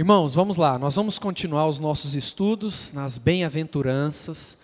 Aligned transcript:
Irmãos, 0.00 0.34
vamos 0.34 0.56
lá, 0.56 0.78
nós 0.78 0.96
vamos 0.96 1.18
continuar 1.18 1.66
os 1.66 1.78
nossos 1.78 2.14
estudos 2.14 2.90
nas 2.90 3.18
bem-aventuranças. 3.18 4.56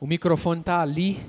O 0.00 0.04
microfone 0.04 0.62
está 0.62 0.80
ali. 0.80 1.24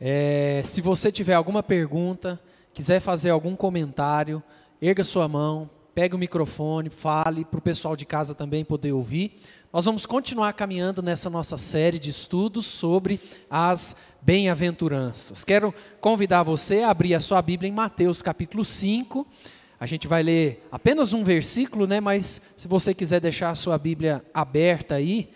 É, 0.00 0.60
se 0.64 0.80
você 0.80 1.12
tiver 1.12 1.34
alguma 1.34 1.62
pergunta, 1.62 2.40
quiser 2.74 2.98
fazer 2.98 3.30
algum 3.30 3.54
comentário, 3.54 4.42
erga 4.82 5.04
sua 5.04 5.28
mão, 5.28 5.70
pegue 5.94 6.16
o 6.16 6.18
microfone, 6.18 6.90
fale 6.90 7.44
para 7.44 7.60
o 7.60 7.62
pessoal 7.62 7.94
de 7.94 8.04
casa 8.04 8.34
também 8.34 8.64
poder 8.64 8.90
ouvir. 8.90 9.40
Nós 9.72 9.84
vamos 9.84 10.04
continuar 10.04 10.52
caminhando 10.54 11.00
nessa 11.00 11.30
nossa 11.30 11.56
série 11.56 12.00
de 12.00 12.10
estudos 12.10 12.66
sobre 12.66 13.20
as 13.48 13.94
bem-aventuranças. 14.20 15.44
Quero 15.44 15.72
convidar 16.00 16.42
você 16.42 16.82
a 16.82 16.90
abrir 16.90 17.14
a 17.14 17.20
sua 17.20 17.40
Bíblia 17.40 17.68
em 17.68 17.72
Mateus 17.72 18.20
capítulo 18.20 18.64
5. 18.64 19.24
A 19.78 19.86
gente 19.86 20.08
vai 20.08 20.22
ler 20.22 20.66
apenas 20.72 21.12
um 21.12 21.22
versículo, 21.22 21.86
né? 21.86 22.00
Mas 22.00 22.40
se 22.56 22.66
você 22.66 22.94
quiser 22.94 23.20
deixar 23.20 23.50
a 23.50 23.54
sua 23.54 23.76
Bíblia 23.76 24.24
aberta 24.32 24.94
aí, 24.94 25.30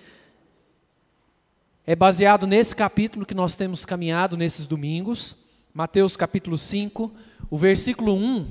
é 1.87 1.95
baseado 1.95 2.47
nesse 2.47 2.75
capítulo 2.75 3.27
que 3.27 3.35
nós 3.35 3.57
temos 3.57 3.85
caminhado 3.85 4.37
nesses 4.37 4.67
domingos, 4.67 5.37
Mateus 5.75 6.17
capítulo 6.17 6.57
5, 6.57 7.13
o 7.51 7.59
versículo 7.59 8.15
1, 8.15 8.47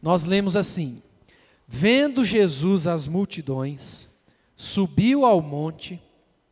nós 0.00 0.24
lemos 0.24 0.56
assim: 0.56 1.02
Vendo 1.66 2.24
Jesus 2.24 2.86
as 2.86 3.06
multidões, 3.06 4.08
subiu 4.56 5.26
ao 5.26 5.42
monte 5.42 6.00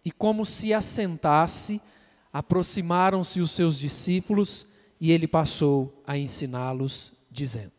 e, 0.04 0.10
como 0.12 0.45
se 0.45 0.74
assentasse, 0.74 1.80
aproximaram-se 2.32 3.40
os 3.40 3.51
seus 3.52 3.79
discípulos 3.79 4.66
e 5.01 5.12
ele 5.12 5.27
passou 5.27 6.02
a 6.06 6.18
ensiná-los, 6.18 7.12
dizendo: 7.30 7.76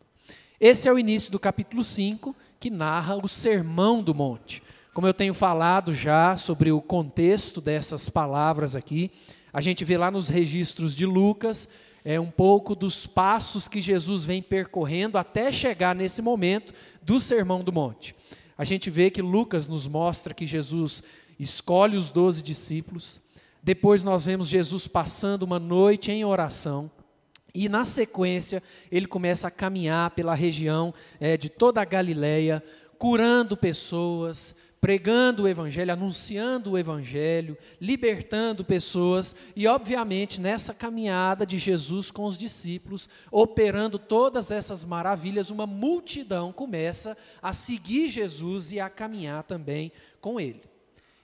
esse 0.59 0.87
é 0.87 0.91
o 0.91 0.97
início 0.97 1.31
do 1.31 1.39
capítulo 1.39 1.83
5, 1.83 2.35
que 2.59 2.71
narra 2.71 3.15
o 3.15 3.27
Sermão 3.27 4.01
do 4.01 4.15
Monte. 4.15 4.63
Como 4.91 5.05
eu 5.05 5.13
tenho 5.13 5.33
falado 5.33 5.93
já 5.93 6.35
sobre 6.35 6.71
o 6.71 6.81
contexto 6.81 7.61
dessas 7.61 8.09
palavras 8.09 8.75
aqui, 8.75 9.11
a 9.53 9.61
gente 9.61 9.85
vê 9.85 9.97
lá 9.97 10.09
nos 10.09 10.29
registros 10.29 10.95
de 10.95 11.05
Lucas 11.05 11.69
é, 12.03 12.19
um 12.19 12.31
pouco 12.31 12.73
dos 12.73 13.05
passos 13.05 13.67
que 13.67 13.81
Jesus 13.81 14.25
vem 14.25 14.41
percorrendo 14.41 15.19
até 15.19 15.51
chegar 15.51 15.93
nesse 15.95 16.23
momento 16.23 16.73
do 17.03 17.21
Sermão 17.21 17.63
do 17.63 17.71
Monte. 17.71 18.15
A 18.57 18.63
gente 18.63 18.89
vê 18.89 19.11
que 19.11 19.21
Lucas 19.21 19.67
nos 19.67 19.85
mostra 19.85 20.33
que 20.33 20.47
Jesus 20.47 21.03
escolhe 21.39 21.95
os 21.95 22.09
doze 22.09 22.41
discípulos, 22.41 23.21
depois 23.61 24.01
nós 24.01 24.25
vemos 24.25 24.47
Jesus 24.47 24.87
passando 24.87 25.43
uma 25.43 25.59
noite 25.59 26.11
em 26.11 26.25
oração, 26.25 26.89
e 27.65 27.67
na 27.67 27.85
sequência, 27.85 28.61
ele 28.91 29.07
começa 29.07 29.47
a 29.47 29.51
caminhar 29.51 30.11
pela 30.11 30.35
região 30.35 30.93
é, 31.19 31.35
de 31.35 31.49
toda 31.49 31.81
a 31.81 31.85
Galileia, 31.85 32.63
curando 32.99 33.57
pessoas, 33.57 34.55
pregando 34.79 35.43
o 35.43 35.47
Evangelho, 35.47 35.91
anunciando 35.91 36.71
o 36.71 36.77
Evangelho, 36.77 37.57
libertando 37.81 38.63
pessoas, 38.63 39.35
e 39.55 39.65
obviamente 39.65 40.39
nessa 40.39 40.71
caminhada 40.71 41.47
de 41.47 41.57
Jesus 41.57 42.11
com 42.11 42.25
os 42.25 42.37
discípulos, 42.37 43.09
operando 43.31 43.97
todas 43.97 44.51
essas 44.51 44.83
maravilhas, 44.85 45.49
uma 45.49 45.65
multidão 45.65 46.53
começa 46.53 47.17
a 47.41 47.53
seguir 47.53 48.07
Jesus 48.07 48.71
e 48.71 48.79
a 48.79 48.87
caminhar 48.87 49.41
também 49.41 49.91
com 50.21 50.39
ele. 50.39 50.61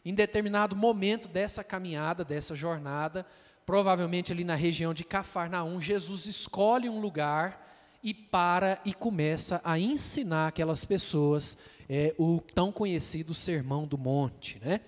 Em 0.03 0.15
determinado 0.15 0.75
momento 0.75 1.27
dessa 1.27 1.63
caminhada, 1.63 2.25
dessa 2.25 2.55
jornada, 2.55 3.23
provavelmente 3.65 4.31
ali 4.31 4.43
na 4.43 4.55
região 4.55 4.93
de 4.93 5.03
Cafarnaum, 5.03 5.79
Jesus 5.79 6.25
escolhe 6.25 6.89
um 6.89 6.99
lugar 6.99 7.61
e 8.03 8.13
para 8.13 8.79
e 8.83 8.93
começa 8.93 9.61
a 9.63 9.79
ensinar 9.79 10.47
aquelas 10.47 10.83
pessoas 10.83 11.57
é, 11.89 12.13
o 12.17 12.41
tão 12.53 12.71
conhecido 12.71 13.33
Sermão 13.33 13.87
do 13.87 13.97
Monte. 13.97 14.59
Né? 14.63 14.81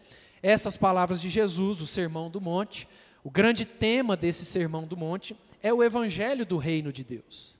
Essas 0.44 0.76
palavras 0.76 1.22
de 1.22 1.30
Jesus, 1.30 1.82
o 1.82 1.88
Sermão 1.88 2.30
do 2.30 2.42
Monte, 2.42 2.88
o 3.24 3.32
grande 3.32 3.66
tema 3.66 4.18
desse 4.18 4.46
Sermão 4.46 4.86
do 4.86 4.98
Monte 4.98 5.36
é 5.64 5.74
o 5.74 5.84
Evangelho 5.84 6.46
do 6.46 6.58
Reino 6.58 6.92
de 6.92 7.04
Deus. 7.04 7.55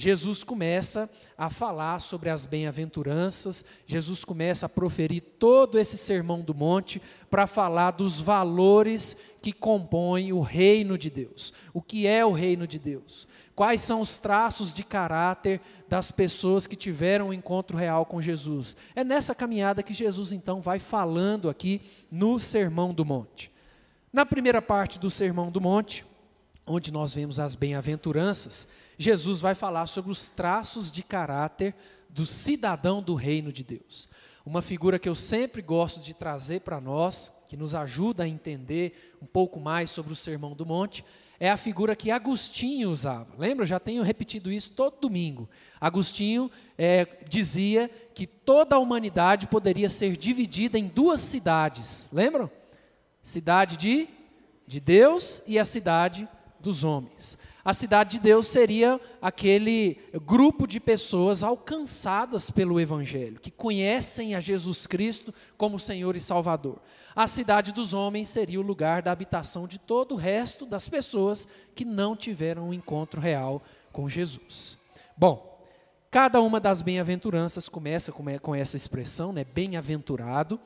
Jesus 0.00 0.44
começa 0.44 1.10
a 1.36 1.50
falar 1.50 1.98
sobre 2.00 2.30
as 2.30 2.46
bem-aventuranças, 2.46 3.64
Jesus 3.84 4.24
começa 4.24 4.66
a 4.66 4.68
proferir 4.68 5.20
todo 5.40 5.76
esse 5.76 5.98
sermão 5.98 6.40
do 6.40 6.54
monte 6.54 7.02
para 7.28 7.48
falar 7.48 7.90
dos 7.90 8.20
valores 8.20 9.16
que 9.42 9.52
compõem 9.52 10.32
o 10.32 10.40
reino 10.40 10.96
de 10.96 11.10
Deus. 11.10 11.52
O 11.74 11.82
que 11.82 12.06
é 12.06 12.24
o 12.24 12.30
reino 12.30 12.64
de 12.64 12.78
Deus? 12.78 13.26
Quais 13.56 13.80
são 13.80 14.00
os 14.00 14.16
traços 14.18 14.72
de 14.72 14.84
caráter 14.84 15.60
das 15.88 16.12
pessoas 16.12 16.64
que 16.64 16.76
tiveram 16.76 17.30
um 17.30 17.32
encontro 17.32 17.76
real 17.76 18.06
com 18.06 18.22
Jesus? 18.22 18.76
É 18.94 19.02
nessa 19.02 19.34
caminhada 19.34 19.82
que 19.82 19.92
Jesus 19.92 20.30
então 20.30 20.60
vai 20.60 20.78
falando 20.78 21.50
aqui 21.50 21.80
no 22.08 22.38
Sermão 22.38 22.94
do 22.94 23.04
Monte. 23.04 23.50
Na 24.12 24.24
primeira 24.24 24.62
parte 24.62 24.96
do 24.96 25.10
Sermão 25.10 25.50
do 25.50 25.60
Monte, 25.60 26.06
onde 26.64 26.92
nós 26.92 27.12
vemos 27.12 27.40
as 27.40 27.56
bem-aventuranças, 27.56 28.68
Jesus 28.98 29.40
vai 29.40 29.54
falar 29.54 29.86
sobre 29.86 30.10
os 30.10 30.28
traços 30.28 30.90
de 30.90 31.04
caráter 31.04 31.74
do 32.10 32.26
cidadão 32.26 33.00
do 33.00 33.14
reino 33.14 33.52
de 33.52 33.62
Deus. 33.62 34.08
Uma 34.44 34.60
figura 34.60 34.98
que 34.98 35.08
eu 35.08 35.14
sempre 35.14 35.62
gosto 35.62 36.00
de 36.00 36.12
trazer 36.12 36.62
para 36.62 36.80
nós, 36.80 37.32
que 37.48 37.56
nos 37.56 37.74
ajuda 37.74 38.24
a 38.24 38.28
entender 38.28 39.14
um 39.22 39.26
pouco 39.26 39.60
mais 39.60 39.90
sobre 39.90 40.12
o 40.12 40.16
Sermão 40.16 40.54
do 40.54 40.66
Monte, 40.66 41.04
é 41.38 41.48
a 41.48 41.56
figura 41.56 41.94
que 41.94 42.10
Agostinho 42.10 42.90
usava. 42.90 43.34
Lembra? 43.38 43.64
Já 43.64 43.78
tenho 43.78 44.02
repetido 44.02 44.50
isso 44.50 44.72
todo 44.72 45.00
domingo. 45.00 45.48
Agostinho 45.80 46.50
é, 46.76 47.06
dizia 47.28 47.88
que 48.12 48.26
toda 48.26 48.74
a 48.74 48.78
humanidade 48.80 49.46
poderia 49.46 49.88
ser 49.88 50.16
dividida 50.16 50.78
em 50.78 50.88
duas 50.88 51.20
cidades. 51.20 52.08
Lembram? 52.12 52.50
Cidade 53.22 53.76
de, 53.76 54.08
de 54.66 54.80
Deus 54.80 55.42
e 55.46 55.58
a 55.58 55.64
cidade 55.64 56.28
dos 56.60 56.84
homens. 56.84 57.38
A 57.64 57.74
cidade 57.74 58.12
de 58.12 58.20
Deus 58.20 58.46
seria 58.46 59.00
aquele 59.20 59.98
grupo 60.24 60.66
de 60.66 60.80
pessoas 60.80 61.42
alcançadas 61.42 62.50
pelo 62.50 62.80
Evangelho, 62.80 63.40
que 63.40 63.50
conhecem 63.50 64.34
a 64.34 64.40
Jesus 64.40 64.86
Cristo 64.86 65.34
como 65.56 65.78
Senhor 65.78 66.16
e 66.16 66.20
Salvador. 66.20 66.78
A 67.14 67.26
cidade 67.26 67.72
dos 67.72 67.92
homens 67.92 68.28
seria 68.28 68.60
o 68.60 68.62
lugar 68.62 69.02
da 69.02 69.12
habitação 69.12 69.66
de 69.66 69.78
todo 69.78 70.12
o 70.14 70.16
resto 70.16 70.64
das 70.64 70.88
pessoas 70.88 71.46
que 71.74 71.84
não 71.84 72.16
tiveram 72.16 72.68
um 72.68 72.74
encontro 72.74 73.20
real 73.20 73.62
com 73.92 74.08
Jesus. 74.08 74.78
Bom, 75.16 75.60
cada 76.10 76.40
uma 76.40 76.58
das 76.58 76.80
bem-aventuranças 76.80 77.68
começa 77.68 78.12
com 78.12 78.54
essa 78.54 78.76
expressão, 78.76 79.32
né, 79.32 79.44
bem-aventurado, 79.44 80.58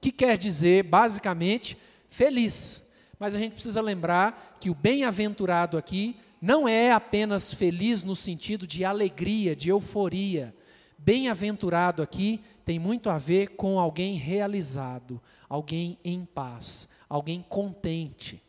que 0.00 0.12
quer 0.12 0.36
dizer 0.36 0.82
basicamente 0.82 1.78
feliz 2.10 2.91
mas 3.22 3.36
a 3.36 3.38
gente 3.38 3.52
precisa 3.52 3.80
lembrar 3.80 4.56
que 4.58 4.68
o 4.68 4.74
bem-aventurado 4.74 5.78
aqui 5.78 6.16
não 6.40 6.66
é 6.66 6.90
apenas 6.90 7.54
feliz 7.54 8.02
no 8.02 8.16
sentido 8.16 8.66
de 8.66 8.84
alegria, 8.84 9.54
de 9.54 9.68
euforia. 9.68 10.52
Bem-aventurado 10.98 12.02
aqui 12.02 12.40
tem 12.64 12.80
muito 12.80 13.08
a 13.08 13.18
ver 13.18 13.50
com 13.50 13.78
alguém 13.78 14.16
realizado, 14.16 15.22
alguém 15.48 15.96
em 16.04 16.24
paz, 16.24 16.88
alguém 17.08 17.46
contente. 17.48 18.42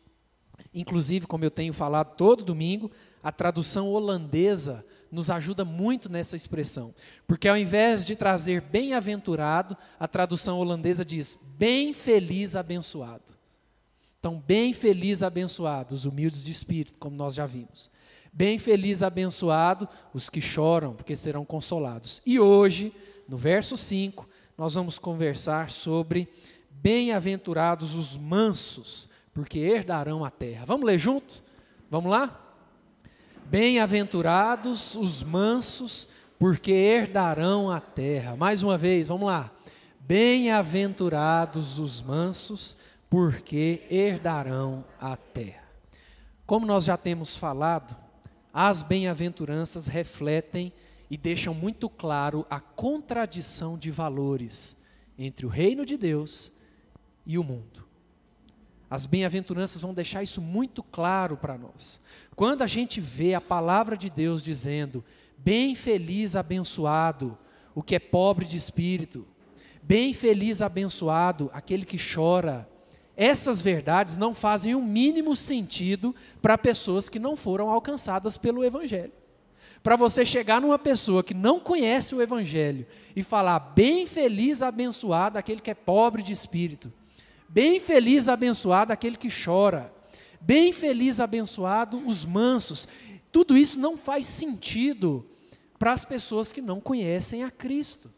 Inclusive, 0.74 1.28
como 1.28 1.44
eu 1.44 1.52
tenho 1.52 1.72
falado 1.72 2.16
todo 2.16 2.42
domingo, 2.42 2.90
a 3.22 3.30
tradução 3.30 3.88
holandesa 3.92 4.84
nos 5.08 5.30
ajuda 5.30 5.64
muito 5.64 6.08
nessa 6.08 6.34
expressão. 6.34 6.92
Porque 7.28 7.46
ao 7.46 7.56
invés 7.56 8.04
de 8.04 8.16
trazer 8.16 8.60
bem-aventurado, 8.60 9.76
a 10.00 10.08
tradução 10.08 10.58
holandesa 10.58 11.04
diz 11.04 11.38
bem 11.56 11.94
feliz 11.94 12.56
abençoado. 12.56 13.43
Então, 14.24 14.42
bem 14.46 14.72
feliz, 14.72 15.22
abençoado, 15.22 15.94
os 15.94 16.06
humildes 16.06 16.46
de 16.46 16.50
espírito, 16.50 16.98
como 16.98 17.14
nós 17.14 17.34
já 17.34 17.44
vimos. 17.44 17.90
Bem 18.32 18.56
feliz, 18.56 19.02
abençoado, 19.02 19.86
os 20.14 20.30
que 20.30 20.40
choram, 20.40 20.94
porque 20.94 21.14
serão 21.14 21.44
consolados. 21.44 22.22
E 22.24 22.40
hoje, 22.40 22.90
no 23.28 23.36
verso 23.36 23.76
5, 23.76 24.26
nós 24.56 24.72
vamos 24.72 24.98
conversar 24.98 25.68
sobre 25.68 26.26
bem-aventurados 26.70 27.94
os 27.94 28.16
mansos, 28.16 29.10
porque 29.34 29.58
herdarão 29.58 30.24
a 30.24 30.30
terra. 30.30 30.64
Vamos 30.64 30.86
ler 30.86 30.98
junto? 30.98 31.44
Vamos 31.90 32.10
lá? 32.10 32.56
Bem-aventurados 33.44 34.94
os 34.94 35.22
mansos, 35.22 36.08
porque 36.38 36.72
herdarão 36.72 37.70
a 37.70 37.78
terra. 37.78 38.36
Mais 38.36 38.62
uma 38.62 38.78
vez, 38.78 39.08
vamos 39.08 39.26
lá. 39.26 39.50
Bem-aventurados 40.00 41.78
os 41.78 42.00
mansos, 42.00 42.74
porque 42.74 42.93
herdarão 43.90 44.84
a 45.00 45.16
terra. 45.16 45.64
Como 46.46 46.66
nós 46.66 46.84
já 46.84 46.96
temos 46.96 47.36
falado, 47.36 47.96
as 48.52 48.82
bem-aventuranças 48.82 49.86
refletem 49.86 50.72
e 51.10 51.16
deixam 51.16 51.54
muito 51.54 51.88
claro 51.88 52.46
a 52.48 52.60
contradição 52.60 53.78
de 53.78 53.90
valores 53.90 54.76
entre 55.18 55.46
o 55.46 55.48
reino 55.48 55.84
de 55.86 55.96
Deus 55.96 56.52
e 57.26 57.38
o 57.38 57.44
mundo. 57.44 57.84
As 58.90 59.06
bem-aventuranças 59.06 59.80
vão 59.80 59.94
deixar 59.94 60.22
isso 60.22 60.40
muito 60.40 60.82
claro 60.82 61.36
para 61.36 61.58
nós. 61.58 62.00
Quando 62.36 62.62
a 62.62 62.66
gente 62.66 63.00
vê 63.00 63.34
a 63.34 63.40
palavra 63.40 63.96
de 63.96 64.10
Deus 64.10 64.42
dizendo: 64.42 65.04
bem 65.38 65.74
feliz, 65.74 66.36
abençoado, 66.36 67.36
o 67.74 67.82
que 67.82 67.94
é 67.94 67.98
pobre 67.98 68.44
de 68.44 68.56
espírito, 68.56 69.26
Bem 69.86 70.14
feliz, 70.14 70.62
abençoado, 70.62 71.50
aquele 71.52 71.84
que 71.84 71.98
chora. 71.98 72.66
Essas 73.16 73.60
verdades 73.60 74.16
não 74.16 74.34
fazem 74.34 74.74
o 74.74 74.82
mínimo 74.82 75.36
sentido 75.36 76.14
para 76.42 76.58
pessoas 76.58 77.08
que 77.08 77.18
não 77.18 77.36
foram 77.36 77.70
alcançadas 77.70 78.36
pelo 78.36 78.64
Evangelho. 78.64 79.12
Para 79.82 79.96
você 79.96 80.24
chegar 80.24 80.60
numa 80.60 80.78
pessoa 80.78 81.22
que 81.22 81.34
não 81.34 81.60
conhece 81.60 82.14
o 82.14 82.22
Evangelho 82.22 82.86
e 83.14 83.22
falar, 83.22 83.58
bem 83.58 84.06
feliz, 84.06 84.62
abençoado, 84.62 85.38
aquele 85.38 85.60
que 85.60 85.70
é 85.70 85.74
pobre 85.74 86.22
de 86.22 86.32
espírito. 86.32 86.92
Bem 87.48 87.78
feliz, 87.78 88.28
abençoado, 88.28 88.92
aquele 88.92 89.16
que 89.16 89.28
chora. 89.28 89.92
Bem 90.40 90.72
feliz, 90.72 91.20
abençoado, 91.20 92.02
os 92.06 92.24
mansos. 92.24 92.88
Tudo 93.30 93.56
isso 93.56 93.78
não 93.78 93.96
faz 93.96 94.26
sentido 94.26 95.24
para 95.78 95.92
as 95.92 96.04
pessoas 96.04 96.50
que 96.50 96.62
não 96.62 96.80
conhecem 96.80 97.44
a 97.44 97.50
Cristo. 97.50 98.10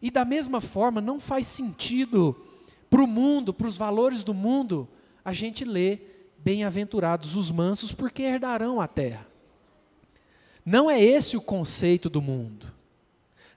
E 0.00 0.10
da 0.10 0.24
mesma 0.24 0.60
forma, 0.60 1.00
não 1.00 1.20
faz 1.20 1.46
sentido 1.46 2.45
para 2.96 3.04
o 3.04 3.06
mundo, 3.06 3.52
para 3.52 3.66
os 3.66 3.76
valores 3.76 4.22
do 4.22 4.32
mundo, 4.32 4.88
a 5.22 5.30
gente 5.30 5.66
lê 5.66 5.98
bem-aventurados 6.38 7.36
os 7.36 7.50
mansos, 7.50 7.92
porque 7.92 8.22
herdarão 8.22 8.80
a 8.80 8.88
terra. 8.88 9.26
Não 10.64 10.90
é 10.90 10.98
esse 10.98 11.36
o 11.36 11.42
conceito 11.42 12.08
do 12.08 12.22
mundo. 12.22 12.72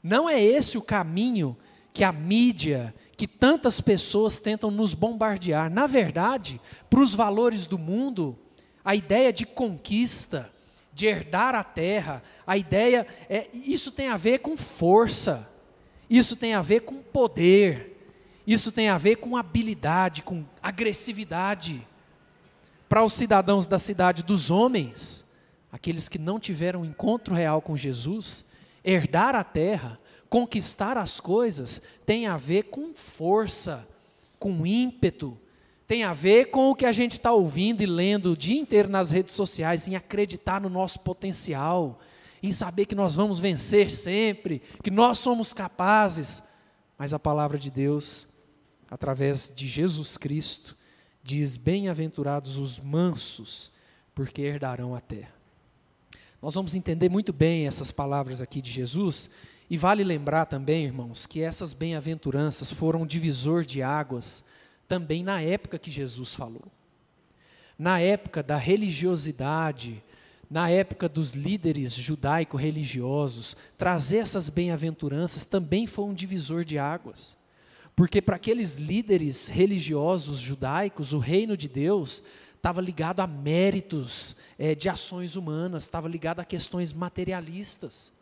Não 0.03 0.29
é 0.29 0.43
esse 0.43 0.77
o 0.77 0.81
caminho 0.81 1.55
que 1.93 2.03
a 2.03 2.11
mídia, 2.11 2.93
que 3.15 3.25
tantas 3.25 3.79
pessoas 3.79 4.39
tentam 4.39 4.69
nos 4.69 4.93
bombardear. 4.93 5.71
Na 5.71 5.87
verdade, 5.87 6.59
para 6.89 6.99
os 6.99 7.15
valores 7.15 7.65
do 7.65 7.77
mundo, 7.77 8.37
a 8.83 8.93
ideia 8.93 9.31
de 9.31 9.45
conquista, 9.45 10.51
de 10.91 11.05
herdar 11.05 11.55
a 11.55 11.63
terra, 11.63 12.21
a 12.45 12.57
ideia 12.57 13.07
é 13.29 13.47
isso 13.53 13.89
tem 13.89 14.09
a 14.09 14.17
ver 14.17 14.39
com 14.39 14.57
força. 14.57 15.49
Isso 16.09 16.35
tem 16.35 16.55
a 16.55 16.61
ver 16.61 16.81
com 16.81 16.95
poder. 16.95 17.98
Isso 18.49 18.71
tem 18.71 18.89
a 18.89 18.97
ver 18.97 19.17
com 19.17 19.37
habilidade, 19.37 20.23
com 20.23 20.43
agressividade. 20.59 21.87
Para 22.89 23.03
os 23.03 23.13
cidadãos 23.13 23.67
da 23.67 23.77
cidade 23.77 24.23
dos 24.23 24.49
homens, 24.49 25.23
aqueles 25.71 26.09
que 26.09 26.17
não 26.17 26.39
tiveram 26.39 26.83
encontro 26.83 27.35
real 27.35 27.61
com 27.61 27.77
Jesus, 27.77 28.43
herdar 28.83 29.35
a 29.35 29.43
terra, 29.43 29.99
conquistar 30.27 30.97
as 30.97 31.19
coisas, 31.19 31.79
tem 32.07 32.25
a 32.25 32.37
ver 32.37 32.63
com 32.63 32.91
força, 32.95 33.87
com 34.39 34.65
ímpeto, 34.65 35.37
tem 35.87 36.03
a 36.03 36.11
ver 36.11 36.45
com 36.45 36.71
o 36.71 36.75
que 36.75 36.87
a 36.87 36.91
gente 36.91 37.11
está 37.11 37.31
ouvindo 37.31 37.83
e 37.83 37.85
lendo 37.85 38.31
o 38.31 38.37
dia 38.37 38.59
inteiro 38.59 38.89
nas 38.89 39.11
redes 39.11 39.35
sociais, 39.35 39.87
em 39.87 39.95
acreditar 39.95 40.59
no 40.59 40.69
nosso 40.69 41.01
potencial, 41.01 41.99
em 42.41 42.51
saber 42.51 42.87
que 42.87 42.95
nós 42.95 43.13
vamos 43.13 43.37
vencer 43.37 43.91
sempre, 43.91 44.59
que 44.83 44.89
nós 44.89 45.19
somos 45.19 45.53
capazes. 45.53 46.41
Mas 46.97 47.13
a 47.13 47.19
palavra 47.19 47.59
de 47.59 47.69
Deus, 47.69 48.27
através 48.89 49.51
de 49.55 49.67
Jesus 49.67 50.17
Cristo, 50.17 50.77
diz: 51.23 51.57
Bem-aventurados 51.57 52.57
os 52.57 52.79
mansos, 52.79 53.71
porque 54.15 54.41
herdarão 54.41 54.95
a 54.95 55.01
terra. 55.01 55.33
Nós 56.41 56.55
vamos 56.55 56.73
entender 56.73 57.09
muito 57.09 57.33
bem 57.33 57.67
essas 57.67 57.91
palavras 57.91 58.41
aqui 58.41 58.61
de 58.61 58.71
Jesus, 58.71 59.29
e 59.69 59.77
vale 59.77 60.03
lembrar 60.03 60.45
também, 60.45 60.85
irmãos, 60.85 61.25
que 61.25 61.41
essas 61.41 61.73
bem-aventuranças 61.73 62.71
foram 62.71 63.01
um 63.01 63.05
divisor 63.05 63.63
de 63.63 63.83
águas 63.83 64.43
também 64.87 65.23
na 65.23 65.41
época 65.41 65.77
que 65.77 65.91
Jesus 65.91 66.33
falou. 66.33 66.63
Na 67.77 67.99
época 67.99 68.41
da 68.41 68.57
religiosidade, 68.57 70.03
na 70.49 70.69
época 70.69 71.07
dos 71.07 71.33
líderes 71.33 71.93
judaico-religiosos, 71.93 73.55
trazer 73.77 74.17
essas 74.17 74.49
bem-aventuranças 74.49 75.45
também 75.45 75.85
foi 75.85 76.05
um 76.05 76.13
divisor 76.13 76.65
de 76.65 76.79
águas. 76.79 77.37
Porque 77.99 78.21
para 78.21 78.37
aqueles 78.37 78.77
líderes 78.77 79.49
religiosos 79.49 80.39
judaicos, 80.39 81.11
o 81.11 81.19
reino 81.19 81.57
de 81.57 81.67
Deus 81.67 82.23
estava 82.55 82.79
ligado 82.79 83.19
a 83.19 83.27
méritos 83.27 84.37
é, 84.57 84.73
de 84.73 84.87
ações 84.87 85.35
humanas, 85.35 85.83
estava 85.83 86.07
ligado 86.07 86.39
a 86.39 86.45
questões 86.45 86.93
materialistas. 86.93 88.13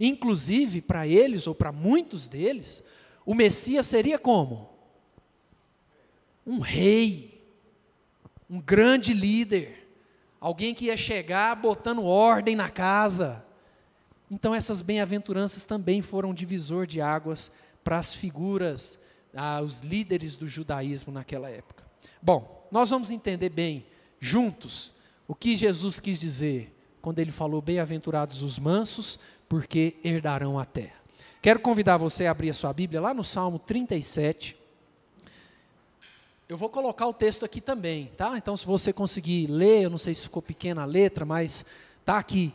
Inclusive, 0.00 0.80
para 0.80 1.08
eles, 1.08 1.48
ou 1.48 1.54
para 1.54 1.72
muitos 1.72 2.28
deles, 2.28 2.80
o 3.26 3.34
Messias 3.34 3.88
seria 3.88 4.20
como? 4.20 4.70
Um 6.46 6.60
rei, 6.60 7.42
um 8.48 8.60
grande 8.60 9.12
líder 9.12 9.88
alguém 10.40 10.72
que 10.72 10.84
ia 10.84 10.96
chegar 10.96 11.56
botando 11.56 12.04
ordem 12.04 12.54
na 12.54 12.70
casa. 12.70 13.44
Então, 14.30 14.54
essas 14.54 14.80
bem-aventuranças 14.80 15.64
também 15.64 16.00
foram 16.00 16.32
divisor 16.32 16.86
de 16.86 17.00
águas 17.00 17.50
para 17.82 17.98
as 17.98 18.14
figuras, 18.14 19.02
ah, 19.34 19.60
os 19.60 19.80
líderes 19.80 20.36
do 20.36 20.46
judaísmo 20.46 21.12
naquela 21.12 21.48
época. 21.48 21.84
Bom, 22.22 22.66
nós 22.70 22.90
vamos 22.90 23.10
entender 23.10 23.50
bem, 23.50 23.86
juntos, 24.18 24.94
o 25.26 25.34
que 25.34 25.56
Jesus 25.56 26.00
quis 26.00 26.18
dizer 26.20 26.74
quando 27.00 27.18
ele 27.18 27.32
falou: 27.32 27.60
Bem-aventurados 27.60 28.42
os 28.42 28.58
mansos, 28.58 29.18
porque 29.48 29.96
herdarão 30.02 30.58
a 30.58 30.64
terra. 30.64 30.96
Quero 31.42 31.60
convidar 31.60 31.98
você 31.98 32.26
a 32.26 32.30
abrir 32.30 32.50
a 32.50 32.54
sua 32.54 32.72
Bíblia 32.72 33.00
lá 33.00 33.12
no 33.12 33.22
Salmo 33.22 33.58
37. 33.58 34.56
Eu 36.48 36.56
vou 36.56 36.68
colocar 36.68 37.06
o 37.06 37.12
texto 37.12 37.44
aqui 37.44 37.60
também, 37.60 38.10
tá? 38.16 38.36
Então, 38.36 38.56
se 38.56 38.64
você 38.64 38.92
conseguir 38.92 39.46
ler, 39.46 39.82
eu 39.82 39.90
não 39.90 39.98
sei 39.98 40.14
se 40.14 40.24
ficou 40.24 40.42
pequena 40.42 40.82
a 40.82 40.86
letra, 40.86 41.24
mas 41.24 41.64
tá 42.04 42.18
aqui. 42.18 42.52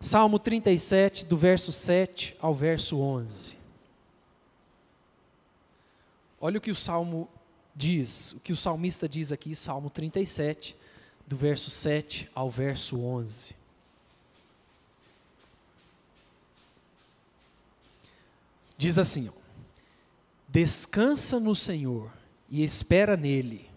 Salmo 0.00 0.38
37, 0.38 1.24
do 1.24 1.36
verso 1.36 1.72
7 1.72 2.36
ao 2.38 2.52
verso 2.52 2.98
11. 2.98 3.56
Olha 6.46 6.58
o 6.58 6.60
que 6.60 6.70
o 6.70 6.76
salmo 6.76 7.28
diz, 7.74 8.30
o 8.30 8.38
que 8.38 8.52
o 8.52 8.56
salmista 8.56 9.08
diz 9.08 9.32
aqui, 9.32 9.56
Salmo 9.56 9.90
37, 9.90 10.76
do 11.26 11.36
verso 11.36 11.70
7 11.70 12.30
ao 12.32 12.48
verso 12.48 13.00
11. 13.00 13.56
Diz 18.78 18.96
assim: 18.96 19.28
ó, 19.28 19.32
Descansa 20.46 21.40
no 21.40 21.56
Senhor 21.56 22.12
e 22.48 22.62
espera 22.62 23.16
nele. 23.16 23.68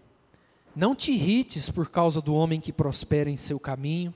Não 0.75 0.94
te 0.94 1.12
irrites 1.12 1.71
por 1.71 1.89
causa 1.89 2.21
do 2.21 2.36
homem 2.36 2.62
que 2.62 2.71
prospera 2.71 3.31
em 3.31 3.38
seu 3.38 3.60
caminho, 3.60 4.13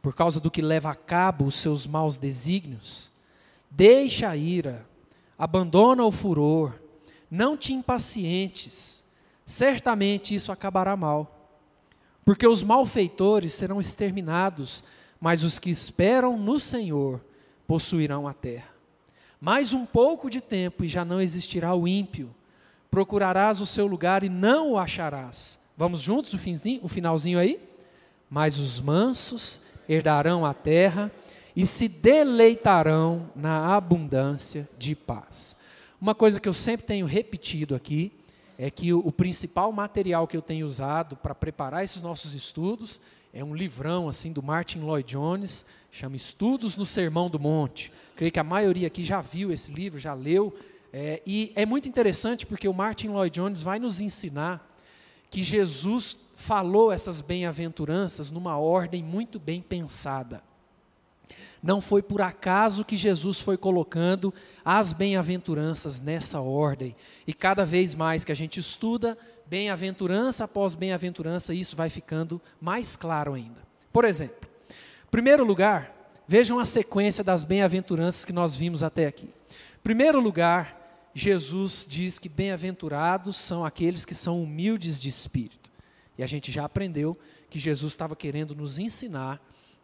por 0.00 0.14
causa 0.14 0.40
do 0.40 0.50
que 0.50 0.62
leva 0.62 0.90
a 0.90 0.94
cabo 0.94 1.44
os 1.44 1.56
seus 1.56 1.86
maus 1.86 2.16
desígnios. 2.16 3.12
Deixa 3.70 4.30
a 4.30 4.34
ira, 4.34 4.82
abandona 5.36 6.02
o 6.02 6.10
furor, 6.10 6.80
não 7.32 7.56
te 7.56 7.72
impacientes, 7.72 9.02
certamente 9.46 10.34
isso 10.34 10.52
acabará 10.52 10.94
mal. 10.96 11.48
Porque 12.24 12.46
os 12.46 12.62
malfeitores 12.62 13.54
serão 13.54 13.80
exterminados, 13.80 14.84
mas 15.18 15.42
os 15.42 15.58
que 15.58 15.70
esperam 15.70 16.36
no 16.36 16.60
Senhor 16.60 17.24
possuirão 17.66 18.28
a 18.28 18.34
terra. 18.34 18.68
Mais 19.40 19.72
um 19.72 19.86
pouco 19.86 20.28
de 20.28 20.40
tempo 20.40 20.84
e 20.84 20.88
já 20.88 21.04
não 21.04 21.20
existirá 21.20 21.74
o 21.74 21.88
ímpio 21.88 22.32
procurarás 22.92 23.62
o 23.62 23.66
seu 23.66 23.86
lugar 23.86 24.22
e 24.22 24.28
não 24.28 24.72
o 24.72 24.78
acharás. 24.78 25.58
Vamos 25.78 26.02
juntos 26.02 26.34
o, 26.34 26.38
finzinho, 26.38 26.80
o 26.82 26.88
finalzinho 26.88 27.38
aí? 27.38 27.58
Mas 28.28 28.58
os 28.58 28.82
mansos 28.82 29.62
herdarão 29.88 30.44
a 30.44 30.52
terra 30.52 31.10
e 31.56 31.64
se 31.64 31.88
deleitarão 31.88 33.30
na 33.34 33.74
abundância 33.74 34.68
de 34.76 34.94
paz. 34.94 35.56
Uma 36.02 36.16
coisa 36.16 36.40
que 36.40 36.48
eu 36.48 36.52
sempre 36.52 36.84
tenho 36.84 37.06
repetido 37.06 37.76
aqui 37.76 38.10
é 38.58 38.68
que 38.72 38.92
o, 38.92 39.12
principal 39.12 39.70
material 39.70 40.26
que 40.26 40.36
eu 40.36 40.42
tenho 40.42 40.66
usado 40.66 41.14
para 41.14 41.32
preparar 41.32 41.84
esses 41.84 42.02
nossos 42.02 42.34
estudos 42.34 43.00
é 43.32 43.44
um 43.44 43.54
livrão 43.54 44.08
assim 44.08 44.32
do 44.32 44.42
Martin 44.42 44.80
Lloyd 44.80 45.08
Jones, 45.08 45.64
chama 45.92 46.16
Estudos 46.16 46.74
no 46.74 46.84
Sermão 46.84 47.30
do 47.30 47.38
Monte. 47.38 47.92
Creio 48.16 48.32
que 48.32 48.40
a 48.40 48.42
maioria 48.42 48.88
aqui 48.88 49.04
já 49.04 49.20
viu 49.20 49.52
esse 49.52 49.70
livro, 49.70 49.96
já 49.96 50.12
leu. 50.12 50.52
É, 50.92 51.22
e 51.24 51.52
é 51.54 51.64
muito 51.64 51.88
interessante 51.88 52.46
porque 52.46 52.66
o 52.66 52.74
Martin 52.74 53.06
Lloyd 53.06 53.32
Jones 53.32 53.62
vai 53.62 53.78
nos 53.78 54.00
ensinar 54.00 54.76
que 55.30 55.40
Jesus 55.40 56.16
falou 56.34 56.90
essas 56.90 57.20
bem-aventuranças 57.20 58.28
numa 58.28 58.58
ordem 58.58 59.04
muito 59.04 59.38
bem 59.38 59.62
pensada. 59.62 60.42
Não 61.62 61.80
foi 61.80 62.02
por 62.02 62.20
acaso 62.20 62.84
que 62.84 62.96
Jesus 62.96 63.40
foi 63.40 63.56
colocando 63.56 64.34
as 64.64 64.92
bem-aventuranças 64.92 66.00
nessa 66.00 66.40
ordem. 66.40 66.96
E 67.24 67.32
cada 67.32 67.64
vez 67.64 67.94
mais 67.94 68.24
que 68.24 68.32
a 68.32 68.34
gente 68.34 68.58
estuda, 68.58 69.16
bem-aventurança 69.46 70.44
após 70.44 70.74
bem-aventurança, 70.74 71.54
isso 71.54 71.76
vai 71.76 71.88
ficando 71.88 72.42
mais 72.60 72.96
claro 72.96 73.34
ainda. 73.34 73.62
Por 73.92 74.04
exemplo, 74.04 74.48
primeiro 75.08 75.44
lugar, 75.44 75.94
vejam 76.26 76.58
a 76.58 76.66
sequência 76.66 77.22
das 77.22 77.44
bem-aventuranças 77.44 78.24
que 78.24 78.32
nós 78.32 78.56
vimos 78.56 78.82
até 78.82 79.06
aqui. 79.06 79.30
Primeiro 79.84 80.20
lugar, 80.20 81.10
Jesus 81.14 81.86
diz 81.88 82.18
que 82.18 82.28
bem-aventurados 82.28 83.36
são 83.36 83.64
aqueles 83.64 84.04
que 84.04 84.14
são 84.14 84.42
humildes 84.42 84.98
de 85.00 85.08
espírito. 85.08 85.70
E 86.18 86.24
a 86.24 86.26
gente 86.26 86.50
já 86.50 86.64
aprendeu 86.64 87.16
que 87.48 87.58
Jesus 87.58 87.92
estava 87.92 88.16
querendo 88.16 88.54
nos 88.54 88.78
ensinar 88.78 89.40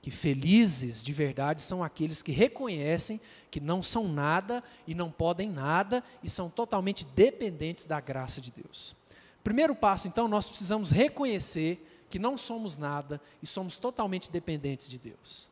que 0.08 0.16
felizes 0.16 1.04
de 1.04 1.12
verdade 1.12 1.60
são 1.60 1.84
aqueles 1.84 2.22
que 2.22 2.32
reconhecem 2.32 3.20
que 3.50 3.60
não 3.60 3.82
são 3.82 4.08
nada 4.08 4.64
e 4.86 4.94
não 4.94 5.10
podem 5.10 5.50
nada 5.50 6.02
e 6.22 6.30
são 6.30 6.48
totalmente 6.48 7.04
dependentes 7.04 7.84
da 7.84 8.00
graça 8.00 8.40
de 8.40 8.50
Deus. 8.50 8.96
Primeiro 9.44 9.74
passo, 9.74 10.08
então, 10.08 10.26
nós 10.26 10.48
precisamos 10.48 10.90
reconhecer 10.90 12.06
que 12.08 12.18
não 12.18 12.38
somos 12.38 12.78
nada 12.78 13.20
e 13.42 13.46
somos 13.46 13.76
totalmente 13.76 14.30
dependentes 14.32 14.88
de 14.88 14.98
Deus. 14.98 15.50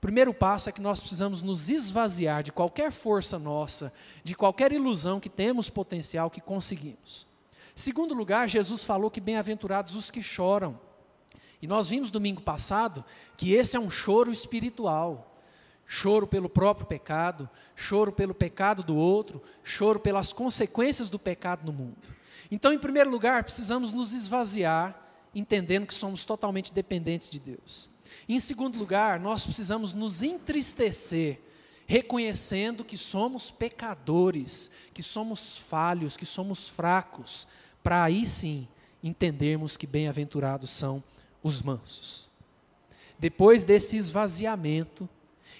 Primeiro 0.00 0.32
passo 0.32 0.68
é 0.68 0.72
que 0.72 0.80
nós 0.80 1.00
precisamos 1.00 1.42
nos 1.42 1.68
esvaziar 1.68 2.44
de 2.44 2.52
qualquer 2.52 2.92
força 2.92 3.36
nossa, 3.36 3.92
de 4.22 4.36
qualquer 4.36 4.70
ilusão 4.70 5.18
que 5.18 5.28
temos 5.28 5.68
potencial 5.68 6.30
que 6.30 6.40
conseguimos. 6.40 7.26
Segundo 7.74 8.14
lugar, 8.14 8.48
Jesus 8.48 8.84
falou 8.84 9.10
que 9.10 9.20
bem-aventurados 9.20 9.96
os 9.96 10.08
que 10.08 10.22
choram. 10.22 10.78
E 11.62 11.66
nós 11.68 11.88
vimos 11.88 12.10
domingo 12.10 12.42
passado 12.42 13.04
que 13.36 13.54
esse 13.54 13.76
é 13.76 13.80
um 13.80 13.90
choro 13.90 14.32
espiritual. 14.32 15.28
Choro 15.86 16.26
pelo 16.26 16.48
próprio 16.48 16.86
pecado, 16.86 17.48
choro 17.76 18.10
pelo 18.12 18.34
pecado 18.34 18.82
do 18.82 18.96
outro, 18.96 19.42
choro 19.62 20.00
pelas 20.00 20.32
consequências 20.32 21.08
do 21.08 21.18
pecado 21.18 21.64
no 21.64 21.72
mundo. 21.72 22.14
Então, 22.50 22.72
em 22.72 22.78
primeiro 22.78 23.10
lugar, 23.10 23.44
precisamos 23.44 23.92
nos 23.92 24.12
esvaziar, 24.12 24.98
entendendo 25.34 25.86
que 25.86 25.94
somos 25.94 26.24
totalmente 26.24 26.72
dependentes 26.72 27.30
de 27.30 27.38
Deus. 27.38 27.88
Em 28.28 28.40
segundo 28.40 28.78
lugar, 28.78 29.20
nós 29.20 29.44
precisamos 29.44 29.92
nos 29.92 30.22
entristecer, 30.22 31.40
reconhecendo 31.86 32.84
que 32.84 32.96
somos 32.96 33.50
pecadores, 33.50 34.70
que 34.94 35.02
somos 35.02 35.58
falhos, 35.58 36.16
que 36.16 36.26
somos 36.26 36.68
fracos, 36.68 37.46
para 37.82 38.02
aí 38.02 38.26
sim 38.26 38.66
entendermos 39.02 39.76
que 39.76 39.86
bem-aventurados 39.86 40.70
são 40.70 41.02
os 41.42 41.62
mansos. 41.62 42.30
Depois 43.18 43.64
desse 43.64 43.96
esvaziamento 43.96 45.08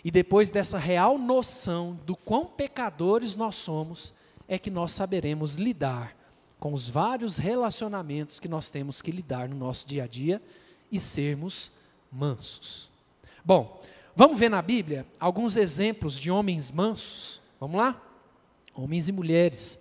e 0.05 0.11
depois 0.11 0.51
dessa 0.51 0.79
real 0.79 1.19
noção 1.19 1.99
do 2.05 2.17
quão 2.17 2.45
pecadores 2.45 3.35
nós 3.35 3.55
somos, 3.57 4.13
é 4.49 4.59
que 4.59 4.71
nós 4.71 4.93
saberemos 4.93 5.55
lidar 5.55 6.17
com 6.59 6.73
os 6.73 6.89
vários 6.89 7.39
relacionamentos 7.39 8.39
que 8.39 8.49
nós 8.49 8.71
temos 8.71 9.01
que 9.01 9.11
lidar 9.11 9.49
no 9.49 9.57
nosso 9.57 9.87
dia 9.87 10.05
a 10.05 10.07
dia 10.07 10.43
e 10.91 11.01
sermos 11.01 11.73
mansos. 12.11 12.91
Bom, 13.45 13.81
vamos 14.15 14.39
ver 14.39 14.49
na 14.49 14.63
Bíblia 14.63 15.07
alguns 15.19 15.57
exemplos 15.57 16.19
de 16.19 16.31
homens 16.31 16.71
mansos. 16.71 17.41
Vamos 17.59 17.79
lá? 17.79 18.01
Homens 18.75 19.09
e 19.09 19.13
mulheres. 19.13 19.81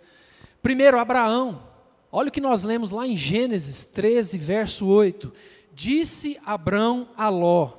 Primeiro, 0.62 1.00
Abraão. 1.00 1.64
Olha 2.12 2.30
o 2.30 2.32
que 2.32 2.42
nós 2.42 2.64
lemos 2.64 2.92
lá 2.92 3.08
em 3.08 3.16
Gênesis 3.16 3.84
13, 3.84 4.38
verso 4.38 4.88
8. 4.88 5.34
Disse 5.74 6.40
Abrão 6.46 7.10
a 7.16 7.30
Ló: 7.30 7.74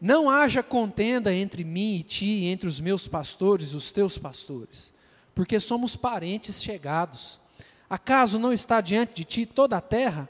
Não 0.00 0.30
haja 0.30 0.62
contenda 0.62 1.34
entre 1.34 1.64
mim 1.64 1.96
e 1.96 2.02
ti, 2.02 2.44
entre 2.44 2.68
os 2.68 2.80
meus 2.80 3.06
pastores 3.06 3.72
e 3.72 3.76
os 3.76 3.92
teus 3.92 4.18
pastores, 4.18 4.92
porque 5.34 5.60
somos 5.60 5.96
parentes 5.96 6.62
chegados. 6.62 7.40
Acaso 7.88 8.38
não 8.38 8.52
está 8.52 8.80
diante 8.80 9.14
de 9.14 9.24
ti 9.24 9.46
toda 9.46 9.76
a 9.76 9.80
terra? 9.80 10.28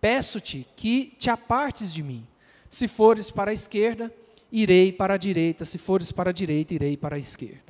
Peço-te 0.00 0.66
que 0.76 1.14
te 1.18 1.30
apartes 1.30 1.92
de 1.92 2.02
mim. 2.02 2.26
Se 2.68 2.86
fores 2.86 3.30
para 3.30 3.50
a 3.50 3.54
esquerda, 3.54 4.12
irei 4.50 4.92
para 4.92 5.14
a 5.14 5.18
direita, 5.18 5.64
se 5.64 5.78
fores 5.78 6.12
para 6.12 6.30
a 6.30 6.32
direita, 6.32 6.74
irei 6.74 6.96
para 6.96 7.16
a 7.16 7.18
esquerda. 7.18 7.69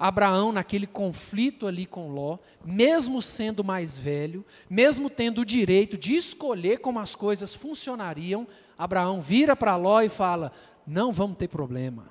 Abraão, 0.00 0.50
naquele 0.50 0.86
conflito 0.86 1.66
ali 1.66 1.84
com 1.84 2.10
Ló, 2.10 2.38
mesmo 2.64 3.20
sendo 3.20 3.62
mais 3.62 3.98
velho, 3.98 4.42
mesmo 4.68 5.10
tendo 5.10 5.42
o 5.42 5.44
direito 5.44 5.98
de 5.98 6.16
escolher 6.16 6.78
como 6.78 6.98
as 6.98 7.14
coisas 7.14 7.54
funcionariam, 7.54 8.48
Abraão 8.78 9.20
vira 9.20 9.54
para 9.54 9.76
Ló 9.76 10.00
e 10.00 10.08
fala: 10.08 10.52
Não 10.86 11.12
vamos 11.12 11.36
ter 11.36 11.48
problema. 11.48 12.06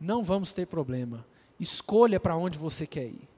Não 0.00 0.20
vamos 0.20 0.52
ter 0.52 0.66
problema. 0.66 1.24
Escolha 1.60 2.18
para 2.18 2.36
onde 2.36 2.58
você 2.58 2.88
quer 2.88 3.06
ir. 3.06 3.28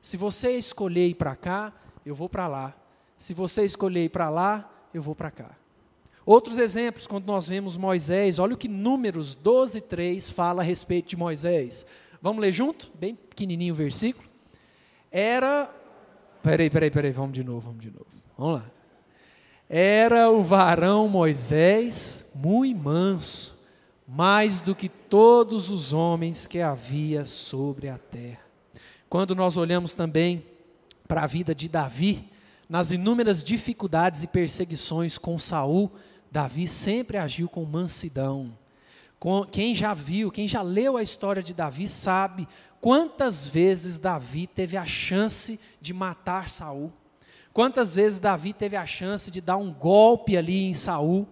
Se 0.00 0.16
você 0.16 0.56
escolher 0.56 1.08
ir 1.08 1.16
para 1.16 1.36
cá, 1.36 1.74
eu 2.04 2.14
vou 2.14 2.30
para 2.30 2.48
lá. 2.48 2.74
Se 3.18 3.34
você 3.34 3.62
escolher 3.62 4.06
ir 4.06 4.08
para 4.08 4.30
lá, 4.30 4.72
eu 4.94 5.02
vou 5.02 5.14
para 5.14 5.30
cá. 5.30 5.50
Outros 6.24 6.58
exemplos, 6.58 7.06
quando 7.06 7.26
nós 7.26 7.48
vemos 7.48 7.76
Moisés, 7.76 8.38
olha 8.38 8.54
o 8.54 8.56
que 8.56 8.68
Números 8.68 9.34
12, 9.34 9.82
3 9.82 10.30
fala 10.30 10.62
a 10.62 10.64
respeito 10.64 11.10
de 11.10 11.16
Moisés. 11.16 11.84
Vamos 12.22 12.40
ler 12.40 12.52
junto? 12.52 12.90
Bem 12.94 13.14
pequenininho 13.14 13.72
o 13.72 13.76
versículo. 13.76 14.28
Era. 15.10 15.70
Peraí, 16.42 16.70
peraí, 16.70 16.90
peraí, 16.90 17.12
vamos 17.12 17.32
de 17.32 17.44
novo, 17.44 17.60
vamos 17.60 17.80
de 17.80 17.90
novo. 17.90 18.06
Vamos 18.36 18.60
lá. 18.60 18.70
Era 19.68 20.30
o 20.30 20.42
varão 20.42 21.06
Moisés 21.08 22.26
muito 22.34 22.82
manso, 22.82 23.56
mais 24.06 24.60
do 24.60 24.74
que 24.74 24.88
todos 24.88 25.70
os 25.70 25.92
homens 25.92 26.46
que 26.46 26.60
havia 26.60 27.24
sobre 27.24 27.88
a 27.88 27.96
terra. 27.96 28.40
Quando 29.08 29.34
nós 29.34 29.56
olhamos 29.56 29.94
também 29.94 30.44
para 31.06 31.22
a 31.22 31.26
vida 31.26 31.54
de 31.54 31.68
Davi, 31.68 32.28
nas 32.68 32.92
inúmeras 32.92 33.42
dificuldades 33.42 34.22
e 34.22 34.26
perseguições 34.26 35.18
com 35.18 35.38
Saul, 35.38 35.90
Davi 36.30 36.68
sempre 36.68 37.16
agiu 37.16 37.48
com 37.48 37.64
mansidão. 37.64 38.56
Quem 39.50 39.74
já 39.74 39.92
viu, 39.92 40.30
quem 40.30 40.48
já 40.48 40.62
leu 40.62 40.96
a 40.96 41.02
história 41.02 41.42
de 41.42 41.52
Davi 41.52 41.88
sabe 41.88 42.48
quantas 42.80 43.46
vezes 43.46 43.98
Davi 43.98 44.46
teve 44.46 44.76
a 44.78 44.86
chance 44.86 45.60
de 45.80 45.92
matar 45.92 46.48
Saul. 46.48 46.90
Quantas 47.52 47.94
vezes 47.94 48.18
Davi 48.18 48.54
teve 48.54 48.76
a 48.76 48.86
chance 48.86 49.30
de 49.30 49.40
dar 49.40 49.58
um 49.58 49.72
golpe 49.72 50.36
ali 50.36 50.64
em 50.64 50.74
Saul? 50.74 51.28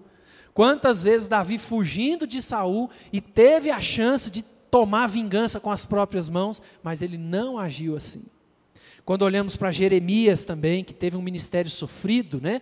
Quantas 0.52 1.04
vezes 1.04 1.28
Davi 1.28 1.56
fugindo 1.56 2.26
de 2.26 2.42
Saul 2.42 2.90
e 3.10 3.20
teve 3.20 3.70
a 3.70 3.80
chance 3.80 4.30
de 4.30 4.42
tomar 4.42 5.06
vingança 5.06 5.58
com 5.58 5.70
as 5.70 5.86
próprias 5.86 6.28
mãos, 6.28 6.60
mas 6.82 7.00
ele 7.00 7.16
não 7.16 7.58
agiu 7.58 7.96
assim. 7.96 8.26
Quando 9.04 9.22
olhamos 9.22 9.56
para 9.56 9.70
Jeremias 9.70 10.44
também, 10.44 10.84
que 10.84 10.92
teve 10.92 11.16
um 11.16 11.22
ministério 11.22 11.70
sofrido, 11.70 12.38
né? 12.38 12.60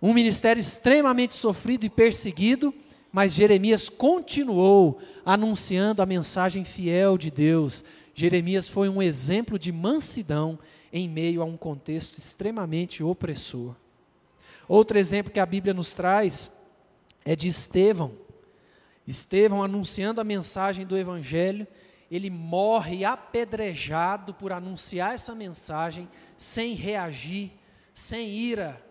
Um 0.00 0.14
ministério 0.14 0.60
extremamente 0.60 1.34
sofrido 1.34 1.84
e 1.84 1.90
perseguido, 1.90 2.72
mas 3.14 3.32
Jeremias 3.32 3.88
continuou 3.88 4.98
anunciando 5.24 6.02
a 6.02 6.06
mensagem 6.06 6.64
fiel 6.64 7.16
de 7.16 7.30
Deus. 7.30 7.84
Jeremias 8.12 8.68
foi 8.68 8.88
um 8.88 9.00
exemplo 9.00 9.56
de 9.56 9.70
mansidão 9.70 10.58
em 10.92 11.08
meio 11.08 11.40
a 11.40 11.44
um 11.44 11.56
contexto 11.56 12.18
extremamente 12.18 13.04
opressor. 13.04 13.76
Outro 14.66 14.98
exemplo 14.98 15.32
que 15.32 15.38
a 15.38 15.46
Bíblia 15.46 15.72
nos 15.72 15.94
traz 15.94 16.50
é 17.24 17.36
de 17.36 17.46
Estevão. 17.46 18.10
Estevão 19.06 19.62
anunciando 19.62 20.20
a 20.20 20.24
mensagem 20.24 20.84
do 20.84 20.98
Evangelho, 20.98 21.68
ele 22.10 22.30
morre 22.30 23.04
apedrejado 23.04 24.34
por 24.34 24.50
anunciar 24.50 25.14
essa 25.14 25.36
mensagem 25.36 26.08
sem 26.36 26.74
reagir, 26.74 27.52
sem 27.94 28.28
ira, 28.28 28.84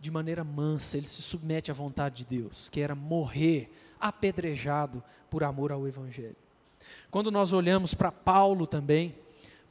de 0.00 0.10
maneira 0.10 0.42
mansa, 0.42 0.96
ele 0.96 1.06
se 1.06 1.20
submete 1.20 1.70
à 1.70 1.74
vontade 1.74 2.24
de 2.24 2.38
Deus, 2.38 2.70
que 2.70 2.80
era 2.80 2.94
morrer 2.94 3.70
apedrejado 4.00 5.02
por 5.28 5.44
amor 5.44 5.70
ao 5.70 5.86
Evangelho. 5.86 6.36
Quando 7.10 7.30
nós 7.30 7.52
olhamos 7.52 7.92
para 7.92 8.10
Paulo 8.10 8.66
também, 8.66 9.14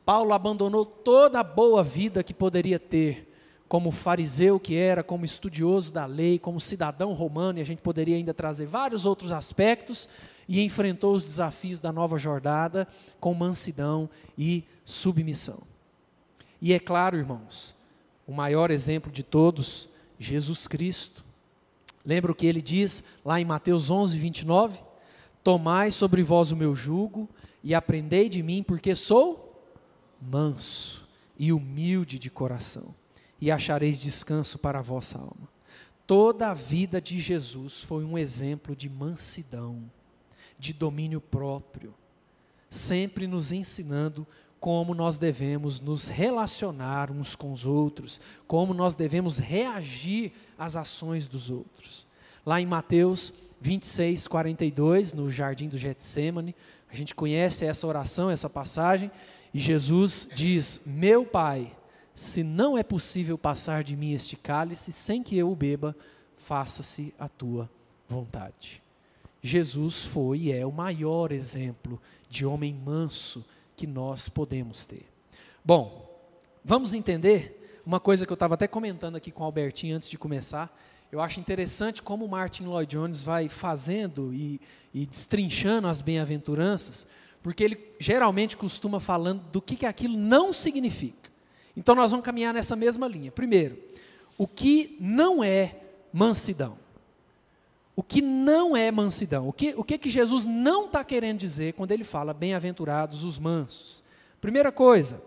Paulo 0.06 0.34
abandonou 0.34 0.86
toda 0.86 1.40
a 1.40 1.44
boa 1.44 1.84
vida 1.84 2.24
que 2.24 2.34
poderia 2.34 2.80
ter, 2.80 3.28
como 3.68 3.92
fariseu 3.92 4.60
que 4.60 4.76
era, 4.76 5.04
como 5.04 5.26
estudioso 5.26 5.92
da 5.92 6.06
lei, 6.06 6.38
como 6.38 6.62
cidadão 6.62 7.14
romano, 7.14 7.60
e 7.60 7.62
a 7.62 7.66
gente 7.66 7.82
poderia 7.82 8.16
ainda 8.16 8.34
trazer 8.34 8.68
vários 8.68 9.06
outros 9.06 9.32
aspectos, 9.32 10.08
e 10.48 10.64
enfrentou 10.64 11.14
os 11.14 11.24
desafios 11.24 11.80
da 11.80 11.92
nova 11.92 12.18
jornada 12.18 12.88
com 13.20 13.34
mansidão 13.36 14.10
e 14.36 14.64
submissão. 14.84 15.62
E 16.60 16.74
é 16.74 16.80
claro, 16.80 17.18
irmãos, 17.18 17.76
o 18.26 18.34
maior 18.34 18.72
exemplo 18.72 19.12
de 19.12 19.22
todos 19.22 19.90
Jesus 20.20 20.68
Cristo. 20.68 21.26
Lembra 22.06 22.32
o 22.32 22.36
que 22.36 22.46
ele 22.46 22.62
diz 22.62 23.04
lá 23.24 23.40
em 23.40 23.46
Mateus 23.46 23.90
11, 23.90 24.18
29? 24.18 24.80
Tomai 25.44 25.92
sobre 25.92 26.22
vós 26.22 26.52
o 26.52 26.56
meu 26.56 26.76
jugo 26.76 27.30
e 27.64 27.74
aprendei 27.74 28.30
de 28.30 28.44
mim, 28.44 28.62
porque 28.62 28.96
sou 28.96 29.64
manso 30.22 31.08
e 31.38 31.54
humilde 31.54 32.20
de 32.20 32.30
coração, 32.30 32.94
e 33.40 33.50
achareis 33.50 34.00
descanso 34.00 34.60
para 34.60 34.80
a 34.80 34.82
vossa 34.82 35.18
alma. 35.18 35.48
Toda 36.06 36.50
a 36.50 36.54
vida 36.54 37.00
de 37.00 37.20
Jesus 37.20 37.84
foi 37.84 38.04
um 38.04 38.18
exemplo 38.18 38.76
de 38.76 38.90
mansidão, 38.90 39.90
de 40.58 40.74
domínio 40.74 41.22
próprio, 41.22 41.94
sempre 42.70 43.28
nos 43.28 43.52
ensinando 43.52 44.28
como 44.60 44.94
nós 44.94 45.18
devemos 45.18 45.80
nos 45.80 46.08
relacionar 46.08 47.10
uns 47.12 47.36
com 47.36 47.52
os 47.52 47.66
outros, 47.66 48.20
como 48.46 48.74
nós 48.74 48.96
devemos 48.96 49.38
reagir 49.38 50.34
às 50.58 50.76
ações 50.76 51.28
dos 51.28 51.50
outros. 51.50 52.06
Lá 52.46 52.60
em 52.60 52.66
Mateus 52.66 53.34
26, 53.62 54.28
42, 54.28 55.14
no 55.14 55.30
jardim 55.30 55.68
do 55.70 55.78
Getsemane, 55.78 56.56
a 56.90 56.96
gente 56.96 57.16
conhece 57.16 57.66
essa 57.66 57.86
oração, 57.88 58.30
essa 58.30 58.50
passagem, 58.50 59.12
e 59.54 59.60
Jesus 59.60 60.28
diz: 60.34 60.82
Meu 60.86 61.26
Pai, 61.26 61.72
se 62.14 62.44
não 62.44 62.78
é 62.78 62.84
possível 62.84 63.38
passar 63.38 63.84
de 63.84 63.96
mim 63.96 64.14
este 64.14 64.36
cálice 64.36 64.92
sem 64.92 65.24
que 65.24 65.38
eu 65.38 65.52
o 65.52 65.56
beba, 65.56 65.96
faça-se 66.38 67.14
a 67.18 67.28
tua 67.28 67.70
vontade. 68.08 68.82
Jesus 69.42 70.06
foi 70.06 70.40
e 70.40 70.52
é 70.52 70.66
o 70.66 70.72
maior 70.72 71.32
exemplo 71.32 72.02
de 72.30 72.46
homem 72.46 72.74
manso 72.74 73.46
que 73.80 73.88
nós 73.88 74.28
podemos 74.28 74.86
ter. 74.86 75.06
Bom, 75.64 76.22
vamos 76.66 76.94
entender 76.94 77.82
uma 77.86 77.98
coisa 77.98 78.26
que 78.26 78.32
eu 78.32 78.34
estava 78.34 78.56
até 78.56 78.68
comentando 78.68 79.16
aqui 79.16 79.32
com 79.32 79.42
o 79.42 79.46
Albertinho 79.46 79.96
antes 79.96 80.10
de 80.10 80.18
começar. 80.18 80.78
Eu 81.10 81.22
acho 81.22 81.40
interessante 81.40 82.02
como 82.02 82.28
Martin 82.28 82.66
Lloyd 82.66 82.92
Jones 82.92 83.24
vai 83.24 83.48
fazendo 83.48 84.34
e, 84.34 84.60
e 84.94 85.06
destrinchando 85.06 85.88
as 85.88 86.02
bem-aventuranças, 86.02 87.08
porque 87.42 87.64
ele 87.64 87.80
geralmente 88.02 88.58
costuma 88.58 89.00
falando 89.00 89.44
do 89.50 89.62
que, 89.62 89.78
que 89.78 89.86
aquilo 89.86 90.18
não 90.18 90.52
significa. 90.52 91.30
Então 91.78 91.96
nós 91.96 92.12
vamos 92.12 92.26
caminhar 92.26 92.54
nessa 92.54 92.76
mesma 92.76 93.08
linha. 93.08 93.32
Primeiro, 93.32 93.82
o 94.38 94.46
que 94.46 94.98
não 95.00 95.42
é 95.42 95.78
mansidão. 96.12 96.78
O 98.00 98.02
que 98.02 98.22
não 98.22 98.78
é 98.78 98.90
mansidão? 98.94 99.50
O 99.50 99.52
que, 99.52 99.74
o 99.76 99.84
que, 99.84 99.98
que 99.98 100.10
Jesus 100.10 100.46
não 100.46 100.86
está 100.86 101.04
querendo 101.04 101.38
dizer 101.38 101.74
quando 101.74 101.92
ele 101.92 102.06
fala 102.06 102.34
bem-aventurados 102.34 103.26
os 103.26 103.38
mansos? 103.38 104.02
Primeira 104.40 104.72
coisa, 104.72 105.22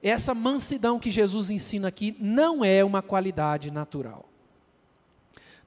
essa 0.00 0.32
mansidão 0.32 1.00
que 1.00 1.10
Jesus 1.10 1.50
ensina 1.50 1.88
aqui 1.88 2.16
não 2.20 2.64
é 2.64 2.84
uma 2.84 3.02
qualidade 3.02 3.72
natural. 3.72 4.28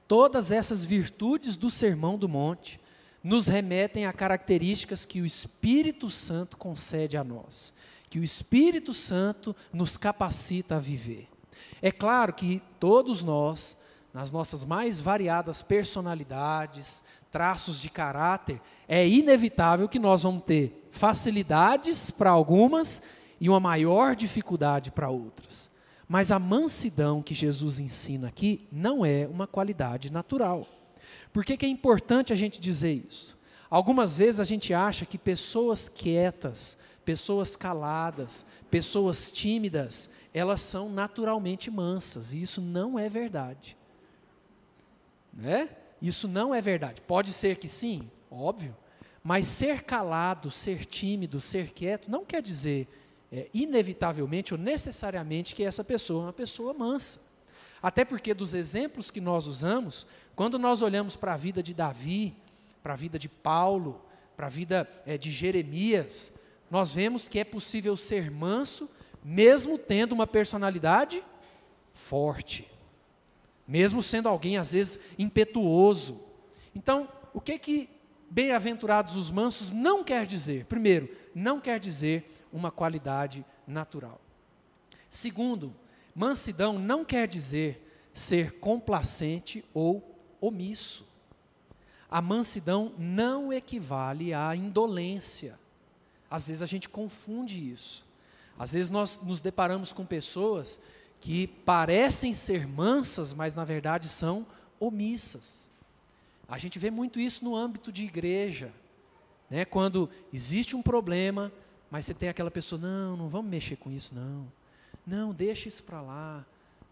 Todas 0.08 0.50
essas 0.50 0.82
virtudes 0.82 1.58
do 1.58 1.70
Sermão 1.70 2.16
do 2.16 2.26
Monte 2.26 2.80
nos 3.22 3.48
remetem 3.48 4.06
a 4.06 4.12
características 4.14 5.04
que 5.04 5.20
o 5.20 5.26
Espírito 5.26 6.08
Santo 6.08 6.56
concede 6.56 7.18
a 7.18 7.22
nós, 7.22 7.70
que 8.08 8.18
o 8.18 8.24
Espírito 8.24 8.94
Santo 8.94 9.54
nos 9.74 9.98
capacita 9.98 10.76
a 10.76 10.80
viver. 10.80 11.28
É 11.82 11.92
claro 11.92 12.32
que 12.32 12.62
todos 12.80 13.22
nós 13.22 13.76
nas 14.16 14.32
nossas 14.32 14.64
mais 14.64 14.98
variadas 14.98 15.60
personalidades, 15.60 17.04
traços 17.30 17.78
de 17.78 17.90
caráter, 17.90 18.62
é 18.88 19.06
inevitável 19.06 19.86
que 19.86 19.98
nós 19.98 20.22
vamos 20.22 20.42
ter 20.44 20.88
facilidades 20.90 22.10
para 22.10 22.30
algumas 22.30 23.02
e 23.38 23.46
uma 23.46 23.60
maior 23.60 24.16
dificuldade 24.16 24.90
para 24.90 25.10
outras. 25.10 25.70
Mas 26.08 26.32
a 26.32 26.38
mansidão 26.38 27.22
que 27.22 27.34
Jesus 27.34 27.78
ensina 27.78 28.28
aqui 28.28 28.66
não 28.72 29.04
é 29.04 29.28
uma 29.30 29.46
qualidade 29.46 30.10
natural. 30.10 30.66
Por 31.30 31.44
que, 31.44 31.54
que 31.54 31.66
é 31.66 31.68
importante 31.68 32.32
a 32.32 32.36
gente 32.36 32.58
dizer 32.58 33.04
isso? 33.06 33.36
Algumas 33.68 34.16
vezes 34.16 34.40
a 34.40 34.44
gente 34.44 34.72
acha 34.72 35.04
que 35.04 35.18
pessoas 35.18 35.90
quietas, 35.90 36.78
pessoas 37.04 37.54
caladas, 37.54 38.46
pessoas 38.70 39.30
tímidas, 39.30 40.08
elas 40.32 40.62
são 40.62 40.88
naturalmente 40.88 41.70
mansas, 41.70 42.32
e 42.32 42.40
isso 42.40 42.62
não 42.62 42.98
é 42.98 43.10
verdade. 43.10 43.76
Né? 45.36 45.68
Isso 46.00 46.26
não 46.26 46.54
é 46.54 46.60
verdade. 46.60 47.02
Pode 47.02 47.32
ser 47.32 47.58
que 47.58 47.68
sim, 47.68 48.10
óbvio, 48.30 48.74
mas 49.22 49.46
ser 49.46 49.82
calado, 49.82 50.50
ser 50.50 50.86
tímido, 50.86 51.40
ser 51.40 51.72
quieto, 51.72 52.10
não 52.10 52.24
quer 52.24 52.40
dizer 52.40 52.88
é, 53.30 53.48
inevitavelmente 53.52 54.54
ou 54.54 54.58
necessariamente 54.58 55.54
que 55.54 55.62
essa 55.62 55.84
pessoa 55.84 56.22
é 56.22 56.26
uma 56.26 56.32
pessoa 56.32 56.72
mansa. 56.72 57.20
Até 57.82 58.04
porque, 58.04 58.32
dos 58.32 58.54
exemplos 58.54 59.10
que 59.10 59.20
nós 59.20 59.46
usamos, 59.46 60.06
quando 60.34 60.58
nós 60.58 60.80
olhamos 60.80 61.14
para 61.14 61.34
a 61.34 61.36
vida 61.36 61.62
de 61.62 61.74
Davi, 61.74 62.34
para 62.82 62.94
a 62.94 62.96
vida 62.96 63.18
de 63.18 63.28
Paulo, 63.28 64.00
para 64.36 64.46
a 64.46 64.50
vida 64.50 64.88
é, 65.04 65.18
de 65.18 65.30
Jeremias, 65.30 66.32
nós 66.70 66.92
vemos 66.92 67.28
que 67.28 67.38
é 67.38 67.44
possível 67.44 67.96
ser 67.96 68.30
manso, 68.30 68.88
mesmo 69.22 69.76
tendo 69.76 70.12
uma 70.12 70.26
personalidade 70.26 71.22
forte 71.92 72.66
mesmo 73.66 74.02
sendo 74.02 74.28
alguém 74.28 74.56
às 74.56 74.72
vezes 74.72 75.00
impetuoso. 75.18 76.20
Então, 76.74 77.08
o 77.34 77.40
que 77.40 77.58
que 77.58 77.88
bem-aventurados 78.30 79.16
os 79.16 79.30
mansos 79.30 79.70
não 79.70 80.04
quer 80.04 80.26
dizer? 80.26 80.64
Primeiro, 80.66 81.08
não 81.34 81.60
quer 81.60 81.78
dizer 81.78 82.24
uma 82.52 82.70
qualidade 82.70 83.44
natural. 83.66 84.20
Segundo, 85.10 85.74
mansidão 86.14 86.78
não 86.78 87.04
quer 87.04 87.26
dizer 87.26 87.82
ser 88.12 88.58
complacente 88.58 89.64
ou 89.74 90.16
omisso. 90.40 91.06
A 92.08 92.22
mansidão 92.22 92.92
não 92.96 93.52
equivale 93.52 94.32
à 94.32 94.54
indolência. 94.54 95.58
Às 96.30 96.48
vezes 96.48 96.62
a 96.62 96.66
gente 96.66 96.88
confunde 96.88 97.70
isso. 97.70 98.06
Às 98.58 98.72
vezes 98.72 98.90
nós 98.90 99.18
nos 99.22 99.40
deparamos 99.40 99.92
com 99.92 100.04
pessoas 100.04 100.80
que 101.20 101.46
parecem 101.46 102.34
ser 102.34 102.66
mansas, 102.66 103.32
mas 103.32 103.54
na 103.54 103.64
verdade 103.64 104.08
são 104.08 104.46
omissas. 104.78 105.70
A 106.48 106.58
gente 106.58 106.78
vê 106.78 106.90
muito 106.90 107.18
isso 107.18 107.44
no 107.44 107.56
âmbito 107.56 107.90
de 107.90 108.04
igreja, 108.04 108.72
né? 109.50 109.64
Quando 109.64 110.08
existe 110.32 110.76
um 110.76 110.82
problema, 110.82 111.52
mas 111.90 112.04
você 112.04 112.14
tem 112.14 112.28
aquela 112.28 112.50
pessoa, 112.50 112.80
não, 112.80 113.16
não 113.16 113.28
vamos 113.28 113.50
mexer 113.50 113.76
com 113.76 113.90
isso, 113.90 114.14
não. 114.14 114.46
Não, 115.06 115.32
deixa 115.32 115.68
isso 115.68 115.82
para 115.82 116.00
lá. 116.00 116.44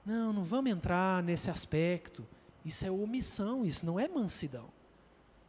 Não, 0.05 0.33
não 0.33 0.43
vamos 0.43 0.71
entrar 0.71 1.23
nesse 1.23 1.51
aspecto. 1.51 2.27
Isso 2.65 2.85
é 2.85 2.91
omissão, 2.91 3.65
isso 3.65 3.85
não 3.85 3.99
é 4.01 4.09
mansidão. 4.09 4.67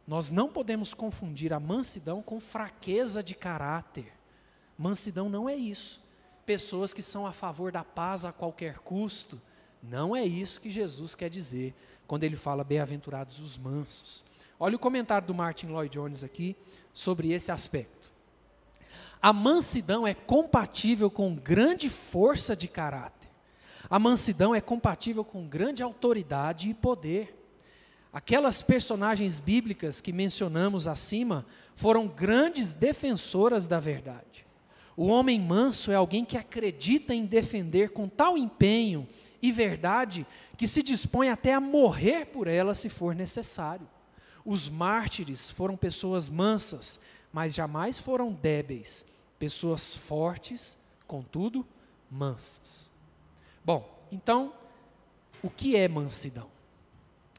Nós 0.06 0.30
não 0.30 0.48
podemos 0.48 0.94
confundir 0.94 1.52
a 1.52 1.58
mansidão 1.58 2.22
com 2.22 2.38
fraqueza 2.38 3.22
de 3.22 3.34
caráter. 3.34 4.12
Mansidão 4.78 5.28
não 5.28 5.48
é 5.48 5.56
isso 5.56 6.05
pessoas 6.46 6.94
que 6.94 7.02
são 7.02 7.26
a 7.26 7.32
favor 7.32 7.72
da 7.72 7.82
paz 7.82 8.24
a 8.24 8.32
qualquer 8.32 8.78
custo. 8.78 9.42
Não 9.82 10.16
é 10.16 10.24
isso 10.24 10.60
que 10.60 10.70
Jesus 10.70 11.14
quer 11.14 11.28
dizer 11.28 11.74
quando 12.06 12.24
ele 12.24 12.36
fala 12.36 12.64
bem-aventurados 12.64 13.40
os 13.40 13.58
mansos. 13.58 14.24
Olha 14.58 14.76
o 14.76 14.78
comentário 14.78 15.26
do 15.26 15.34
Martin 15.34 15.66
Lloyd 15.66 15.92
Jones 15.92 16.24
aqui 16.24 16.56
sobre 16.94 17.32
esse 17.32 17.50
aspecto. 17.50 18.12
A 19.20 19.32
mansidão 19.32 20.06
é 20.06 20.14
compatível 20.14 21.10
com 21.10 21.34
grande 21.34 21.90
força 21.90 22.54
de 22.54 22.68
caráter. 22.68 23.28
A 23.90 23.98
mansidão 23.98 24.54
é 24.54 24.60
compatível 24.60 25.24
com 25.24 25.46
grande 25.46 25.82
autoridade 25.82 26.68
e 26.68 26.74
poder. 26.74 27.36
Aquelas 28.12 28.62
personagens 28.62 29.38
bíblicas 29.38 30.00
que 30.00 30.12
mencionamos 30.12 30.88
acima 30.88 31.44
foram 31.74 32.08
grandes 32.08 32.72
defensoras 32.72 33.66
da 33.66 33.78
verdade. 33.78 34.45
O 34.96 35.08
homem 35.08 35.38
manso 35.38 35.92
é 35.92 35.94
alguém 35.94 36.24
que 36.24 36.38
acredita 36.38 37.14
em 37.14 37.26
defender 37.26 37.90
com 37.90 38.08
tal 38.08 38.38
empenho 38.38 39.06
e 39.42 39.52
verdade 39.52 40.26
que 40.56 40.66
se 40.66 40.82
dispõe 40.82 41.28
até 41.28 41.52
a 41.52 41.60
morrer 41.60 42.26
por 42.26 42.48
ela 42.48 42.74
se 42.74 42.88
for 42.88 43.14
necessário. 43.14 43.86
Os 44.44 44.68
mártires 44.70 45.50
foram 45.50 45.76
pessoas 45.76 46.28
mansas, 46.28 46.98
mas 47.32 47.54
jamais 47.54 47.98
foram 47.98 48.32
débeis, 48.32 49.04
pessoas 49.38 49.94
fortes, 49.94 50.78
contudo 51.06 51.66
mansas. 52.10 52.90
Bom, 53.62 54.06
então, 54.10 54.54
o 55.42 55.50
que 55.50 55.76
é 55.76 55.88
mansidão? 55.88 56.55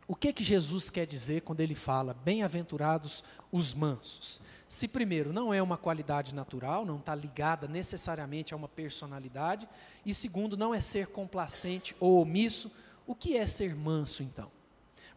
O 0.08 0.16
que 0.16 0.32
que 0.32 0.44
Jesus 0.44 0.90
quer 0.90 1.06
dizer 1.06 1.42
quando 1.42 1.60
ele 1.60 1.76
fala 1.76 2.14
bem-aventurados 2.14 3.26
os 3.52 3.74
mansos? 3.74 4.42
Se 4.70 4.88
primeiro 4.88 5.34
não 5.34 5.54
é 5.54 5.62
uma 5.62 5.78
qualidade 5.78 6.34
natural, 6.34 6.86
não 6.86 6.96
está 6.96 7.14
ligada 7.14 7.68
necessariamente 7.68 8.54
a 8.54 8.58
uma 8.58 8.70
personalidade, 8.70 9.68
e 10.06 10.14
segundo 10.14 10.56
não 10.56 10.74
é 10.74 10.80
ser 10.80 11.08
complacente 11.08 11.94
ou 12.00 12.22
omisso, 12.22 12.72
o 13.06 13.14
que 13.14 13.36
é 13.36 13.46
ser 13.46 13.76
manso 13.76 14.24
então? 14.24 14.50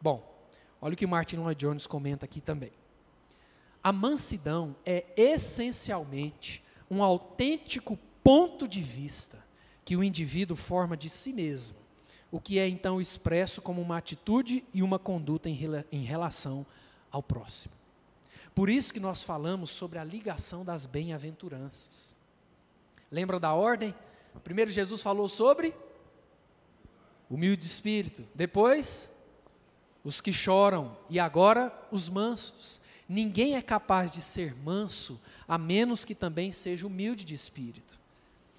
Bom, 0.02 0.28
olha 0.80 0.94
o 0.94 0.96
que 0.96 1.06
Martin 1.06 1.36
Lloyd 1.36 1.60
Jones 1.60 1.86
comenta 1.86 2.24
aqui 2.24 2.40
também. 2.40 2.72
A 3.82 3.92
mansidão 3.92 4.74
é 4.84 5.04
essencialmente 5.16 6.64
um 6.90 7.00
autêntico 7.00 7.96
ponto 8.24 8.66
de 8.66 8.82
vista 8.82 9.38
que 9.84 9.96
o 9.96 10.02
indivíduo 10.02 10.56
forma 10.56 10.96
de 10.96 11.08
si 11.08 11.32
mesmo 11.32 11.79
o 12.30 12.40
que 12.40 12.58
é 12.58 12.68
então 12.68 13.00
expresso 13.00 13.60
como 13.60 13.82
uma 13.82 13.96
atitude 13.96 14.64
e 14.72 14.82
uma 14.82 14.98
conduta 14.98 15.48
em, 15.48 16.04
relação 16.04 16.64
ao 17.10 17.22
próximo. 17.22 17.74
Por 18.54 18.70
isso 18.70 18.92
que 18.92 19.00
nós 19.00 19.22
falamos 19.22 19.70
sobre 19.70 19.98
a 19.98 20.04
ligação 20.04 20.64
das 20.64 20.86
bem-aventuranças. 20.86 22.18
Lembram 23.10 23.40
da 23.40 23.52
ordem? 23.52 23.94
Primeiro 24.44 24.70
Jesus 24.70 25.02
falou 25.02 25.28
sobre 25.28 25.74
humilde 27.28 27.64
espírito, 27.64 28.24
depois 28.34 29.12
os 30.04 30.20
que 30.20 30.32
choram 30.32 30.96
e 31.08 31.18
agora 31.18 31.72
os 31.90 32.08
mansos. 32.08 32.80
Ninguém 33.08 33.56
é 33.56 33.62
capaz 33.62 34.12
de 34.12 34.22
ser 34.22 34.54
manso 34.54 35.20
a 35.48 35.58
menos 35.58 36.04
que 36.04 36.14
também 36.14 36.52
seja 36.52 36.86
humilde 36.86 37.24
de 37.24 37.34
espírito. 37.34 37.98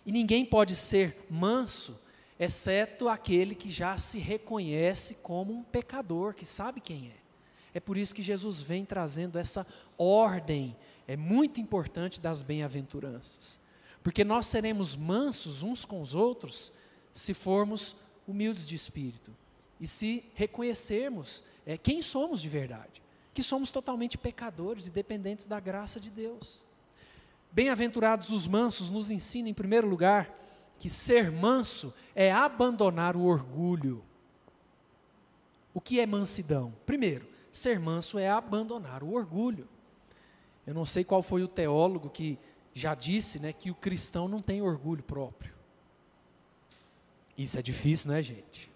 E 0.05 0.11
ninguém 0.11 0.45
pode 0.45 0.75
ser 0.75 1.25
manso 1.29 1.97
exceto 2.43 3.07
aquele 3.07 3.53
que 3.53 3.69
já 3.69 3.99
se 3.99 4.17
reconhece 4.17 5.15
como 5.21 5.53
um 5.53 5.61
pecador, 5.61 6.33
que 6.33 6.43
sabe 6.43 6.81
quem 6.81 7.09
é. 7.09 7.21
É 7.71 7.79
por 7.79 7.95
isso 7.95 8.15
que 8.15 8.23
Jesus 8.23 8.59
vem 8.59 8.83
trazendo 8.83 9.37
essa 9.37 9.65
ordem, 9.95 10.75
é 11.07 11.15
muito 11.15 11.61
importante 11.61 12.19
das 12.19 12.41
bem-aventuranças. 12.41 13.59
Porque 14.03 14.23
nós 14.23 14.47
seremos 14.47 14.95
mansos 14.95 15.61
uns 15.61 15.85
com 15.85 16.01
os 16.01 16.15
outros 16.15 16.73
se 17.13 17.31
formos 17.35 17.95
humildes 18.27 18.67
de 18.67 18.75
espírito 18.75 19.31
e 19.79 19.85
se 19.85 20.25
reconhecermos 20.33 21.43
é, 21.63 21.77
quem 21.77 22.01
somos 22.01 22.41
de 22.41 22.49
verdade. 22.49 23.03
que 23.33 23.43
somos 23.43 23.69
totalmente 23.69 24.17
pecadores 24.17 24.87
e 24.87 24.89
dependentes 24.89 25.45
da 25.45 25.59
graça 25.59 25.99
de 25.99 26.09
Deus. 26.09 26.65
Bem-aventurados 27.51 28.29
os 28.29 28.47
mansos 28.47 28.89
nos 28.89 29.09
ensina, 29.09 29.47
em 29.47 29.53
primeiro 29.53 29.87
lugar, 29.87 30.40
que 30.81 30.89
ser 30.89 31.29
manso 31.31 31.93
é 32.15 32.31
abandonar 32.31 33.15
o 33.15 33.23
orgulho. 33.23 34.03
O 35.75 35.79
que 35.79 35.99
é 35.99 36.07
mansidão? 36.07 36.73
Primeiro, 36.87 37.27
ser 37.53 37.79
manso 37.79 38.17
é 38.17 38.27
abandonar 38.27 39.03
o 39.03 39.13
orgulho. 39.13 39.69
Eu 40.65 40.73
não 40.73 40.83
sei 40.83 41.03
qual 41.03 41.21
foi 41.21 41.43
o 41.43 41.47
teólogo 41.47 42.09
que 42.09 42.35
já 42.73 42.95
disse 42.95 43.39
né, 43.39 43.53
que 43.53 43.69
o 43.69 43.75
cristão 43.75 44.27
não 44.27 44.41
tem 44.41 44.63
orgulho 44.63 45.03
próprio. 45.03 45.53
Isso 47.37 47.59
é 47.59 47.61
difícil, 47.61 48.11
né, 48.11 48.19
gente? 48.23 48.71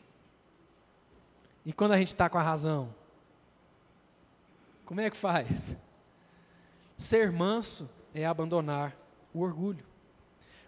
E 1.66 1.74
quando 1.74 1.94
a 1.94 1.98
gente 1.98 2.10
está 2.10 2.30
com 2.30 2.38
a 2.38 2.44
razão? 2.44 2.94
Como 4.86 5.02
é 5.02 5.10
que 5.10 5.18
faz? 5.18 5.76
Ser 6.96 7.32
manso 7.32 7.90
é 8.14 8.28
abandonar 8.28 8.96
o 9.34 9.42
orgulho. 9.42 9.84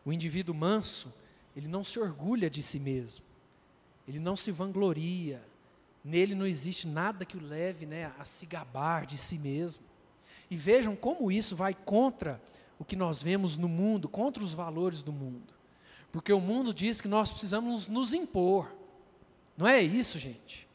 O 0.03 0.11
indivíduo 0.11 0.55
manso, 0.55 1.13
ele 1.57 1.67
não 1.67 1.83
se 1.83 1.99
orgulha 1.99 2.51
de 2.51 2.61
si 2.61 2.79
mesmo, 2.79 3.25
ele 4.07 4.19
não 4.19 4.35
se 4.35 4.51
vangloria, 4.51 5.43
nele 6.03 6.35
não 6.35 6.45
existe 6.45 6.87
nada 6.87 7.25
que 7.25 7.35
o 7.35 7.41
leve 7.41 7.83
né, 7.87 8.13
a 8.19 8.23
se 8.23 8.45
gabar 8.45 9.07
de 9.07 9.17
si 9.17 9.39
mesmo. 9.39 9.83
E 10.51 10.55
vejam 10.55 10.95
como 10.95 11.31
isso 11.31 11.55
vai 11.55 11.73
contra 11.73 12.39
o 12.77 12.85
que 12.85 12.95
nós 12.95 13.23
vemos 13.23 13.57
no 13.57 13.67
mundo, 13.67 14.07
contra 14.07 14.43
os 14.43 14.53
valores 14.53 15.01
do 15.01 15.11
mundo. 15.11 15.51
Porque 16.11 16.31
o 16.31 16.39
mundo 16.39 16.71
diz 16.71 17.01
que 17.01 17.07
nós 17.07 17.31
precisamos 17.31 17.87
nos 17.87 18.13
impor. 18.13 18.71
Não 19.57 19.67
é 19.67 19.81
isso, 19.81 20.19
gente. 20.19 20.67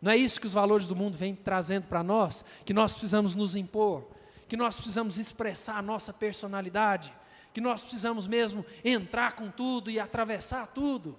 Não 0.00 0.10
é 0.10 0.16
isso 0.16 0.40
que 0.40 0.46
os 0.46 0.54
valores 0.54 0.86
do 0.86 0.96
mundo 0.96 1.16
vêm 1.16 1.34
trazendo 1.34 1.88
para 1.88 2.02
nós, 2.02 2.42
que 2.64 2.72
nós 2.72 2.92
precisamos 2.92 3.34
nos 3.34 3.54
impor, 3.54 4.08
que 4.48 4.56
nós 4.56 4.76
precisamos 4.76 5.18
expressar 5.18 5.76
a 5.76 5.82
nossa 5.82 6.10
personalidade, 6.10 7.12
que 7.52 7.60
nós 7.60 7.82
precisamos 7.82 8.26
mesmo 8.26 8.64
entrar 8.84 9.34
com 9.34 9.50
tudo 9.50 9.90
e 9.90 10.00
atravessar 10.00 10.66
tudo. 10.68 11.16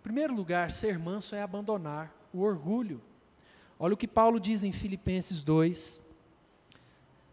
Em 0.00 0.02
primeiro 0.02 0.34
lugar, 0.34 0.70
ser 0.70 0.98
manso 0.98 1.34
é 1.34 1.42
abandonar 1.42 2.14
o 2.32 2.40
orgulho. 2.40 3.00
Olha 3.78 3.94
o 3.94 3.96
que 3.96 4.08
Paulo 4.08 4.38
diz 4.38 4.62
em 4.62 4.72
Filipenses 4.72 5.42
2, 5.42 6.04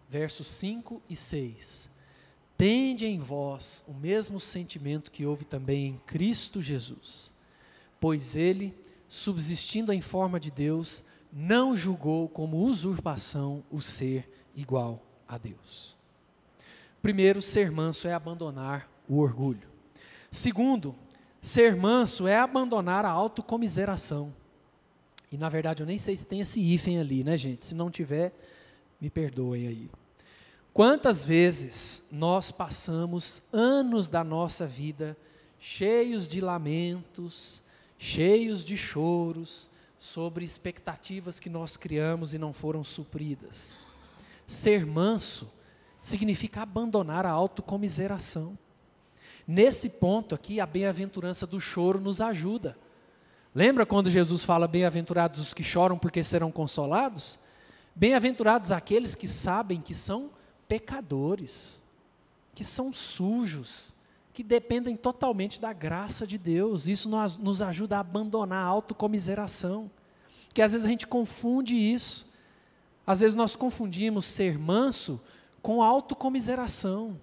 versos 0.10 0.48
5 0.48 1.02
e 1.10 1.16
6. 1.16 1.90
Tende 2.58 3.06
em 3.06 3.20
vós 3.20 3.84
o 3.88 3.94
mesmo 3.94 4.40
sentimento 4.40 5.12
que 5.12 5.26
houve 5.26 5.44
também 5.44 5.88
em 5.88 5.98
Cristo 6.06 6.62
Jesus, 6.62 7.34
pois 8.00 8.36
ele, 8.36 8.78
subsistindo 9.08 9.92
em 9.92 10.02
forma 10.02 10.40
de 10.40 10.52
Deus, 10.52 11.04
não 11.32 11.76
julgou 11.76 12.30
como 12.30 12.58
usurpação 12.58 13.64
o 13.72 13.82
ser 13.82 14.30
igual 14.56 15.04
a 15.28 15.38
Deus. 15.38 15.98
Primeiro, 17.04 17.42
ser 17.42 17.70
manso 17.70 18.08
é 18.08 18.14
abandonar 18.14 18.90
o 19.10 19.20
orgulho. 19.20 19.68
Segundo, 20.32 20.96
ser 21.42 21.76
manso 21.76 22.26
é 22.26 22.38
abandonar 22.38 23.04
a 23.04 23.10
autocomiseração. 23.10 24.34
E 25.30 25.38
na 25.38 25.50
verdade 25.50 25.84
eu 25.84 25.86
nem 25.86 26.00
sei 26.00 26.16
se 26.16 26.26
tem 26.26 26.40
esse 26.40 26.62
hífen 26.62 27.02
ali, 27.02 27.22
né, 27.22 27.38
gente? 27.38 27.66
Se 27.66 27.76
não 27.76 27.92
tiver, 27.92 28.34
me 29.02 29.10
perdoem 29.10 29.68
aí. 29.68 29.92
Quantas 30.72 31.26
vezes 31.26 32.08
nós 32.10 32.52
passamos 32.52 33.42
anos 33.52 34.08
da 34.08 34.24
nossa 34.24 34.66
vida 34.66 35.18
cheios 35.60 36.26
de 36.26 36.40
lamentos, 36.40 37.62
cheios 37.98 38.64
de 38.64 38.78
choros, 38.78 39.70
sobre 40.00 40.46
expectativas 40.46 41.38
que 41.38 41.50
nós 41.50 41.76
criamos 41.76 42.34
e 42.34 42.38
não 42.38 42.54
foram 42.54 42.82
supridas. 42.82 43.76
Ser 44.48 44.86
manso 44.86 45.52
significa 46.04 46.62
abandonar 46.62 47.26
a 47.26 47.32
autocomiseração. 47.32 48.58
Nesse 49.48 49.90
ponto 49.90 50.36
aqui, 50.36 50.60
a 50.60 50.66
bem-aventurança 50.66 51.48
do 51.48 51.60
choro 51.60 52.00
nos 52.00 52.22
ajuda. 52.22 52.78
Lembra 53.56 53.86
quando 53.86 54.12
Jesus 54.12 54.44
fala: 54.44 54.68
Bem-aventurados 54.68 55.40
os 55.40 55.54
que 55.54 55.64
choram 55.64 55.98
porque 55.98 56.24
serão 56.24 56.52
consolados? 56.52 57.40
Bem-aventurados 57.96 58.72
aqueles 58.72 59.16
que 59.16 59.28
sabem 59.28 59.80
que 59.80 59.96
são 59.96 60.30
pecadores, 60.68 61.82
que 62.54 62.64
são 62.64 62.94
sujos, 62.94 63.96
que 64.34 64.44
dependem 64.44 64.96
totalmente 64.96 65.62
da 65.62 65.72
graça 65.72 66.28
de 66.28 66.38
Deus. 66.38 66.88
Isso 66.88 67.10
nos, 67.40 67.62
ajuda 67.62 67.98
a 67.98 68.02
abandonar 68.02 68.66
a 68.66 68.68
autocomiseração, 68.68 69.90
que 70.54 70.62
às 70.62 70.74
vezes 70.74 70.86
a 70.86 70.90
gente 70.90 71.08
confunde 71.08 71.76
isso. 71.76 72.26
Às 73.06 73.20
vezes 73.20 73.36
nós 73.36 73.56
confundimos 73.56 74.26
ser 74.26 74.58
manso 74.58 75.22
com 75.64 75.82
autocomiseração, 75.82 77.18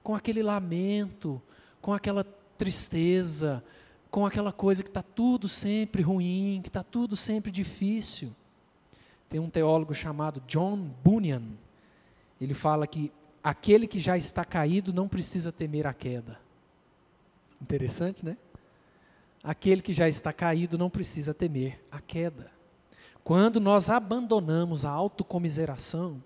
com 0.00 0.14
aquele 0.14 0.44
lamento, 0.44 1.42
com 1.82 1.92
aquela 1.92 2.24
tristeza, 2.56 3.62
com 4.10 4.24
aquela 4.24 4.52
coisa 4.52 4.80
que 4.80 4.88
está 4.88 5.02
tudo 5.02 5.48
sempre 5.48 6.00
ruim, 6.00 6.60
que 6.62 6.68
está 6.68 6.84
tudo 6.84 7.16
sempre 7.16 7.50
difícil. 7.50 8.32
Tem 9.28 9.40
um 9.40 9.50
teólogo 9.50 9.92
chamado 9.92 10.40
John 10.46 10.76
Bunyan, 11.02 11.42
ele 12.40 12.54
fala 12.54 12.86
que 12.86 13.10
aquele 13.42 13.88
que 13.88 13.98
já 13.98 14.16
está 14.16 14.44
caído 14.44 14.92
não 14.92 15.08
precisa 15.08 15.50
temer 15.50 15.84
a 15.84 15.92
queda. 15.92 16.38
Interessante, 17.60 18.24
né? 18.24 18.36
Aquele 19.42 19.82
que 19.82 19.92
já 19.92 20.08
está 20.08 20.32
caído 20.32 20.78
não 20.78 20.88
precisa 20.88 21.34
temer 21.34 21.84
a 21.90 22.00
queda. 22.00 22.52
Quando 23.24 23.58
nós 23.58 23.90
abandonamos 23.90 24.84
a 24.84 24.90
autocomiseração, 24.90 26.22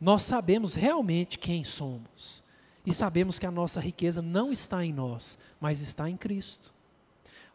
nós 0.00 0.22
sabemos 0.22 0.74
realmente 0.74 1.38
quem 1.38 1.64
somos. 1.64 2.42
E 2.86 2.92
sabemos 2.92 3.38
que 3.38 3.46
a 3.46 3.50
nossa 3.50 3.80
riqueza 3.80 4.22
não 4.22 4.52
está 4.52 4.84
em 4.84 4.92
nós, 4.92 5.38
mas 5.60 5.80
está 5.80 6.08
em 6.08 6.16
Cristo. 6.16 6.72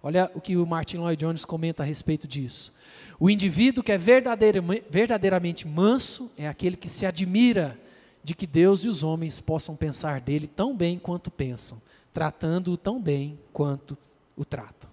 Olha 0.02 0.30
o 0.36 0.42
que 0.42 0.58
o 0.58 0.66
Martin 0.66 0.98
Lloyd 0.98 1.26
Jones 1.26 1.46
comenta 1.46 1.82
a 1.82 1.86
respeito 1.86 2.28
disso. 2.28 2.74
O 3.20 3.30
indivíduo 3.30 3.84
que 3.84 3.92
é 3.92 3.98
verdadeiramente 3.98 5.68
manso 5.68 6.30
é 6.38 6.48
aquele 6.48 6.76
que 6.76 6.90
se 6.90 7.06
admira 7.06 7.80
de 8.24 8.36
que 8.36 8.46
Deus 8.46 8.84
e 8.84 8.90
os 8.90 9.02
homens 9.02 9.40
possam 9.40 9.76
pensar 9.76 10.20
dele 10.20 10.46
tão 10.46 10.76
bem 10.76 11.00
quanto 11.00 11.32
pensam, 11.32 11.82
tratando-o 12.14 12.78
tão 12.78 13.02
bem 13.02 13.40
quanto 13.52 13.98
o 14.36 14.44
tratam. 14.44 14.90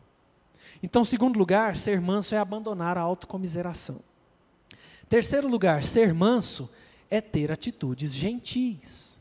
Então, 0.82 1.04
segundo 1.04 1.38
lugar, 1.38 1.76
ser 1.76 2.00
manso 2.00 2.34
é 2.34 2.38
abandonar 2.38 2.96
a 2.96 3.02
autocomiseração. 3.02 4.00
Terceiro 5.08 5.48
lugar, 5.48 5.84
ser 5.84 6.14
manso 6.14 6.70
é 7.10 7.20
ter 7.20 7.50
atitudes 7.50 8.14
gentis. 8.14 9.18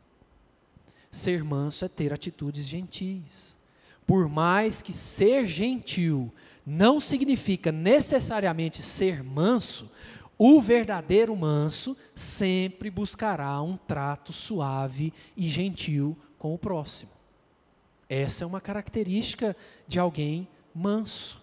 Ser 1.11 1.43
manso 1.43 1.83
é 1.83 1.87
ter 1.87 2.13
atitudes 2.13 2.67
gentis. 2.67 3.57
Por 4.05 4.29
mais 4.29 4.81
que 4.81 4.93
ser 4.93 5.47
gentil 5.47 6.31
não 6.65 6.99
significa 6.99 7.71
necessariamente 7.71 8.83
ser 8.83 9.23
manso, 9.23 9.89
o 10.37 10.61
verdadeiro 10.61 11.35
manso 11.35 11.97
sempre 12.15 12.89
buscará 12.89 13.61
um 13.61 13.75
trato 13.75 14.31
suave 14.31 15.11
e 15.35 15.49
gentil 15.49 16.17
com 16.37 16.53
o 16.53 16.57
próximo. 16.57 17.11
Essa 18.07 18.43
é 18.43 18.47
uma 18.47 18.61
característica 18.61 19.55
de 19.87 19.99
alguém 19.99 20.47
manso. 20.73 21.38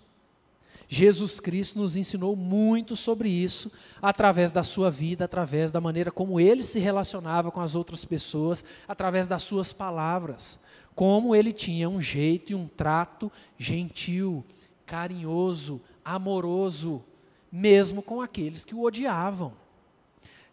Jesus 0.89 1.41
Cristo 1.41 1.79
nos 1.79 1.97
ensinou 1.97 2.37
muito 2.37 2.95
sobre 2.95 3.29
isso 3.29 3.73
através 4.01 4.53
da 4.53 4.63
sua 4.63 4.91
vida, 4.91 5.25
através 5.25 5.73
da 5.73 5.81
maneira 5.81 6.13
como 6.13 6.39
ele 6.39 6.63
se 6.63 6.79
relacionava 6.79 7.51
com 7.51 7.61
as 7.61 7.75
outras 7.75 8.05
pessoas, 8.05 8.65
através 8.87 9.27
das 9.27 9.43
suas 9.43 9.73
palavras, 9.73 10.59
como 10.95 11.35
ele 11.35 11.53
tinha 11.53 11.89
um 11.89 12.01
jeito 12.01 12.53
e 12.53 12.55
um 12.55 12.69
trato 12.69 13.31
gentil, 13.59 14.45
carinhoso, 14.85 15.81
amoroso, 16.05 17.03
mesmo 17.51 18.01
com 18.01 18.21
aqueles 18.21 18.65
que 18.65 18.75
o 18.75 18.83
odiavam. 18.83 19.53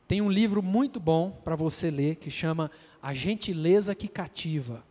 Tem 0.07 0.19
um 0.21 0.29
livro 0.29 0.61
muito 0.63 0.99
bom 0.99 1.29
para 1.43 1.55
você 1.55 1.89
ler 1.91 2.15
que 2.15 2.31
chama 2.31 2.71
A 3.01 3.13
Gentileza 3.13 3.93
que 3.93 4.07
Cativa. 4.07 4.83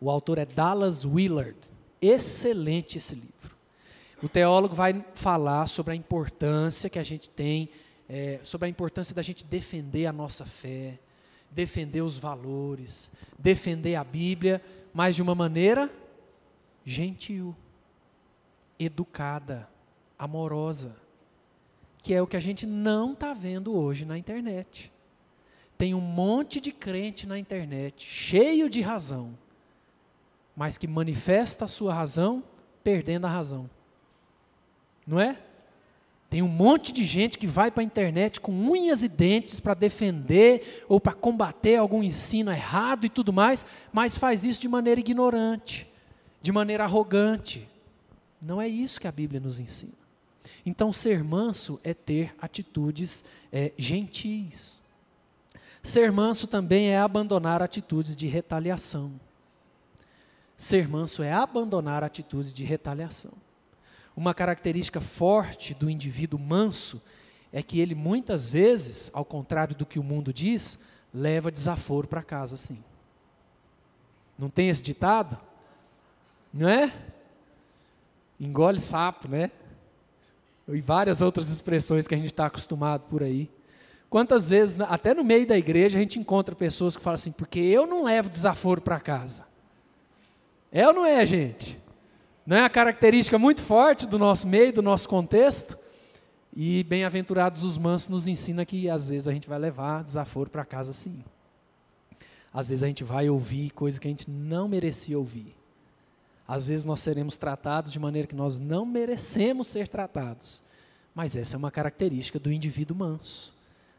O 0.00 0.08
autor 0.10 0.38
é 0.38 0.46
Dallas 0.46 1.04
Willard. 1.04 1.58
Excelente 2.00 2.98
esse 2.98 3.16
livro. 3.16 3.57
O 4.22 4.28
teólogo 4.28 4.74
vai 4.74 5.04
falar 5.14 5.66
sobre 5.66 5.92
a 5.92 5.96
importância 5.96 6.90
que 6.90 6.98
a 6.98 7.04
gente 7.04 7.30
tem, 7.30 7.68
é, 8.08 8.40
sobre 8.42 8.66
a 8.66 8.68
importância 8.68 9.14
da 9.14 9.22
gente 9.22 9.44
defender 9.44 10.06
a 10.06 10.12
nossa 10.12 10.44
fé, 10.44 10.98
defender 11.50 12.02
os 12.02 12.18
valores, 12.18 13.12
defender 13.38 13.94
a 13.94 14.02
Bíblia, 14.02 14.60
mas 14.92 15.14
de 15.14 15.22
uma 15.22 15.36
maneira 15.36 15.88
gentil, 16.84 17.54
educada 18.78 19.68
amorosa, 20.18 20.96
que 22.02 22.12
é 22.12 22.20
o 22.20 22.26
que 22.26 22.36
a 22.36 22.40
gente 22.40 22.66
não 22.66 23.12
está 23.12 23.32
vendo 23.32 23.72
hoje 23.72 24.04
na 24.04 24.18
internet. 24.18 24.92
Tem 25.76 25.94
um 25.94 26.00
monte 26.00 26.60
de 26.60 26.72
crente 26.72 27.24
na 27.24 27.38
internet, 27.38 28.04
cheio 28.04 28.68
de 28.68 28.80
razão, 28.80 29.38
mas 30.56 30.76
que 30.76 30.88
manifesta 30.88 31.66
a 31.66 31.68
sua 31.68 31.94
razão 31.94 32.42
perdendo 32.82 33.26
a 33.26 33.30
razão. 33.30 33.70
Não 35.08 35.18
é? 35.18 35.38
Tem 36.28 36.42
um 36.42 36.48
monte 36.48 36.92
de 36.92 37.06
gente 37.06 37.38
que 37.38 37.46
vai 37.46 37.70
para 37.70 37.82
a 37.82 37.84
internet 37.84 38.38
com 38.38 38.52
unhas 38.52 39.02
e 39.02 39.08
dentes 39.08 39.58
para 39.58 39.72
defender 39.72 40.84
ou 40.86 41.00
para 41.00 41.14
combater 41.14 41.76
algum 41.76 42.02
ensino 42.02 42.52
errado 42.52 43.06
e 43.06 43.08
tudo 43.08 43.32
mais, 43.32 43.64
mas 43.90 44.18
faz 44.18 44.44
isso 44.44 44.60
de 44.60 44.68
maneira 44.68 45.00
ignorante, 45.00 45.90
de 46.42 46.52
maneira 46.52 46.84
arrogante. 46.84 47.66
Não 48.42 48.60
é 48.60 48.68
isso 48.68 49.00
que 49.00 49.08
a 49.08 49.12
Bíblia 49.12 49.40
nos 49.40 49.58
ensina. 49.58 49.94
Então, 50.66 50.92
ser 50.92 51.24
manso 51.24 51.80
é 51.82 51.94
ter 51.94 52.34
atitudes 52.38 53.24
é, 53.50 53.72
gentis. 53.78 54.82
Ser 55.82 56.12
manso 56.12 56.46
também 56.46 56.90
é 56.90 56.98
abandonar 56.98 57.62
atitudes 57.62 58.14
de 58.14 58.26
retaliação. 58.26 59.18
Ser 60.58 60.86
manso 60.86 61.22
é 61.22 61.32
abandonar 61.32 62.04
atitudes 62.04 62.52
de 62.52 62.64
retaliação. 62.64 63.32
Uma 64.18 64.34
característica 64.34 65.00
forte 65.00 65.74
do 65.74 65.88
indivíduo 65.88 66.40
manso 66.40 67.00
é 67.52 67.62
que 67.62 67.78
ele 67.78 67.94
muitas 67.94 68.50
vezes, 68.50 69.12
ao 69.14 69.24
contrário 69.24 69.76
do 69.76 69.86
que 69.86 69.96
o 69.96 70.02
mundo 70.02 70.32
diz, 70.32 70.80
leva 71.14 71.52
desaforo 71.52 72.08
para 72.08 72.20
casa 72.20 72.56
sim. 72.56 72.82
Não 74.36 74.50
tem 74.50 74.70
esse 74.70 74.82
ditado? 74.82 75.38
Não 76.52 76.68
é? 76.68 76.92
Engole 78.40 78.80
sapo, 78.80 79.28
né? 79.28 79.52
E 80.66 80.80
várias 80.80 81.22
outras 81.22 81.48
expressões 81.48 82.08
que 82.08 82.14
a 82.16 82.18
gente 82.18 82.32
está 82.32 82.46
acostumado 82.46 83.02
por 83.02 83.22
aí. 83.22 83.48
Quantas 84.10 84.50
vezes, 84.50 84.80
até 84.80 85.14
no 85.14 85.22
meio 85.22 85.46
da 85.46 85.56
igreja, 85.56 85.96
a 85.96 86.00
gente 86.00 86.18
encontra 86.18 86.56
pessoas 86.56 86.96
que 86.96 87.02
falam 87.04 87.14
assim, 87.14 87.30
porque 87.30 87.60
eu 87.60 87.86
não 87.86 88.02
levo 88.02 88.28
desaforo 88.28 88.80
para 88.80 88.98
casa. 88.98 89.46
É 90.72 90.84
ou 90.88 90.92
não 90.92 91.06
é, 91.06 91.24
gente? 91.24 91.80
Não 92.48 92.56
é 92.56 92.62
uma 92.62 92.70
característica 92.70 93.38
muito 93.38 93.60
forte 93.60 94.06
do 94.06 94.18
nosso 94.18 94.48
meio, 94.48 94.72
do 94.72 94.80
nosso 94.80 95.06
contexto? 95.06 95.78
E 96.56 96.82
bem-aventurados 96.84 97.62
os 97.62 97.76
mansos 97.76 98.08
nos 98.08 98.26
ensina 98.26 98.64
que 98.64 98.88
às 98.88 99.10
vezes 99.10 99.28
a 99.28 99.34
gente 99.34 99.46
vai 99.46 99.58
levar 99.58 100.02
desaforo 100.02 100.48
para 100.48 100.64
casa 100.64 100.94
sim. 100.94 101.22
Às 102.50 102.70
vezes 102.70 102.82
a 102.82 102.86
gente 102.86 103.04
vai 103.04 103.28
ouvir 103.28 103.68
coisa 103.72 104.00
que 104.00 104.08
a 104.08 104.10
gente 104.10 104.30
não 104.30 104.66
merecia 104.66 105.18
ouvir. 105.18 105.54
Às 106.48 106.68
vezes 106.68 106.86
nós 106.86 107.00
seremos 107.00 107.36
tratados 107.36 107.92
de 107.92 107.98
maneira 107.98 108.26
que 108.26 108.34
nós 108.34 108.58
não 108.58 108.86
merecemos 108.86 109.66
ser 109.66 109.86
tratados. 109.86 110.62
Mas 111.14 111.36
essa 111.36 111.54
é 111.54 111.58
uma 111.58 111.70
característica 111.70 112.38
do 112.38 112.50
indivíduo 112.50 112.96
manso. 112.96 113.52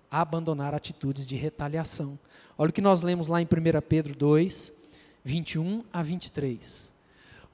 Abandonar 0.10 0.74
atitudes 0.74 1.28
de 1.28 1.36
retaliação. 1.36 2.18
Olha 2.58 2.72
o 2.72 2.74
que 2.74 2.82
nós 2.82 3.04
lemos 3.04 3.28
lá 3.28 3.40
em 3.40 3.46
1 3.46 3.48
Pedro 3.88 4.16
2, 4.16 4.74
21 5.24 5.84
a 5.94 6.02
23. 6.02 6.98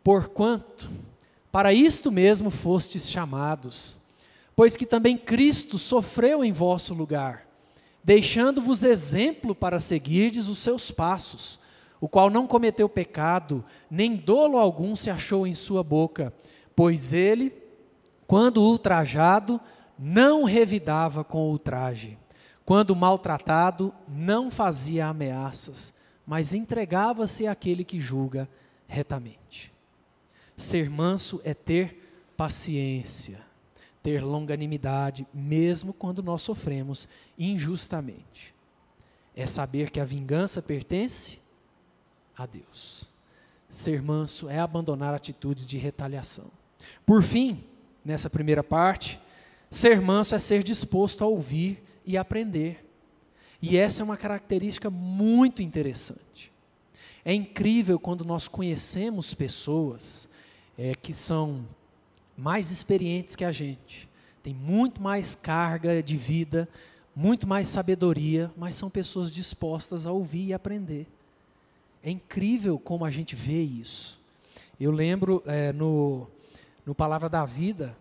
Porquanto, 0.05 0.91
para 1.51 1.73
isto 1.73 2.11
mesmo 2.11 2.51
fostes 2.51 3.09
chamados, 3.09 3.97
pois 4.55 4.77
que 4.77 4.85
também 4.85 5.17
Cristo 5.17 5.79
sofreu 5.79 6.43
em 6.43 6.51
vosso 6.51 6.93
lugar, 6.93 7.47
deixando-vos 8.03 8.83
exemplo 8.83 9.55
para 9.55 9.79
seguirdes 9.79 10.47
os 10.47 10.59
seus 10.59 10.91
passos, 10.91 11.59
o 11.99 12.07
qual 12.07 12.29
não 12.29 12.45
cometeu 12.45 12.87
pecado, 12.87 13.65
nem 13.89 14.15
dolo 14.15 14.59
algum 14.59 14.95
se 14.95 15.09
achou 15.09 15.47
em 15.47 15.55
sua 15.55 15.83
boca, 15.83 16.31
pois 16.75 17.11
ele, 17.11 17.51
quando 18.27 18.61
ultrajado, 18.61 19.59
não 19.97 20.43
revidava 20.43 21.23
com 21.23 21.49
ultraje, 21.49 22.15
quando 22.63 22.95
maltratado, 22.95 23.91
não 24.07 24.51
fazia 24.51 25.07
ameaças, 25.07 25.95
mas 26.27 26.53
entregava-se 26.53 27.47
àquele 27.47 27.83
que 27.83 27.99
julga 27.99 28.47
retamente. 28.87 29.73
Ser 30.57 30.89
manso 30.89 31.41
é 31.43 31.53
ter 31.53 32.01
paciência, 32.37 33.41
ter 34.01 34.23
longanimidade, 34.23 35.27
mesmo 35.33 35.93
quando 35.93 36.23
nós 36.23 36.41
sofremos 36.41 37.07
injustamente. 37.37 38.53
É 39.35 39.45
saber 39.45 39.91
que 39.91 39.99
a 39.99 40.05
vingança 40.05 40.61
pertence 40.61 41.39
a 42.37 42.45
Deus. 42.45 43.11
Ser 43.69 44.01
manso 44.01 44.49
é 44.49 44.59
abandonar 44.59 45.13
atitudes 45.13 45.67
de 45.67 45.77
retaliação. 45.77 46.49
Por 47.05 47.21
fim, 47.21 47.63
nessa 48.03 48.29
primeira 48.29 48.63
parte, 48.63 49.19
ser 49.69 49.99
manso 49.99 50.35
é 50.35 50.39
ser 50.39 50.63
disposto 50.63 51.23
a 51.23 51.27
ouvir 51.27 51.83
e 52.05 52.17
aprender. 52.17 52.85
E 53.61 53.77
essa 53.77 54.01
é 54.01 54.05
uma 54.05 54.15
característica 54.15 54.89
muito 54.89 55.61
interessante. 55.61 56.51
É 57.25 57.33
incrível 57.33 57.99
quando 57.99 58.23
nós 58.23 58.47
conhecemos 58.47 59.33
pessoas 59.33 60.29
é, 60.77 60.93
que 60.95 61.13
são 61.13 61.65
mais 62.37 62.71
experientes 62.71 63.35
que 63.35 63.45
a 63.45 63.51
gente, 63.51 64.09
têm 64.43 64.53
muito 64.53 65.01
mais 65.01 65.35
carga 65.35 66.03
de 66.03 66.17
vida, 66.17 66.67
muito 67.15 67.47
mais 67.47 67.67
sabedoria, 67.67 68.51
mas 68.57 68.75
são 68.75 68.89
pessoas 68.89 69.31
dispostas 69.31 70.05
a 70.05 70.11
ouvir 70.11 70.47
e 70.47 70.53
aprender. 70.53 71.07
É 72.03 72.11
incrível 72.11 72.77
como 72.77 73.05
a 73.05 73.09
gente 73.09 73.35
vê 73.35 73.63
isso. 73.63 74.19
Eu 74.79 74.91
lembro 74.91 75.41
é, 75.45 75.71
no, 75.71 76.27
no 76.85 76.93
Palavra 76.93 77.29
da 77.29 77.45
Vida, 77.45 77.95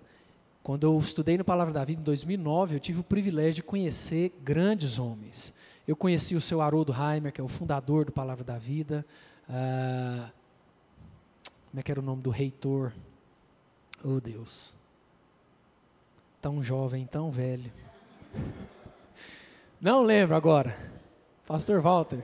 quando 0.63 0.85
eu 0.85 0.99
estudei 0.99 1.39
no 1.39 1.45
Palavra 1.45 1.73
da 1.73 1.85
Vida 1.85 2.01
em 2.01 2.05
2009, 2.05 2.75
eu 2.75 2.81
tive 2.81 3.01
o 3.01 3.05
privilégio 3.05 3.55
de 3.55 3.63
conhecer 3.63 4.33
grandes 4.43 4.99
homens. 4.99 5.55
Eu 5.87 5.95
conheci 5.95 6.35
o 6.35 6.41
seu 6.41 6.61
Haroldo 6.61 6.93
Heimer, 6.93 7.33
que 7.33 7.41
é 7.41 7.45
o 7.45 7.49
fundador 7.49 8.07
do 8.07 8.13
Palavra 8.13 8.43
da 8.43 8.59
Vida. 8.59 9.07
Ah, 9.49 10.31
como 11.75 11.81
é 11.81 11.83
que 11.83 11.91
era 11.91 11.99
o 11.99 12.05
nome 12.05 12.23
do 12.23 12.31
reitor? 12.31 12.93
Oh 14.05 14.21
Deus. 14.21 14.77
Tão 16.41 16.63
jovem, 16.63 17.05
tão 17.05 17.33
velho. 17.33 17.69
Não 19.81 20.01
lembro 20.05 20.37
agora. 20.37 20.79
Pastor 21.45 21.81
Walter. 21.81 22.23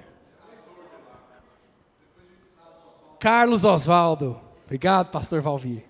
Carlos 3.19 3.65
Oswaldo. 3.65 4.41
Obrigado, 4.67 5.11
pastor 5.11 5.41
Valvir. 5.41 5.83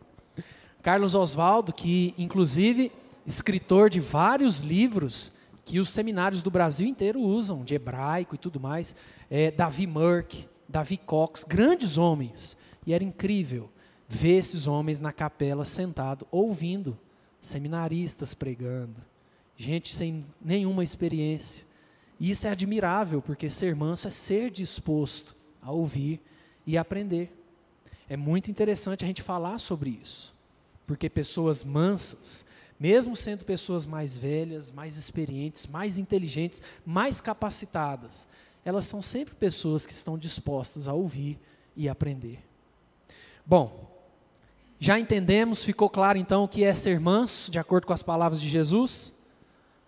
Carlos 0.82 1.14
Oswaldo, 1.14 1.70
que 1.70 2.14
inclusive 2.16 2.90
escritor 3.26 3.90
de 3.90 4.00
vários 4.00 4.60
livros 4.60 5.30
que 5.66 5.78
os 5.78 5.90
seminários 5.90 6.40
do 6.42 6.50
Brasil 6.50 6.86
inteiro 6.86 7.20
usam, 7.20 7.62
de 7.62 7.74
hebraico 7.74 8.34
e 8.34 8.38
tudo 8.38 8.58
mais. 8.58 8.96
É, 9.30 9.50
Davi 9.50 9.86
Merck, 9.86 10.48
Davi 10.66 10.96
Cox, 10.96 11.44
grandes 11.44 11.98
homens. 11.98 12.56
E 12.90 12.92
era 12.92 13.04
incrível 13.04 13.70
ver 14.08 14.38
esses 14.38 14.66
homens 14.66 14.98
na 14.98 15.12
capela 15.12 15.64
sentado, 15.64 16.26
ouvindo 16.28 16.98
seminaristas 17.40 18.34
pregando, 18.34 19.00
gente 19.56 19.94
sem 19.94 20.24
nenhuma 20.40 20.82
experiência. 20.82 21.64
E 22.18 22.32
isso 22.32 22.48
é 22.48 22.50
admirável, 22.50 23.22
porque 23.22 23.48
ser 23.48 23.76
manso 23.76 24.08
é 24.08 24.10
ser 24.10 24.50
disposto 24.50 25.36
a 25.62 25.70
ouvir 25.70 26.20
e 26.66 26.76
aprender. 26.76 27.32
É 28.08 28.16
muito 28.16 28.50
interessante 28.50 29.04
a 29.04 29.06
gente 29.06 29.22
falar 29.22 29.58
sobre 29.60 29.90
isso. 29.90 30.34
Porque 30.84 31.08
pessoas 31.08 31.62
mansas, 31.62 32.44
mesmo 32.76 33.14
sendo 33.14 33.44
pessoas 33.44 33.86
mais 33.86 34.16
velhas, 34.16 34.72
mais 34.72 34.96
experientes, 34.96 35.64
mais 35.64 35.96
inteligentes, 35.96 36.60
mais 36.84 37.20
capacitadas, 37.20 38.26
elas 38.64 38.84
são 38.84 39.00
sempre 39.00 39.36
pessoas 39.36 39.86
que 39.86 39.92
estão 39.92 40.18
dispostas 40.18 40.88
a 40.88 40.92
ouvir 40.92 41.38
e 41.76 41.88
aprender. 41.88 42.49
Bom, 43.44 43.80
já 44.78 44.98
entendemos, 44.98 45.62
ficou 45.62 45.90
claro 45.90 46.16
então 46.16 46.44
o 46.44 46.48
que 46.48 46.64
é 46.64 46.74
ser 46.74 46.98
manso, 46.98 47.50
de 47.50 47.58
acordo 47.58 47.86
com 47.86 47.92
as 47.92 48.02
palavras 48.02 48.40
de 48.40 48.48
Jesus? 48.48 49.14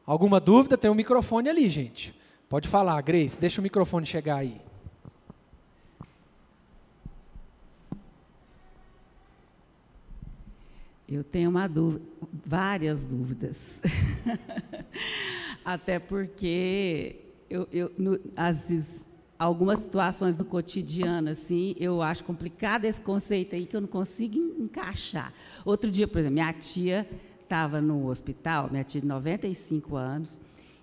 Alguma 0.04 0.38
dúvida? 0.38 0.76
Tem 0.76 0.90
um 0.90 0.94
microfone 0.94 1.48
ali, 1.48 1.70
gente. 1.70 2.14
Pode 2.48 2.68
falar, 2.68 3.00
Grace, 3.00 3.38
deixa 3.40 3.60
o 3.60 3.62
microfone 3.62 4.04
chegar 4.04 4.36
aí. 4.36 4.60
Eu 11.08 11.22
tenho 11.22 11.50
uma 11.50 11.68
dúvida, 11.68 12.04
várias 12.44 13.04
dúvidas. 13.04 13.80
Até 15.64 15.98
porque 15.98 17.16
eu, 17.50 17.68
eu 17.70 17.92
no, 17.98 18.18
as, 18.34 19.04
algumas 19.42 19.80
situações 19.80 20.36
do 20.36 20.44
cotidiano, 20.44 21.30
assim, 21.30 21.74
eu 21.78 22.00
acho 22.00 22.22
complicado 22.22 22.84
esse 22.84 23.00
conceito 23.00 23.56
aí 23.56 23.66
que 23.66 23.74
eu 23.74 23.80
não 23.80 23.88
consigo 23.88 24.38
encaixar. 24.58 25.32
Outro 25.64 25.90
dia, 25.90 26.06
por 26.06 26.18
exemplo, 26.18 26.34
minha 26.34 26.52
tia 26.52 27.08
estava 27.40 27.80
no 27.80 28.08
hospital, 28.08 28.68
minha 28.70 28.84
tia 28.84 29.00
de 29.00 29.06
95 29.06 29.96
anos, 29.96 30.40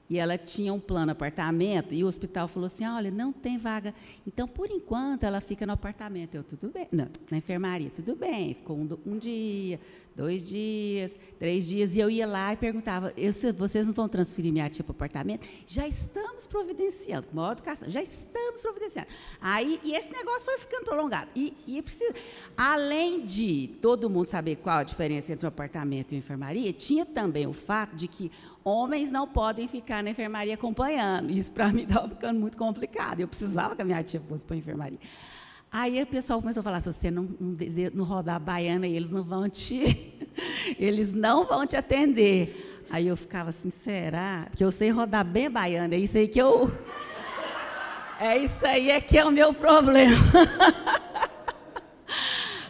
e 0.09 0.17
ela 0.17 0.37
tinha 0.37 0.73
um 0.73 0.79
plano 0.79 1.11
apartamento, 1.11 1.93
e 1.93 2.03
o 2.03 2.07
hospital 2.07 2.47
falou 2.47 2.65
assim, 2.65 2.85
olha, 2.85 3.11
não 3.11 3.31
tem 3.31 3.57
vaga. 3.57 3.93
Então, 4.25 4.47
por 4.47 4.69
enquanto, 4.71 5.23
ela 5.23 5.39
fica 5.39 5.65
no 5.65 5.73
apartamento. 5.73 6.35
Eu, 6.35 6.43
tudo 6.43 6.69
bem. 6.69 6.87
Não, 6.91 7.07
na 7.29 7.37
enfermaria, 7.37 7.91
tudo 7.91 8.15
bem. 8.15 8.55
Ficou 8.55 8.75
um, 8.75 8.87
um 9.05 9.17
dia, 9.17 9.79
dois 10.15 10.47
dias, 10.47 11.15
três 11.37 11.67
dias, 11.67 11.95
e 11.95 11.99
eu 11.99 12.09
ia 12.09 12.25
lá 12.25 12.51
e 12.53 12.57
perguntava, 12.57 13.13
vocês 13.55 13.85
não 13.85 13.93
vão 13.93 14.09
transferir 14.09 14.51
minha 14.51 14.67
tia 14.69 14.83
para 14.83 14.91
o 14.91 14.95
apartamento? 14.95 15.47
Já 15.67 15.87
estamos 15.87 16.47
providenciando, 16.47 17.27
com 17.27 17.35
maior 17.35 17.51
educação, 17.51 17.89
já 17.89 18.01
estamos 18.01 18.61
providenciando. 18.61 19.07
Aí, 19.39 19.79
e 19.83 19.93
esse 19.93 20.11
negócio 20.11 20.45
foi 20.45 20.57
ficando 20.57 20.85
prolongado. 20.85 21.29
E, 21.35 21.53
e 21.67 21.81
precisa, 21.81 22.15
além 22.57 23.23
de 23.23 23.75
todo 23.79 24.09
mundo 24.09 24.29
saber 24.29 24.55
qual 24.57 24.79
a 24.79 24.83
diferença 24.83 25.31
entre 25.31 25.45
um 25.45 25.49
apartamento 25.49 26.11
e 26.11 26.15
uma 26.15 26.19
enfermaria, 26.19 26.73
tinha 26.73 27.05
também 27.05 27.45
o 27.45 27.53
fato 27.53 27.95
de 27.95 28.07
que 28.07 28.31
homens 28.63 29.11
não 29.11 29.27
podem 29.27 29.67
ficar 29.67 29.98
na 30.03 30.09
enfermaria 30.11 30.53
acompanhando. 30.53 31.31
Isso 31.31 31.51
para 31.51 31.69
mim 31.69 31.83
estava 31.89 32.09
ficando 32.09 32.39
muito 32.39 32.57
complicado. 32.57 33.19
Eu 33.19 33.27
precisava 33.27 33.75
que 33.75 33.81
a 33.81 33.85
minha 33.85 34.03
tia 34.03 34.19
fosse 34.19 34.43
para 34.43 34.55
a 34.55 34.59
enfermaria. 34.59 34.99
Aí 35.71 36.01
o 36.01 36.07
pessoal 36.07 36.39
começou 36.39 36.61
a 36.61 36.63
falar: 36.63 36.79
se 36.79 36.91
você 36.91 37.11
não, 37.11 37.23
não, 37.39 37.57
não 37.93 38.05
rodar 38.05 38.35
a 38.35 38.39
baiana, 38.39 38.87
eles 38.87 39.11
não 39.11 39.23
vão 39.23 39.49
te, 39.49 40.13
eles 40.79 41.13
não 41.13 41.45
vão 41.45 41.65
te 41.65 41.77
atender. 41.77 42.85
Aí 42.89 43.07
eu 43.07 43.15
ficava 43.15 43.51
assim, 43.51 43.71
será? 43.83 44.47
Porque 44.49 44.63
eu 44.63 44.71
sei 44.71 44.89
rodar 44.89 45.23
bem 45.23 45.45
a 45.45 45.49
baiana, 45.49 45.93
é 45.93 45.99
isso 45.99 46.17
aí 46.17 46.27
que 46.27 46.39
eu. 46.39 46.71
É 48.21 48.37
isso 48.37 48.65
aí 48.65 48.91
é 48.91 48.99
que 48.99 49.17
é 49.17 49.23
o 49.23 49.31
meu 49.31 49.53
problema. 49.53 50.13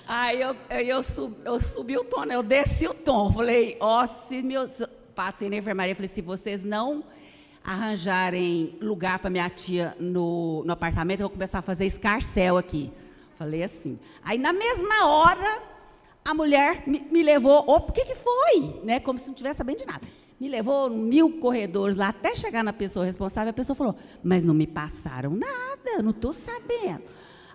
Aí 0.08 0.42
eu, 0.42 0.56
eu, 0.70 1.04
eu 1.46 1.60
subi 1.60 1.96
o 1.96 2.04
tom, 2.04 2.24
né? 2.24 2.36
eu 2.36 2.42
desci 2.42 2.88
o 2.88 2.94
tom. 2.94 3.32
Falei, 3.32 3.78
ó, 3.80 4.04
oh, 4.04 4.08
se 4.28 4.42
meu, 4.42 4.68
passei 5.14 5.50
na 5.50 5.58
enfermaria 5.58 5.96
falei: 5.96 6.08
se 6.08 6.22
vocês 6.22 6.64
não 6.64 7.04
arranjarem 7.64 8.78
lugar 8.82 9.20
para 9.20 9.30
minha 9.30 9.50
tia 9.50 9.96
no, 10.00 10.64
no 10.66 10.74
apartamento, 10.74 11.22
eu 11.22 11.28
vou 11.28 11.34
começar 11.34 11.60
a 11.60 11.62
fazer 11.62 11.86
escarcel 11.86 12.58
aqui. 12.58 12.92
Falei 13.38 13.64
assim. 13.64 13.98
Aí, 14.24 14.38
na 14.38 14.52
mesma 14.52 15.08
hora, 15.08 15.64
a 16.26 16.34
mulher 16.34 16.84
me, 16.86 17.00
me 17.12 17.24
levou. 17.24 17.64
O 17.68 17.92
que, 17.92 18.06
que 18.06 18.16
foi? 18.16 18.82
Né? 18.84 19.00
Como 19.00 19.18
se 19.18 19.28
não 19.28 19.34
tivesse 19.34 19.58
sabendo 19.58 19.78
de 19.78 19.86
nada. 19.86 20.06
Me 20.40 20.48
levou 20.48 20.90
mil 20.90 21.40
corredores 21.40 21.96
lá 21.96 22.10
até 22.10 22.36
chegar 22.36 22.64
na 22.64 22.74
pessoa 22.74 23.06
responsável. 23.06 23.50
A 23.50 23.54
pessoa 23.54 23.76
falou: 23.76 23.96
Mas 24.24 24.44
não 24.44 24.54
me 24.54 24.68
passaram 24.68 25.32
nada, 25.32 26.02
não 26.02 26.12
estou 26.12 26.34
sabendo. 26.34 27.04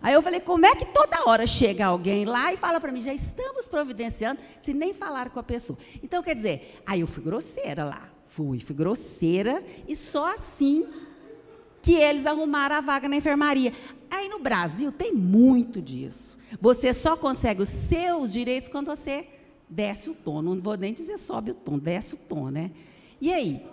Aí 0.05 0.13
eu 0.13 0.21
falei, 0.21 0.39
como 0.39 0.67
é 0.67 0.75
que 0.75 0.85
toda 0.85 1.27
hora 1.27 1.47
chega 1.47 1.87
alguém 1.87 2.27
lá 2.27 2.53
e 2.53 2.59
fala 2.59 2.79
para 2.79 2.93
mim, 2.93 3.01
já 3.01 3.15
estamos 3.15 3.67
providenciando, 3.67 4.39
se 4.61 4.75
nem 4.75 4.93
falar 4.93 5.31
com 5.31 5.41
a 5.41 5.43
pessoa. 5.43 5.79
Então, 6.03 6.23
quer 6.23 6.35
dizer, 6.35 6.79
aí 6.87 7.01
eu 7.01 7.07
fui 7.07 7.23
grosseira 7.23 7.87
lá. 7.87 8.14
Fui, 8.35 8.59
fui 8.59 8.75
grosseira 8.75 9.65
e 9.87 9.95
só 9.95 10.35
assim 10.35 10.85
que 11.81 11.93
eles 11.95 12.27
arrumaram 12.27 12.75
a 12.75 12.81
vaga 12.81 13.09
na 13.09 13.15
enfermaria. 13.15 13.73
Aí 14.11 14.29
no 14.29 14.41
Brasil 14.41 14.91
tem 14.91 15.13
muito 15.13 15.81
disso. 15.81 16.37
Você 16.61 16.93
só 16.93 17.17
consegue 17.17 17.63
os 17.63 17.69
seus 17.69 18.33
direitos 18.33 18.69
quando 18.69 18.87
você 18.87 19.29
desce 19.69 20.11
o 20.11 20.17
tom. 20.17 20.43
Não 20.43 20.59
vou 20.59 20.77
nem 20.77 20.93
dizer 20.93 21.17
sobe 21.17 21.53
o 21.53 21.55
tom, 21.55 21.79
desce 21.79 22.17
o 22.17 22.19
tom, 22.19 22.51
né? 22.51 22.73
E 23.21 23.33
aí? 23.33 23.65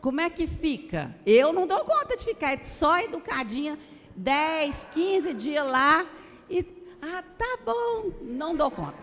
Como 0.00 0.22
é 0.22 0.30
que 0.30 0.46
fica? 0.46 1.14
Eu 1.26 1.52
não 1.52 1.66
dou 1.66 1.84
conta 1.84 2.16
de 2.16 2.24
ficar 2.24 2.64
só 2.64 2.98
educadinha 3.00 3.78
10, 4.16 4.86
15 4.90 5.34
dias 5.34 5.66
lá 5.66 6.06
e 6.48 6.64
ah, 7.02 7.22
tá 7.36 7.58
bom, 7.62 8.10
não 8.22 8.56
dou 8.56 8.70
conta. 8.70 8.96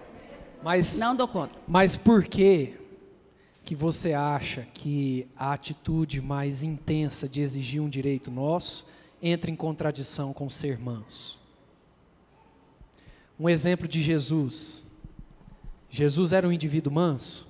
Mas 0.63 0.97
não 0.97 1.15
dou 1.15 1.27
conta. 1.27 1.61
Mas 1.67 1.95
por 1.95 2.25
que 2.25 2.86
que 3.67 3.75
você 3.75 4.13
acha 4.13 4.65
que 4.73 5.27
a 5.35 5.51
atitude 5.51 6.21
mais 6.21 6.63
intensa 6.63 7.27
de 7.27 7.41
exigir 7.41 7.81
um 7.81 7.89
direito 7.89 8.31
nosso 8.31 8.85
entra 9.21 9.51
em 9.51 9.57
contradição 9.57 10.31
com 10.31 10.49
ser 10.49 10.79
manso? 10.79 11.37
Um 13.37 13.49
exemplo 13.49 13.85
de 13.85 14.01
Jesus. 14.01 14.85
Jesus 15.89 16.31
era 16.31 16.47
um 16.47 16.51
indivíduo 16.53 16.93
manso? 16.93 17.45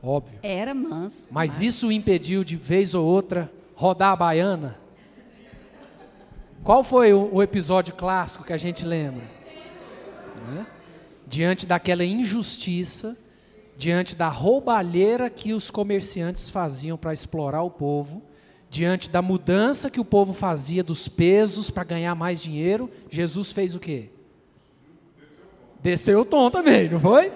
Óbvio. 0.00 0.38
Era 0.40 0.72
manso. 0.72 1.26
Mas, 1.32 1.54
mas... 1.54 1.62
isso 1.62 1.88
o 1.88 1.92
impediu 1.92 2.44
de 2.44 2.54
vez 2.54 2.94
ou 2.94 3.04
outra 3.04 3.52
rodar 3.74 4.12
a 4.12 4.16
baiana? 4.16 4.78
Qual 6.62 6.84
foi 6.84 7.12
o, 7.12 7.34
o 7.34 7.42
episódio 7.42 7.92
clássico 7.92 8.44
que 8.44 8.52
a 8.52 8.56
gente 8.56 8.84
lembra? 8.84 9.24
Né? 10.46 10.64
Diante 11.26 11.66
daquela 11.66 12.04
injustiça, 12.04 13.18
diante 13.76 14.16
da 14.16 14.28
roubalheira 14.28 15.28
que 15.28 15.52
os 15.52 15.70
comerciantes 15.70 16.48
faziam 16.48 16.96
para 16.96 17.12
explorar 17.12 17.62
o 17.62 17.70
povo, 17.70 18.22
diante 18.70 19.10
da 19.10 19.20
mudança 19.20 19.90
que 19.90 20.00
o 20.00 20.04
povo 20.04 20.32
fazia 20.32 20.82
dos 20.82 21.08
pesos 21.08 21.70
para 21.70 21.84
ganhar 21.84 22.14
mais 22.14 22.40
dinheiro, 22.40 22.90
Jesus 23.10 23.52
fez 23.52 23.74
o 23.74 23.80
quê? 23.80 24.08
Desceu 25.82 26.20
o 26.20 26.24
tom 26.24 26.50
também, 26.50 26.88
não 26.88 26.98
foi? 26.98 27.32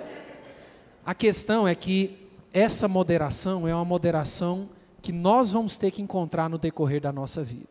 A 1.04 1.14
questão 1.14 1.68
é 1.68 1.74
que 1.74 2.16
essa 2.52 2.88
moderação 2.88 3.68
é 3.68 3.74
uma 3.74 3.84
moderação 3.84 4.68
que 5.00 5.12
nós 5.12 5.52
vamos 5.52 5.76
ter 5.76 5.90
que 5.90 6.02
encontrar 6.02 6.48
no 6.48 6.58
decorrer 6.58 7.00
da 7.00 7.12
nossa 7.12 7.42
vida. 7.42 7.68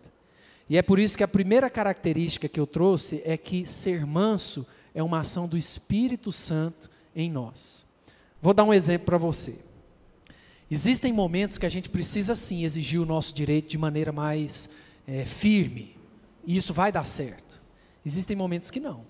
E 0.70 0.78
é 0.78 0.82
por 0.82 1.00
isso 1.00 1.18
que 1.18 1.24
a 1.24 1.28
primeira 1.28 1.70
característica 1.70 2.48
que 2.48 2.60
eu 2.60 2.68
trouxe 2.68 3.22
é 3.26 3.36
que 3.36 3.66
ser 3.66 4.06
manso 4.06 4.66
é 4.94 5.02
uma 5.02 5.20
ação 5.20 5.48
do 5.48 5.58
Espírito 5.58 6.32
Santo 6.32 6.90
em 7.16 7.30
nós. 7.30 7.89
Vou 8.42 8.54
dar 8.54 8.64
um 8.64 8.74
exemplo 8.74 9.06
para 9.06 9.18
você. 9.18 9.60
Existem 10.72 11.12
momentos 11.12 11.58
que 11.58 11.66
a 11.66 11.70
gente 11.70 11.90
precisa 11.90 12.36
sim 12.36 12.64
exigir 12.64 13.02
o 13.02 13.06
nosso 13.06 13.34
direito 13.34 13.70
de 13.70 13.78
maneira 13.78 14.12
mais 14.12 14.70
é, 15.08 15.26
firme, 15.26 15.98
e 16.46 16.56
isso 16.56 16.74
vai 16.74 16.92
dar 16.92 17.04
certo. 17.04 17.60
Existem 18.06 18.36
momentos 18.36 18.70
que 18.70 18.80
não. 18.80 19.04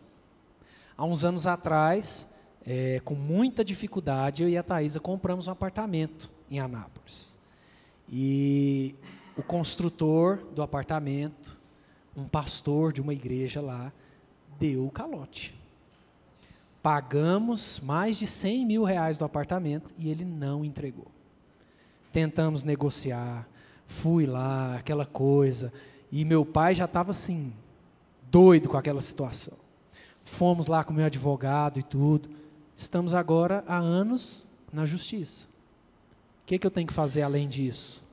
Há 0.98 1.06
uns 1.06 1.24
anos 1.24 1.46
atrás, 1.46 2.28
é, 2.66 3.02
com 3.04 3.14
muita 3.14 3.64
dificuldade, 3.64 4.44
eu 4.44 4.50
e 4.50 4.58
a 4.58 4.64
Thaisa 4.64 5.00
compramos 5.00 5.48
um 5.48 5.52
apartamento 5.52 6.32
em 6.50 6.60
Anápolis. 6.60 7.38
E 8.10 8.96
o 9.36 9.44
construtor 9.44 10.38
do 10.54 10.62
apartamento, 10.62 11.58
um 12.16 12.26
pastor 12.26 12.92
de 12.92 13.02
uma 13.02 13.14
igreja 13.14 13.62
lá, 13.62 13.92
deu 14.58 14.86
o 14.86 14.92
calote. 14.92 15.59
Pagamos 16.82 17.80
mais 17.82 18.18
de 18.18 18.26
100 18.26 18.66
mil 18.66 18.84
reais 18.84 19.18
do 19.18 19.26
apartamento 19.26 19.94
e 19.98 20.10
ele 20.10 20.24
não 20.24 20.64
entregou. 20.64 21.08
Tentamos 22.14 22.64
negociar, 22.64 23.48
fui 23.86 24.26
lá, 24.26 24.76
aquela 24.76 25.06
coisa, 25.06 25.74
e 26.12 26.24
meu 26.24 26.46
pai 26.46 26.74
já 26.74 26.86
estava 26.86 27.12
assim, 27.12 27.54
doido 28.32 28.70
com 28.70 28.78
aquela 28.78 29.02
situação. 29.02 29.58
Fomos 30.24 30.68
lá 30.68 30.84
com 30.84 30.94
meu 30.94 31.06
advogado 31.06 31.80
e 31.80 31.84
tudo. 31.84 32.30
Estamos 32.78 33.14
agora 33.14 33.64
há 33.68 33.78
anos 33.78 34.48
na 34.72 34.86
justiça. 34.86 35.48
O 36.44 36.46
que, 36.46 36.58
que 36.58 36.66
eu 36.66 36.72
tenho 36.72 36.88
que 36.88 36.94
fazer 36.94 37.24
além 37.24 37.48
disso? 37.48 38.06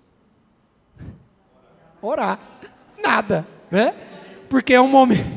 Orar. 2.03 2.41
Nada, 2.99 3.47
né? 3.71 3.95
Porque 4.49 4.75
é 4.75 4.81
um 4.81 4.89
momento 4.89 5.36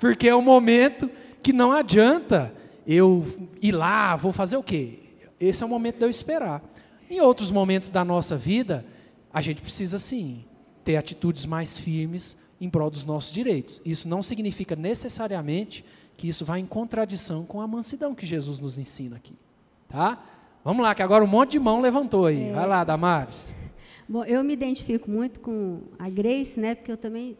Porque 0.00 0.28
é 0.28 0.36
um 0.36 0.42
momento 0.42 1.10
que 1.42 1.52
não 1.52 1.72
adianta 1.72 2.52
eu 2.86 3.24
ir 3.60 3.72
lá, 3.72 4.16
vou 4.16 4.32
fazer 4.32 4.56
o 4.56 4.62
quê? 4.62 4.98
Esse 5.40 5.62
é 5.62 5.66
o 5.66 5.68
momento 5.68 5.98
de 5.98 6.04
eu 6.04 6.10
esperar. 6.10 6.62
Em 7.10 7.20
outros 7.20 7.50
momentos 7.50 7.88
da 7.88 8.04
nossa 8.04 8.36
vida, 8.36 8.84
a 9.32 9.40
gente 9.40 9.60
precisa 9.60 9.98
sim 9.98 10.44
ter 10.84 10.96
atitudes 10.96 11.46
mais 11.46 11.76
firmes 11.76 12.36
em 12.60 12.70
prol 12.70 12.90
dos 12.90 13.04
nossos 13.04 13.32
direitos. 13.32 13.80
Isso 13.84 14.08
não 14.08 14.22
significa 14.22 14.74
necessariamente 14.74 15.84
que 16.16 16.28
isso 16.28 16.44
vai 16.44 16.60
em 16.60 16.66
contradição 16.66 17.44
com 17.44 17.60
a 17.60 17.66
mansidão 17.66 18.14
que 18.14 18.24
Jesus 18.24 18.58
nos 18.58 18.78
ensina 18.78 19.16
aqui, 19.16 19.34
tá? 19.88 20.24
Vamos 20.64 20.82
lá, 20.82 20.94
que 20.94 21.02
agora 21.02 21.22
um 21.22 21.28
monte 21.28 21.52
de 21.52 21.58
mão 21.60 21.80
levantou 21.80 22.26
aí. 22.26 22.48
É. 22.48 22.52
Vai 22.52 22.66
lá, 22.66 22.82
Damares. 22.82 23.54
Bom, 24.08 24.24
eu 24.24 24.42
me 24.42 24.52
identifico 24.52 25.10
muito 25.10 25.40
com 25.40 25.82
a 25.98 26.08
Grace, 26.08 26.58
né? 26.58 26.74
Porque 26.74 26.90
eu 26.90 26.96
também 26.96 27.36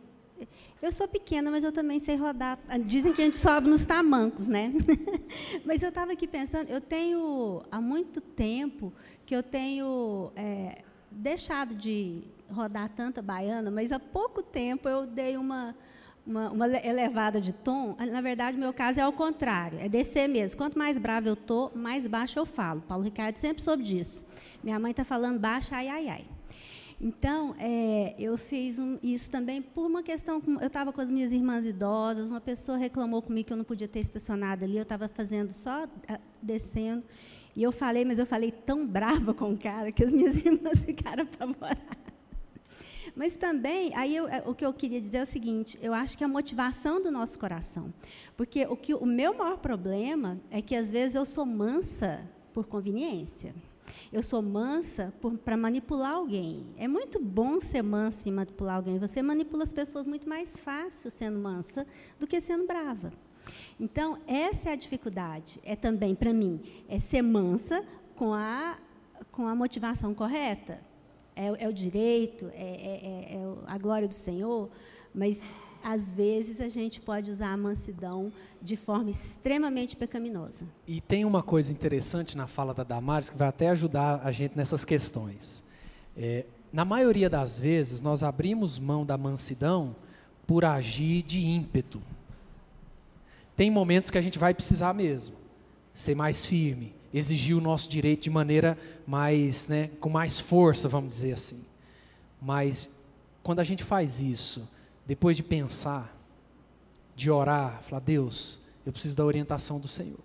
eu 0.83 0.92
sou 0.92 1.09
pequena, 1.09 1.51
mas 1.51 1.64
eu 1.64 1.72
também 1.72 1.99
sei 1.99 2.16
rodar. 2.16 2.59
Dizem 2.85 3.12
que 3.12 3.22
a 3.22 3.25
gente 3.25 3.37
sobe 3.37 3.68
nos 3.68 3.85
tamancos, 3.85 4.46
né? 4.46 4.72
mas 5.64 5.83
eu 5.83 5.88
estava 5.88 6.12
aqui 6.12 6.27
pensando, 6.27 6.68
eu 6.68 6.81
tenho 6.81 7.62
há 7.70 7.81
muito 7.81 8.20
tempo 8.20 8.92
que 9.25 9.35
eu 9.35 9.42
tenho 9.42 10.31
é, 10.37 10.83
deixado 11.11 11.75
de 11.75 12.22
rodar 12.51 12.88
tanta 12.90 13.22
baiana, 13.22 13.70
mas 13.70 13.90
há 13.92 13.99
pouco 13.99 14.42
tempo 14.42 14.88
eu 14.88 15.07
dei 15.07 15.37
uma, 15.37 15.75
uma, 16.27 16.51
uma, 16.51 16.66
elevada 16.68 17.40
de 17.40 17.53
tom. 17.53 17.96
Na 17.99 18.20
verdade, 18.20 18.57
meu 18.59 18.72
caso 18.72 19.01
é 19.01 19.03
ao 19.03 19.12
contrário, 19.12 19.79
é 19.81 19.88
descer 19.88 20.29
mesmo. 20.29 20.57
Quanto 20.57 20.79
mais 20.79 20.99
brava 20.99 21.29
eu 21.29 21.35
estou, 21.35 21.72
mais 21.75 22.07
baixo 22.07 22.38
eu 22.38 22.46
falo. 22.46 22.83
Paulo 22.83 23.03
Ricardo 23.03 23.37
sempre 23.37 23.62
soube 23.62 23.83
disso. 23.83 24.27
Minha 24.62 24.79
mãe 24.79 24.90
está 24.90 25.05
falando 25.05 25.38
baixo, 25.38 25.75
ai, 25.75 25.88
ai, 25.88 26.08
ai. 26.08 26.36
Então, 27.01 27.55
é, 27.59 28.15
eu 28.19 28.38
fiz 28.38 28.79
um, 28.79 28.99
isso 29.03 29.31
também 29.31 29.61
por 29.61 29.87
uma 29.87 30.03
questão. 30.03 30.42
Eu 30.61 30.67
estava 30.67 30.92
com 30.92 31.01
as 31.01 31.11
minhas 31.11 31.31
irmãs 31.31 31.67
idosas, 31.67 32.31
uma 32.31 32.40
pessoa 32.40 32.79
reclamou 32.79 33.21
comigo 33.21 33.47
que 33.47 33.53
eu 33.53 33.57
não 33.57 33.65
podia 33.65 33.87
ter 33.87 34.01
estacionado 34.01 34.65
ali, 34.65 34.77
eu 34.77 34.83
estava 34.83 35.07
fazendo 35.07 35.53
só 35.53 35.87
descendo. 36.40 37.05
E 37.55 37.63
eu 37.63 37.73
falei, 37.73 38.05
mas 38.05 38.19
eu 38.19 38.27
falei 38.27 38.51
tão 38.51 38.87
brava 38.87 39.35
com 39.35 39.53
o 39.53 39.59
cara 39.59 39.92
que 39.92 40.05
as 40.05 40.13
minhas 40.13 40.37
irmãs 40.44 40.85
ficaram 40.85 41.25
apavoradas. 41.25 42.07
Mas 43.15 43.35
também, 43.37 43.94
aí 43.94 44.15
eu, 44.15 44.29
é, 44.29 44.42
o 44.47 44.55
que 44.55 44.65
eu 44.65 44.73
queria 44.75 45.01
dizer 45.01 45.19
é 45.19 45.23
o 45.23 45.27
seguinte: 45.27 45.79
eu 45.81 45.94
acho 45.94 46.19
que 46.19 46.23
a 46.23 46.29
motivação 46.29 47.01
do 47.01 47.11
nosso 47.11 47.38
coração. 47.38 47.92
Porque 48.37 48.67
o, 48.67 48.77
que, 48.77 48.94
o 48.94 49.07
meu 49.07 49.35
maior 49.35 49.57
problema 49.57 50.38
é 50.51 50.61
que 50.61 50.77
às 50.77 50.90
vezes 50.90 51.15
eu 51.15 51.25
sou 51.25 51.47
mansa 51.47 52.29
por 52.53 52.67
conveniência. 52.67 53.55
Eu 54.13 54.23
sou 54.23 54.43
mansa 54.43 55.13
para 55.45 55.57
manipular 55.57 56.15
alguém. 56.15 56.67
É 56.77 56.89
muito 56.89 57.21
bom 57.21 57.61
ser 57.61 57.83
mansa 57.83 58.29
e 58.29 58.33
manipular 58.33 58.77
alguém. 58.77 58.99
Você 58.99 59.23
manipula 59.23 59.63
as 59.63 59.73
pessoas 59.73 60.07
muito 60.07 60.29
mais 60.29 60.57
fácil 60.59 61.11
sendo 61.11 61.39
mansa 61.39 61.87
do 62.19 62.27
que 62.27 62.41
sendo 62.41 62.67
brava. 62.67 63.13
Então, 63.79 64.19
essa 64.27 64.71
é 64.71 64.73
a 64.73 64.77
dificuldade. 64.77 65.61
É 65.65 65.77
também, 65.77 66.15
para 66.15 66.33
mim, 66.33 66.61
é 66.89 66.99
ser 66.99 67.23
mansa 67.23 67.85
com 68.15 68.33
a, 68.33 68.79
com 69.31 69.47
a 69.47 69.55
motivação 69.55 70.15
correta. 70.15 70.81
É, 71.35 71.65
é 71.65 71.69
o 71.69 71.73
direito, 71.73 72.51
é, 72.55 72.63
é, 72.63 73.35
é, 73.35 73.37
é 73.37 73.57
a 73.67 73.77
glória 73.77 74.09
do 74.09 74.15
Senhor, 74.15 74.71
mas 75.15 75.43
às 75.87 76.13
vezes 76.13 76.61
a 76.61 76.69
gente 76.69 77.01
pode 77.01 77.31
usar 77.31 77.53
a 77.53 77.57
mansidão 77.57 78.33
de 78.61 78.75
forma 78.75 79.09
extremamente 79.09 79.95
pecaminosa. 79.95 80.67
E 80.85 81.01
tem 81.01 81.25
uma 81.25 81.45
coisa 81.45 81.71
interessante 81.71 82.37
na 82.37 82.49
fala 82.49 82.75
da 82.75 82.83
Damares 82.83 83.31
que 83.31 83.37
vai 83.37 83.47
até 83.47 83.69
ajudar 83.69 84.21
a 84.25 84.33
gente 84.33 84.57
nessas 84.57 84.85
questões. 84.85 85.63
É, 86.17 86.45
na 86.73 86.85
maioria 86.85 87.31
das 87.31 87.61
vezes, 87.61 88.01
nós 88.01 88.25
abrimos 88.25 88.81
mão 88.81 89.07
da 89.07 89.17
mansidão 89.17 89.95
por 90.45 90.65
agir 90.65 91.23
de 91.23 91.41
ímpeto. 91.41 92.03
Tem 93.57 93.71
momentos 93.71 94.11
que 94.11 94.19
a 94.19 94.23
gente 94.23 94.41
vai 94.41 94.53
precisar 94.53 94.93
mesmo 94.93 95.37
ser 95.95 96.17
mais 96.17 96.45
firme, 96.45 96.97
exigir 97.15 97.57
o 97.57 97.61
nosso 97.61 97.89
direito 97.89 98.25
de 98.25 98.31
maneira 98.31 98.77
mais, 99.07 99.69
né, 99.69 99.91
com 100.01 100.09
mais 100.09 100.41
força, 100.41 100.89
vamos 100.89 101.15
dizer 101.15 101.35
assim. 101.35 101.65
Mas 102.43 102.89
quando 103.41 103.61
a 103.61 103.65
gente 103.65 103.85
faz 103.85 104.21
isso 104.21 104.69
depois 105.07 105.37
de 105.37 105.42
pensar, 105.42 106.15
de 107.15 107.31
orar, 107.31 107.81
falar: 107.83 108.00
Deus, 108.00 108.61
eu 108.85 108.92
preciso 108.92 109.17
da 109.17 109.25
orientação 109.25 109.79
do 109.79 109.88
Senhor. 109.88 110.19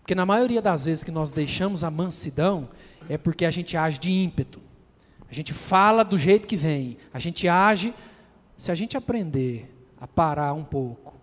Porque 0.00 0.14
na 0.14 0.24
maioria 0.24 0.62
das 0.62 0.86
vezes 0.86 1.04
que 1.04 1.10
nós 1.10 1.30
deixamos 1.30 1.84
a 1.84 1.90
mansidão, 1.90 2.68
é 3.08 3.18
porque 3.18 3.44
a 3.44 3.50
gente 3.50 3.76
age 3.76 3.98
de 3.98 4.10
ímpeto. 4.10 4.60
A 5.30 5.34
gente 5.34 5.52
fala 5.52 6.02
do 6.02 6.16
jeito 6.16 6.46
que 6.46 6.56
vem, 6.56 6.96
a 7.12 7.18
gente 7.18 7.46
age. 7.46 7.94
Se 8.56 8.72
a 8.72 8.74
gente 8.74 8.96
aprender 8.96 9.72
a 10.00 10.06
parar 10.06 10.52
um 10.54 10.64
pouco, 10.64 11.14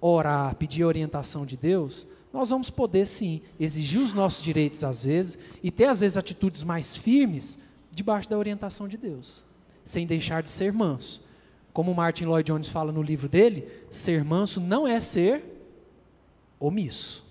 orar, 0.00 0.54
pedir 0.56 0.84
orientação 0.84 1.46
de 1.46 1.56
Deus, 1.56 2.06
nós 2.32 2.50
vamos 2.50 2.68
poder 2.68 3.06
sim 3.06 3.40
exigir 3.58 4.00
os 4.00 4.12
nossos 4.12 4.42
direitos 4.42 4.82
às 4.82 5.04
vezes 5.04 5.38
e 5.62 5.70
ter 5.70 5.84
às 5.84 6.00
vezes 6.00 6.18
atitudes 6.18 6.64
mais 6.64 6.96
firmes 6.96 7.56
debaixo 7.92 8.28
da 8.28 8.36
orientação 8.36 8.88
de 8.88 8.98
Deus, 8.98 9.44
sem 9.84 10.06
deixar 10.06 10.42
de 10.42 10.50
ser 10.50 10.72
manso. 10.72 11.23
Como 11.74 11.92
Martin 11.92 12.26
Lloyd 12.26 12.46
Jones 12.46 12.68
fala 12.68 12.92
no 12.92 13.02
livro 13.02 13.28
dele, 13.28 13.68
ser 13.90 14.24
manso 14.24 14.60
não 14.60 14.86
é 14.86 15.00
ser 15.00 15.44
omisso. 16.60 17.26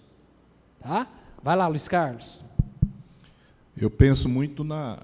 Tá? 0.81 1.07
Vai 1.41 1.55
lá, 1.55 1.65
Luiz 1.65 1.87
Carlos. 1.87 2.43
Eu 3.75 3.89
penso 3.89 4.27
muito 4.27 4.65
na, 4.65 4.99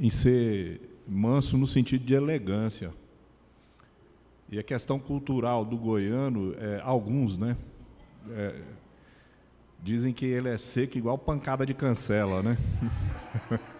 em 0.00 0.08
ser 0.08 0.80
manso 1.06 1.58
no 1.58 1.66
sentido 1.66 2.02
de 2.02 2.14
elegância. 2.14 2.90
E 4.50 4.58
a 4.58 4.62
questão 4.62 4.98
cultural 4.98 5.66
do 5.66 5.76
goiano, 5.76 6.54
é, 6.58 6.80
alguns, 6.82 7.36
né? 7.36 7.58
É, 8.30 8.54
dizem 9.82 10.14
que 10.14 10.24
ele 10.24 10.48
é 10.48 10.56
seco 10.56 10.96
igual 10.96 11.18
pancada 11.18 11.66
de 11.66 11.74
cancela, 11.74 12.42
né? 12.42 12.56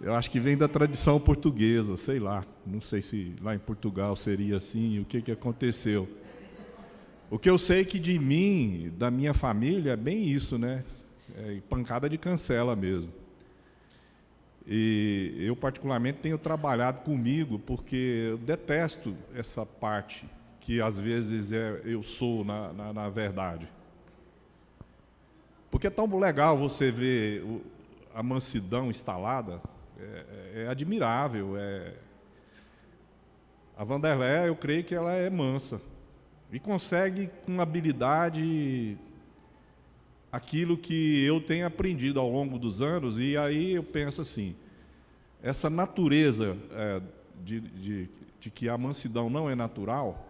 Eu 0.00 0.14
acho 0.14 0.30
que 0.30 0.38
vem 0.38 0.56
da 0.56 0.68
tradição 0.68 1.18
portuguesa, 1.18 1.96
sei 1.96 2.18
lá. 2.18 2.44
Não 2.66 2.80
sei 2.80 3.00
se 3.00 3.34
lá 3.40 3.54
em 3.54 3.58
Portugal 3.58 4.14
seria 4.14 4.58
assim, 4.58 5.00
o 5.00 5.04
que, 5.04 5.22
que 5.22 5.32
aconteceu. 5.32 6.08
O 7.30 7.38
que 7.38 7.48
eu 7.48 7.56
sei 7.56 7.84
que 7.84 7.98
de 7.98 8.18
mim, 8.18 8.92
da 8.96 9.10
minha 9.10 9.32
família, 9.32 9.92
é 9.92 9.96
bem 9.96 10.28
isso, 10.28 10.58
né? 10.58 10.84
É 11.36 11.60
pancada 11.68 12.08
de 12.08 12.18
cancela 12.18 12.76
mesmo. 12.76 13.12
E 14.66 15.34
eu, 15.38 15.56
particularmente, 15.56 16.18
tenho 16.18 16.36
trabalhado 16.36 17.00
comigo 17.00 17.58
porque 17.58 18.30
eu 18.30 18.38
detesto 18.38 19.16
essa 19.34 19.64
parte 19.64 20.28
que 20.60 20.80
às 20.80 20.98
vezes 20.98 21.52
é, 21.52 21.80
eu 21.84 22.02
sou 22.02 22.44
na, 22.44 22.72
na, 22.72 22.92
na 22.92 23.08
verdade. 23.08 23.68
Porque 25.70 25.86
é 25.86 25.90
tão 25.90 26.06
legal 26.18 26.58
você 26.58 26.90
ver 26.90 27.44
a 28.14 28.22
mansidão 28.22 28.90
instalada 28.90 29.60
é, 29.98 30.62
é 30.64 30.68
admirável. 30.68 31.56
É... 31.56 31.94
A 33.76 33.84
Vanderlé, 33.84 34.48
eu 34.48 34.56
creio 34.56 34.84
que 34.84 34.94
ela 34.94 35.12
é 35.12 35.28
mansa 35.28 35.80
e 36.50 36.58
consegue 36.58 37.30
com 37.44 37.60
habilidade 37.60 38.96
aquilo 40.30 40.76
que 40.76 41.24
eu 41.24 41.40
tenho 41.40 41.66
aprendido 41.66 42.20
ao 42.20 42.30
longo 42.30 42.58
dos 42.58 42.82
anos, 42.82 43.18
e 43.18 43.36
aí 43.36 43.72
eu 43.72 43.82
penso 43.82 44.20
assim: 44.20 44.54
essa 45.42 45.70
natureza 45.70 46.56
é, 46.72 47.02
de, 47.42 47.60
de, 47.60 48.08
de, 48.40 48.50
que 48.50 48.68
a 48.68 48.76
mansidão 48.76 49.30
não 49.30 49.48
é 49.48 49.54
natural 49.54 50.24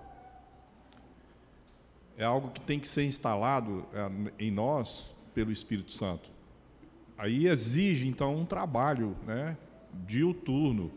é 2.18 2.24
algo 2.24 2.50
que 2.50 2.60
tem 2.60 2.80
que 2.80 2.88
ser 2.88 3.04
instalado 3.04 3.84
é, 3.92 4.44
em 4.44 4.50
nós 4.50 5.12
pelo 5.34 5.52
Espírito 5.52 5.92
Santo. 5.92 6.30
Aí 7.18 7.46
exige, 7.46 8.06
então, 8.06 8.34
um 8.34 8.44
trabalho 8.44 9.16
né, 9.26 9.56
diuturno. 10.06 10.90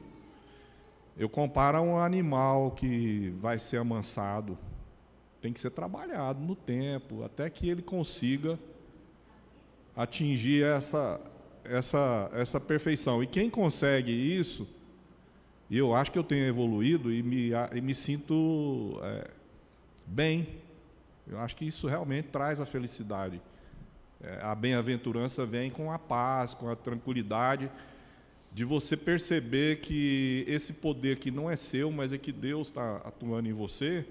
Eu 1.18 1.30
comparo 1.30 1.78
a 1.78 1.82
um 1.82 1.98
animal 1.98 2.72
que 2.72 3.30
vai 3.42 3.60
ser 3.60 3.78
amansado. 3.78 4.58
Tem 5.42 5.54
que 5.54 5.60
ser 5.60 5.72
trabalhado 5.72 6.40
no 6.42 6.56
tempo, 6.56 7.24
até 7.24 7.50
que 7.50 7.70
ele 7.70 7.82
consiga 7.82 8.60
atingir 9.96 10.64
essa, 10.64 11.20
essa, 11.64 12.30
essa 12.34 12.60
perfeição. 12.60 13.24
E 13.24 13.28
quem 13.28 13.50
consegue 13.50 14.12
isso, 14.12 14.68
e 15.70 15.78
eu 15.78 15.94
acho 15.94 16.12
que 16.12 16.20
eu 16.20 16.24
tenho 16.24 16.46
evoluído 16.46 17.14
e 17.14 17.22
me, 17.22 17.52
e 17.74 17.82
me 17.82 17.96
sinto 17.96 19.00
é, 19.04 19.30
bem. 20.06 20.48
Eu 21.28 21.40
acho 21.40 21.56
que 21.56 21.66
isso 21.66 21.88
realmente 21.88 22.30
traz 22.30 22.60
a 22.60 22.66
felicidade. 22.66 23.42
É, 24.22 24.40
a 24.42 24.54
bem-aventurança 24.54 25.46
vem 25.46 25.72
com 25.72 25.92
a 25.92 25.98
paz, 25.98 26.54
com 26.54 26.70
a 26.70 26.76
tranquilidade, 26.76 27.72
de 28.52 28.66
você 28.66 28.98
perceber 28.98 29.80
que 29.80 30.44
esse 30.48 30.74
poder 30.74 31.18
que 31.20 31.32
não 31.32 31.50
é 31.50 31.56
seu, 31.56 31.92
mas 31.92 32.12
é 32.12 32.18
que 32.18 32.32
Deus 32.32 32.68
está 32.68 32.98
atuando 32.98 33.48
em 33.48 33.54
você, 33.54 34.06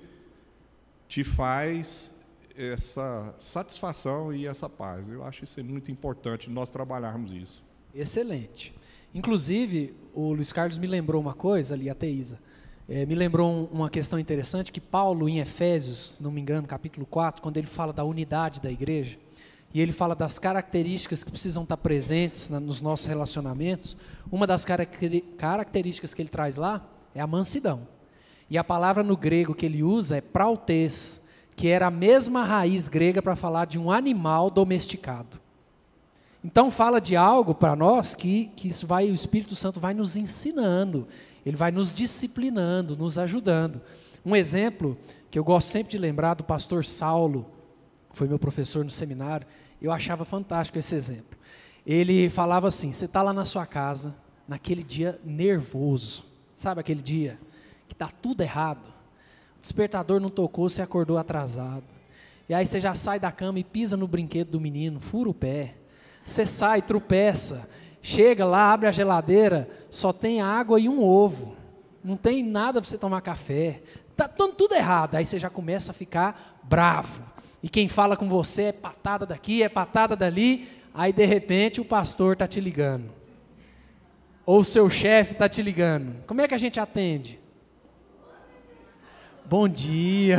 te 1.07 1.23
faz 1.23 2.15
essa 2.57 3.35
satisfação 3.39 4.33
e 4.33 4.47
essa 4.47 4.69
paz. 4.69 5.09
Eu 5.11 5.25
acho 5.25 5.45
isso 5.45 5.61
é 5.61 5.63
muito 5.63 5.91
importante 5.91 6.49
nós 6.49 6.71
trabalharmos 6.71 7.33
isso. 7.33 7.63
Excelente. 7.95 8.75
Inclusive, 9.15 9.95
o 10.15 10.33
Luiz 10.33 10.53
Carlos 10.53 10.79
me 10.79 10.87
lembrou 10.87 11.21
uma 11.21 11.35
coisa 11.35 11.75
ali, 11.75 11.89
a 11.89 11.95
Teísa. 11.95 12.39
É, 12.89 13.05
me 13.05 13.15
lembrou 13.15 13.51
um, 13.51 13.65
uma 13.65 13.91
questão 13.91 14.19
interessante 14.19 14.73
que 14.73 14.81
Paulo, 14.81 15.29
em 15.29 15.39
Efésios, 15.39 16.19
não 16.21 16.31
me 16.31 16.41
engano, 16.41 16.67
capítulo 16.67 17.05
4, 17.07 17.43
quando 17.43 17.57
ele 17.59 17.67
fala 17.67 17.93
da 17.93 18.05
unidade 18.05 18.61
da 18.61 18.71
igreja, 18.71 19.19
e 19.73 19.81
ele 19.81 19.93
fala 19.93 20.15
das 20.15 20.39
características 20.39 21.23
que 21.23 21.31
precisam 21.31 21.63
estar 21.63 21.77
presentes 21.77 22.49
na, 22.49 22.59
nos 22.59 22.81
nossos 22.81 23.07
relacionamentos. 23.07 23.97
Uma 24.31 24.47
das 24.47 24.65
características 24.65 26.15
que 26.15 26.23
ele 26.23 26.29
traz 26.29 26.57
lá 26.57 26.87
é 27.15 27.21
a 27.21 27.27
mansidão. 27.27 27.87
E 28.51 28.57
a 28.57 28.65
palavra 28.65 29.03
no 29.03 29.17
grego 29.17 29.55
que 29.55 29.67
ele 29.67 29.83
usa 29.83 30.17
é 30.17 30.21
prautes, 30.21 31.21
que 31.55 31.69
era 31.69 31.89
a 31.89 31.91
mesma 31.91 32.45
raiz 32.45 32.89
grega 32.89 33.21
para 33.21 33.37
falar 33.37 33.67
de 33.67 33.79
um 33.79 33.93
animal 33.93 34.51
domesticado. 34.51 35.39
Então 36.43 36.71
fala 36.71 37.01
de 37.01 37.15
algo 37.15 37.55
para 37.55 37.77
nós 37.77 38.15
que, 38.15 38.47
que 38.57 38.69
isso 38.69 38.87
vai, 38.87 39.11
o 39.11 39.15
Espírito 39.15 39.55
Santo 39.55 39.79
vai 39.81 39.93
nos 39.93 40.17
ensinando, 40.17 41.07
ele 41.45 41.57
vai 41.57 41.71
nos 41.71 41.93
disciplinando, 41.93 42.97
nos 42.97 43.19
ajudando. 43.19 43.83
Um 44.25 44.35
exemplo 44.35 44.97
que 45.31 45.39
eu 45.39 45.45
gosto 45.45 45.69
sempre 45.69 45.91
de 45.91 45.99
lembrar 45.99 46.35
do 46.35 46.45
pastor 46.45 46.85
Saulo, 46.85 47.51
foi 48.19 48.27
meu 48.27 48.39
professor 48.39 48.85
no 48.85 48.91
seminário, 48.91 49.47
eu 49.81 49.93
achava 49.93 50.25
fantástico 50.25 50.77
esse 50.77 50.93
exemplo. 50.93 51.39
Ele 51.87 52.29
falava 52.29 52.67
assim: 52.67 52.93
você 52.93 53.05
está 53.05 53.23
lá 53.23 53.33
na 53.33 53.45
sua 53.45 53.65
casa, 53.65 54.13
naquele 54.47 54.83
dia 54.83 55.21
nervoso, 55.25 56.25
sabe 56.57 56.81
aquele 56.81 57.01
dia 57.01 57.39
que 57.87 57.95
está 57.95 58.09
tudo 58.09 58.43
errado, 58.43 58.85
o 59.59 59.61
despertador 59.61 60.21
não 60.21 60.29
tocou, 60.29 60.69
você 60.69 60.83
acordou 60.83 61.17
atrasado, 61.17 61.85
e 62.49 62.55
aí 62.55 62.67
você 62.67 62.81
já 62.81 62.95
sai 62.95 63.21
da 63.21 63.31
cama 63.31 63.61
e 63.61 63.65
pisa 63.65 63.97
no 63.97 64.09
brinquedo 64.09 64.51
do 64.51 64.61
menino, 64.61 65.01
fura 65.01 65.31
o 65.31 65.35
pé, 65.35 65.77
você 66.27 66.45
sai, 66.45 66.83
tropeça, 66.83 67.71
chega 68.03 68.45
lá, 68.45 68.73
abre 68.73 68.89
a 68.89 68.93
geladeira, 68.93 69.71
só 69.91 70.13
tem 70.13 70.41
água 70.41 70.81
e 70.81 70.89
um 70.89 71.03
ovo, 71.03 71.57
não 72.03 72.17
tem 72.17 72.43
nada 72.43 72.81
para 72.81 72.91
você 72.91 72.99
tomar 72.99 73.21
café, 73.21 73.81
está 74.11 74.29
tudo 74.29 74.75
errado, 74.75 75.15
aí 75.15 75.25
você 75.25 75.39
já 75.39 75.49
começa 75.49 75.93
a 75.93 75.95
ficar 75.95 76.61
bravo 76.65 77.38
e 77.63 77.69
quem 77.69 77.89
fala 77.89 78.17
com 78.17 78.29
você 78.29 78.65
é 78.65 78.73
patada 78.73 79.27
daqui, 79.27 79.63
é 79.63 79.69
patada 79.69 80.15
dali, 80.15 80.69
aí 80.95 81.13
de 81.13 81.25
repente 81.25 81.81
o 81.81 81.85
pastor 81.85 82.35
está 82.35 82.47
te 82.47 82.61
ligando. 82.61 83.11
Ou 84.47 84.61
o 84.61 84.65
seu 84.65 84.89
chefe 84.89 85.33
está 85.33 85.49
te 85.49 85.61
ligando. 85.61 86.25
Como 86.27 86.41
é 86.41 86.49
que 86.49 86.55
a 86.55 86.59
gente 86.59 86.79
atende? 86.81 87.39
Bom 89.45 89.69
dia. 89.69 90.39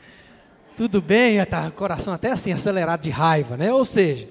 Tudo 0.76 1.00
bem? 1.00 1.44
Tá 1.46 1.70
coração 1.70 2.14
até 2.14 2.30
assim 2.30 2.52
acelerado 2.52 3.02
de 3.02 3.10
raiva, 3.10 3.56
né? 3.56 3.72
Ou 3.72 3.84
seja, 3.84 4.28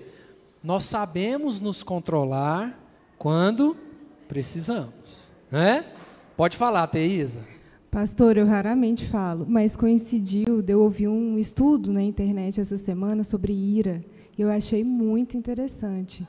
nós 0.63 0.85
sabemos 0.85 1.59
nos 1.59 1.81
controlar 1.83 2.77
quando 3.17 3.75
precisamos, 4.27 5.31
né? 5.49 5.85
Pode 6.37 6.55
falar, 6.55 6.87
Teísa. 6.87 7.39
Pastor, 7.91 8.37
eu 8.37 8.45
raramente 8.45 9.05
falo, 9.05 9.45
mas 9.49 9.75
coincidiu 9.75 10.61
de 10.61 10.71
eu 10.71 10.79
ouvir 10.79 11.09
um 11.09 11.37
estudo 11.37 11.91
na 11.91 12.01
internet 12.01 12.61
essa 12.61 12.77
semana 12.77 13.21
sobre 13.21 13.51
ira. 13.51 14.01
Eu 14.39 14.49
achei 14.49 14.81
muito 14.81 15.35
interessante. 15.35 16.25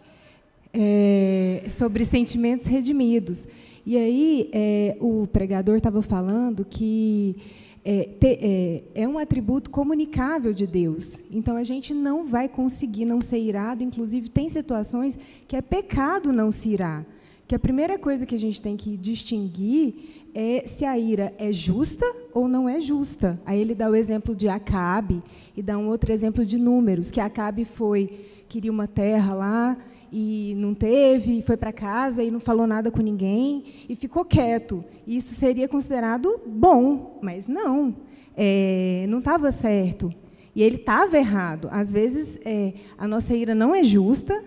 É, 0.74 1.62
sobre 1.68 2.04
sentimentos 2.04 2.66
redimidos. 2.66 3.46
E 3.86 3.96
aí, 3.96 4.50
é, 4.52 4.96
o 4.98 5.28
pregador 5.28 5.76
estava 5.76 6.02
falando 6.02 6.64
que 6.64 7.36
é, 7.84 8.08
te, 8.18 8.38
é, 8.42 8.82
é, 9.02 9.06
um 9.06 9.16
atributo 9.16 9.70
comunicável 9.70 10.52
de 10.52 10.66
Deus. 10.66 11.20
Então, 11.30 11.54
a 11.56 11.62
gente 11.62 11.94
não 11.94 12.26
vai 12.26 12.48
conseguir 12.48 13.04
não 13.04 13.20
ser 13.20 13.38
irado. 13.38 13.84
Inclusive, 13.84 14.28
tem 14.28 14.48
situações 14.48 15.16
que 15.46 15.54
é 15.54 15.62
pecado 15.62 16.32
não 16.32 16.50
se 16.50 16.70
irar. 16.70 17.06
Que 17.52 17.56
a 17.56 17.58
primeira 17.58 17.98
coisa 17.98 18.24
que 18.24 18.34
a 18.34 18.38
gente 18.38 18.62
tem 18.62 18.78
que 18.78 18.96
distinguir 18.96 20.24
é 20.34 20.64
se 20.66 20.86
a 20.86 20.98
ira 20.98 21.34
é 21.36 21.52
justa 21.52 22.06
ou 22.32 22.48
não 22.48 22.66
é 22.66 22.80
justa. 22.80 23.38
Aí 23.44 23.60
ele 23.60 23.74
dá 23.74 23.90
o 23.90 23.94
exemplo 23.94 24.34
de 24.34 24.48
Acabe 24.48 25.22
e 25.54 25.60
dá 25.60 25.76
um 25.76 25.86
outro 25.88 26.10
exemplo 26.10 26.46
de 26.46 26.56
números, 26.56 27.10
que 27.10 27.20
Acabe 27.20 27.66
foi 27.66 28.24
queria 28.48 28.72
uma 28.72 28.88
terra 28.88 29.34
lá 29.34 29.76
e 30.10 30.54
não 30.56 30.72
teve, 30.72 31.42
foi 31.42 31.58
para 31.58 31.74
casa 31.74 32.22
e 32.22 32.30
não 32.30 32.40
falou 32.40 32.66
nada 32.66 32.90
com 32.90 33.02
ninguém 33.02 33.64
e 33.86 33.94
ficou 33.94 34.24
quieto. 34.24 34.82
Isso 35.06 35.34
seria 35.34 35.68
considerado 35.68 36.40
bom, 36.46 37.18
mas 37.20 37.46
não, 37.46 37.94
é, 38.34 39.04
não 39.10 39.18
estava 39.18 39.52
certo. 39.52 40.10
E 40.56 40.62
ele 40.62 40.76
estava 40.76 41.18
errado. 41.18 41.68
Às 41.70 41.92
vezes 41.92 42.40
é, 42.46 42.72
a 42.96 43.06
nossa 43.06 43.36
ira 43.36 43.54
não 43.54 43.74
é 43.74 43.84
justa, 43.84 44.42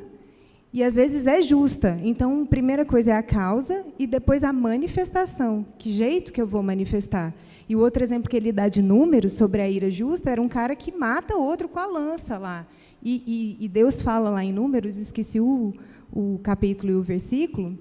e 0.75 0.83
às 0.83 0.93
vezes 0.93 1.25
é 1.25 1.41
justa. 1.41 1.97
Então, 2.03 2.41
a 2.41 2.45
primeira 2.45 2.83
coisa 2.83 3.11
é 3.11 3.13
a 3.13 3.23
causa 3.23 3.85
e 3.97 4.05
depois 4.05 4.43
a 4.43 4.51
manifestação. 4.51 5.65
Que 5.79 5.89
jeito 5.89 6.33
que 6.33 6.41
eu 6.41 6.45
vou 6.45 6.61
manifestar? 6.61 7.33
E 7.69 7.77
o 7.77 7.79
outro 7.79 8.03
exemplo 8.03 8.29
que 8.29 8.35
ele 8.35 8.51
dá 8.51 8.67
de 8.67 8.81
números 8.81 9.31
sobre 9.31 9.61
a 9.61 9.69
ira 9.69 9.89
justa 9.89 10.31
era 10.31 10.41
um 10.41 10.49
cara 10.49 10.75
que 10.75 10.91
mata 10.91 11.37
outro 11.37 11.69
com 11.69 11.79
a 11.79 11.85
lança 11.85 12.37
lá. 12.37 12.67
E, 13.01 13.23
e, 13.25 13.65
e 13.65 13.69
Deus 13.69 14.01
fala 14.01 14.29
lá 14.29 14.43
em 14.43 14.51
números, 14.51 14.97
esqueci 14.97 15.39
o, 15.39 15.73
o 16.11 16.41
capítulo 16.43 16.91
e 16.91 16.95
o 16.95 17.01
versículo, 17.01 17.79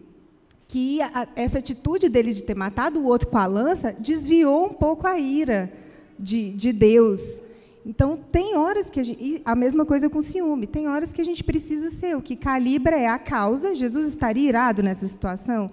que 0.69 1.03
a, 1.03 1.27
essa 1.35 1.59
atitude 1.59 2.09
dele 2.09 2.33
de 2.33 2.45
ter 2.45 2.55
matado 2.55 3.01
o 3.01 3.07
outro 3.07 3.27
com 3.27 3.39
a 3.39 3.47
lança 3.47 3.93
desviou 3.99 4.67
um 4.67 4.73
pouco 4.73 5.05
a 5.05 5.19
ira 5.19 5.73
de, 6.17 6.51
de 6.51 6.73
Deus. 6.73 7.41
Então, 7.87 8.17
tem 8.17 8.57
horas 8.57 8.89
que 8.89 8.99
a 8.99 9.03
gente. 9.03 9.43
a 9.45 9.55
mesma 9.55 9.85
coisa 9.85 10.09
com 10.09 10.23
ciúme. 10.23 10.67
Tem 10.67 10.89
horas 10.89 11.13
que 11.13 11.21
a 11.21 11.25
gente 11.25 11.45
precisa 11.45 11.91
ser. 11.91 12.17
O 12.17 12.23
que 12.23 12.35
calibra 12.35 12.97
é 12.97 13.07
a 13.07 13.19
causa. 13.19 13.75
Jesus 13.75 14.07
estaria 14.07 14.49
irado 14.49 14.83
nessa 14.83 15.07
situação? 15.07 15.71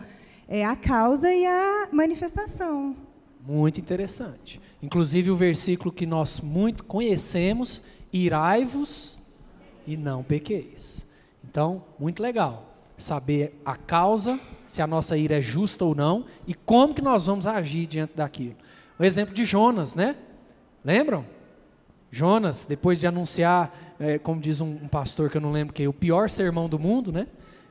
É 0.48 0.66
a 0.66 0.76
causa 0.76 1.34
e 1.34 1.46
a 1.46 1.88
manifestação. 1.92 2.96
Muito 3.48 3.80
interessante. 3.80 4.60
Inclusive, 4.84 5.32
o 5.32 5.38
versículo 5.38 5.92
que 5.92 6.06
nós 6.06 6.42
muito 6.42 6.84
conhecemos: 6.84 7.82
irai-vos 8.12 9.18
e 9.88 9.96
não 9.96 10.22
pequeis. 10.22 11.08
Então, 11.50 11.84
muito 11.98 12.22
legal. 12.22 12.68
Saber 12.98 13.60
a 13.66 13.76
causa, 13.76 14.40
se 14.66 14.82
a 14.82 14.86
nossa 14.86 15.18
ira 15.18 15.38
é 15.38 15.42
justa 15.42 15.86
ou 15.86 15.96
não, 15.96 16.26
e 16.46 16.54
como 16.54 16.94
que 16.94 17.02
nós 17.02 17.26
vamos 17.26 17.48
agir 17.48 17.88
diante 17.88 18.16
daquilo. 18.16 18.58
O 19.00 19.04
exemplo 19.04 19.34
de 19.34 19.44
Jonas, 19.44 19.96
né? 19.96 20.16
Lembram? 20.84 21.26
Jonas, 22.12 22.66
depois 22.66 23.00
de 23.00 23.08
anunciar, 23.08 23.74
é, 23.98 24.20
como 24.20 24.42
diz 24.42 24.60
um, 24.60 24.68
um, 24.68 24.88
pastor 24.88 25.30
que 25.30 25.38
eu 25.38 25.42
não 25.42 25.52
lembro 25.52 25.74
quem, 25.74 25.88
o 25.88 25.94
pior 25.94 26.30
sermão 26.30 26.68
do 26.68 26.78
mundo, 26.78 27.10
né? 27.10 27.26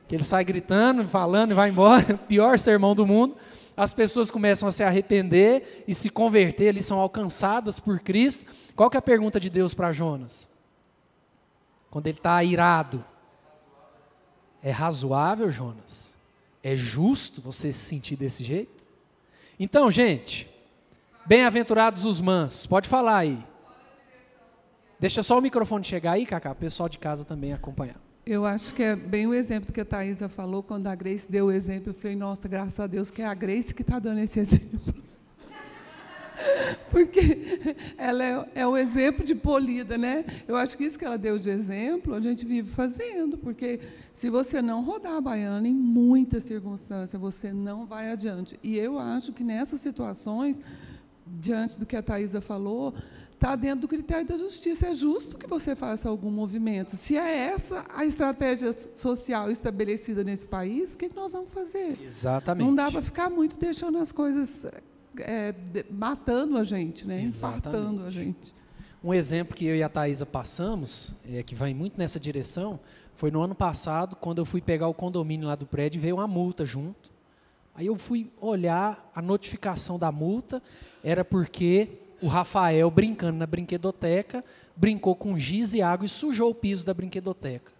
Que 0.07 0.15
ele 0.15 0.23
sai 0.23 0.43
gritando, 0.43 1.07
falando 1.07 1.51
e 1.51 1.53
vai 1.53 1.69
embora, 1.69 2.17
pior 2.27 2.57
sermão 2.57 2.95
do 2.95 3.05
mundo. 3.05 3.35
As 3.77 3.93
pessoas 3.93 4.31
começam 4.31 4.67
a 4.67 4.71
se 4.71 4.83
arrepender 4.83 5.83
e 5.87 5.93
se 5.93 6.09
converter, 6.09 6.65
eles 6.65 6.87
são 6.87 6.99
alcançadas 6.99 7.79
por 7.79 7.99
Cristo. 7.99 8.45
Qual 8.75 8.89
que 8.89 8.97
é 8.97 8.99
a 8.99 9.01
pergunta 9.01 9.39
de 9.39 9.49
Deus 9.49 9.75
para 9.75 9.93
Jonas? 9.93 10.49
Quando 11.91 12.07
ele 12.07 12.17
está 12.17 12.43
irado. 12.43 13.05
É 14.63 14.71
razoável, 14.71 15.51
Jonas? 15.51 16.15
É 16.63 16.75
justo 16.75 17.41
você 17.41 17.71
se 17.71 17.79
sentir 17.79 18.15
desse 18.15 18.43
jeito? 18.43 18.85
Então, 19.59 19.89
gente, 19.91 20.49
bem-aventurados 21.25 22.05
os 22.05 22.19
mansos. 22.19 22.65
Pode 22.65 22.89
falar 22.89 23.17
aí. 23.17 23.50
Deixa 25.01 25.23
só 25.23 25.39
o 25.39 25.41
microfone 25.41 25.83
chegar 25.83 26.11
aí, 26.11 26.27
Cacá, 26.27 26.51
o 26.51 26.55
pessoal 26.55 26.87
de 26.87 26.99
casa 26.99 27.25
também 27.25 27.51
acompanhar. 27.53 27.99
Eu 28.23 28.45
acho 28.45 28.71
que 28.75 28.83
é 28.83 28.95
bem 28.95 29.25
o 29.25 29.33
exemplo 29.33 29.73
que 29.73 29.81
a 29.81 29.85
Thaisa 29.85 30.29
falou, 30.29 30.61
quando 30.61 30.85
a 30.85 30.93
Grace 30.93 31.29
deu 31.29 31.47
o 31.47 31.51
exemplo, 31.51 31.89
eu 31.89 31.93
falei, 31.95 32.15
nossa, 32.15 32.47
graças 32.47 32.79
a 32.79 32.85
Deus 32.85 33.09
que 33.09 33.23
é 33.23 33.25
a 33.25 33.33
Grace 33.33 33.73
que 33.73 33.81
está 33.81 33.97
dando 33.97 34.19
esse 34.19 34.39
exemplo. 34.39 34.79
Porque 36.91 37.75
ela 37.97 38.23
é, 38.23 38.49
é 38.61 38.67
o 38.67 38.77
exemplo 38.77 39.25
de 39.25 39.33
polida, 39.33 39.97
né? 39.97 40.23
Eu 40.47 40.55
acho 40.55 40.77
que 40.77 40.83
isso 40.83 40.99
que 40.99 41.05
ela 41.05 41.17
deu 41.17 41.39
de 41.39 41.49
exemplo, 41.49 42.13
a 42.13 42.21
gente 42.21 42.45
vive 42.45 42.69
fazendo, 42.69 43.39
porque 43.39 43.79
se 44.13 44.29
você 44.29 44.61
não 44.61 44.83
rodar 44.83 45.15
a 45.15 45.21
baiana, 45.21 45.67
em 45.67 45.73
muitas 45.73 46.43
circunstâncias, 46.43 47.19
você 47.19 47.51
não 47.51 47.87
vai 47.87 48.11
adiante. 48.11 48.59
E 48.63 48.77
eu 48.77 48.99
acho 48.99 49.33
que 49.33 49.43
nessas 49.43 49.81
situações, 49.81 50.59
diante 51.25 51.79
do 51.79 51.85
que 51.85 51.95
a 51.95 52.01
Thaisa 52.01 52.41
falou, 52.41 52.93
está 53.41 53.55
dentro 53.55 53.81
do 53.81 53.87
critério 53.87 54.27
da 54.27 54.37
justiça. 54.37 54.87
É 54.87 54.93
justo 54.93 55.35
que 55.35 55.47
você 55.47 55.75
faça 55.75 56.07
algum 56.07 56.29
movimento. 56.29 56.95
Se 56.95 57.17
é 57.17 57.47
essa 57.47 57.83
a 57.89 58.05
estratégia 58.05 58.71
social 58.93 59.49
estabelecida 59.49 60.23
nesse 60.23 60.45
país, 60.45 60.93
o 60.93 60.97
que, 60.97 61.09
nós 61.15 61.31
vamos 61.31 61.51
fazer? 61.51 61.99
Exatamente. 62.03 62.63
Não 62.63 62.75
dá 62.75 62.91
para 62.91 63.01
ficar 63.01 63.31
muito 63.31 63.57
deixando 63.57 63.97
as 63.97 64.11
coisas 64.11 64.67
é, 65.17 65.55
matando 65.89 66.55
a 66.55 66.63
gente, 66.63 67.07
né? 67.07 67.23
Exatamente. 67.23 68.03
a 68.03 68.09
gente. 68.11 68.53
Um 69.03 69.11
exemplo 69.11 69.55
que 69.55 69.65
eu 69.65 69.75
e 69.75 69.81
a 69.81 69.89
Thaisa 69.89 70.27
passamos, 70.27 71.15
é, 71.27 71.41
que 71.41 71.55
vai 71.55 71.73
muito 71.73 71.97
nessa 71.97 72.19
direção, 72.19 72.79
foi 73.15 73.31
no 73.31 73.41
ano 73.41 73.55
passado, 73.55 74.15
quando 74.15 74.37
eu 74.37 74.45
fui 74.45 74.61
pegar 74.61 74.87
o 74.87 74.93
condomínio 74.93 75.47
lá 75.47 75.55
do 75.55 75.65
prédio 75.65 75.99
veio 75.99 76.17
uma 76.17 76.27
multa 76.27 76.63
junto. 76.63 77.11
Aí 77.73 77.87
eu 77.87 77.97
fui 77.97 78.29
olhar 78.39 79.09
a 79.15 79.21
notificação 79.21 79.97
da 79.97 80.11
multa, 80.11 80.61
era 81.03 81.25
porque 81.25 82.00
o 82.21 82.27
Rafael, 82.27 82.89
brincando 82.91 83.37
na 83.37 83.47
brinquedoteca, 83.47 84.43
brincou 84.75 85.15
com 85.15 85.37
giz 85.37 85.73
e 85.73 85.81
água 85.81 86.05
e 86.05 86.09
sujou 86.09 86.51
o 86.51 86.55
piso 86.55 86.85
da 86.85 86.93
brinquedoteca. 86.93 87.71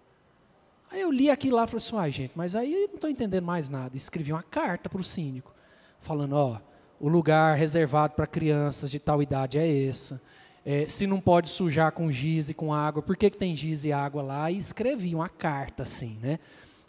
Aí 0.91 0.99
eu 0.99 1.11
li 1.11 1.29
aquilo 1.29 1.55
lá 1.55 1.63
e 1.63 1.67
falei 1.67 1.77
assim, 1.77 1.97
ai 1.97 2.11
gente, 2.11 2.31
mas 2.35 2.55
aí 2.55 2.73
eu 2.73 2.87
não 2.89 2.95
estou 2.95 3.09
entendendo 3.09 3.45
mais 3.45 3.69
nada. 3.69 3.95
Escrevi 3.95 4.33
uma 4.33 4.43
carta 4.43 4.89
para 4.89 4.99
o 4.99 5.03
síndico, 5.03 5.53
falando, 6.01 6.33
ó, 6.33 6.57
o 6.99 7.07
lugar 7.07 7.57
reservado 7.57 8.13
para 8.13 8.27
crianças 8.27 8.91
de 8.91 8.99
tal 8.99 9.21
idade 9.21 9.57
é 9.57 9.67
esse. 9.67 10.19
É, 10.65 10.87
se 10.87 11.07
não 11.07 11.19
pode 11.19 11.49
sujar 11.49 11.91
com 11.91 12.11
giz 12.11 12.49
e 12.49 12.53
com 12.53 12.73
água, 12.73 13.01
por 13.01 13.15
que, 13.15 13.29
que 13.29 13.37
tem 13.37 13.55
giz 13.55 13.83
e 13.83 13.91
água 13.93 14.21
lá? 14.21 14.51
E 14.51 14.57
escrevi 14.57 15.15
uma 15.15 15.29
carta 15.29 15.83
assim, 15.83 16.19
né? 16.21 16.39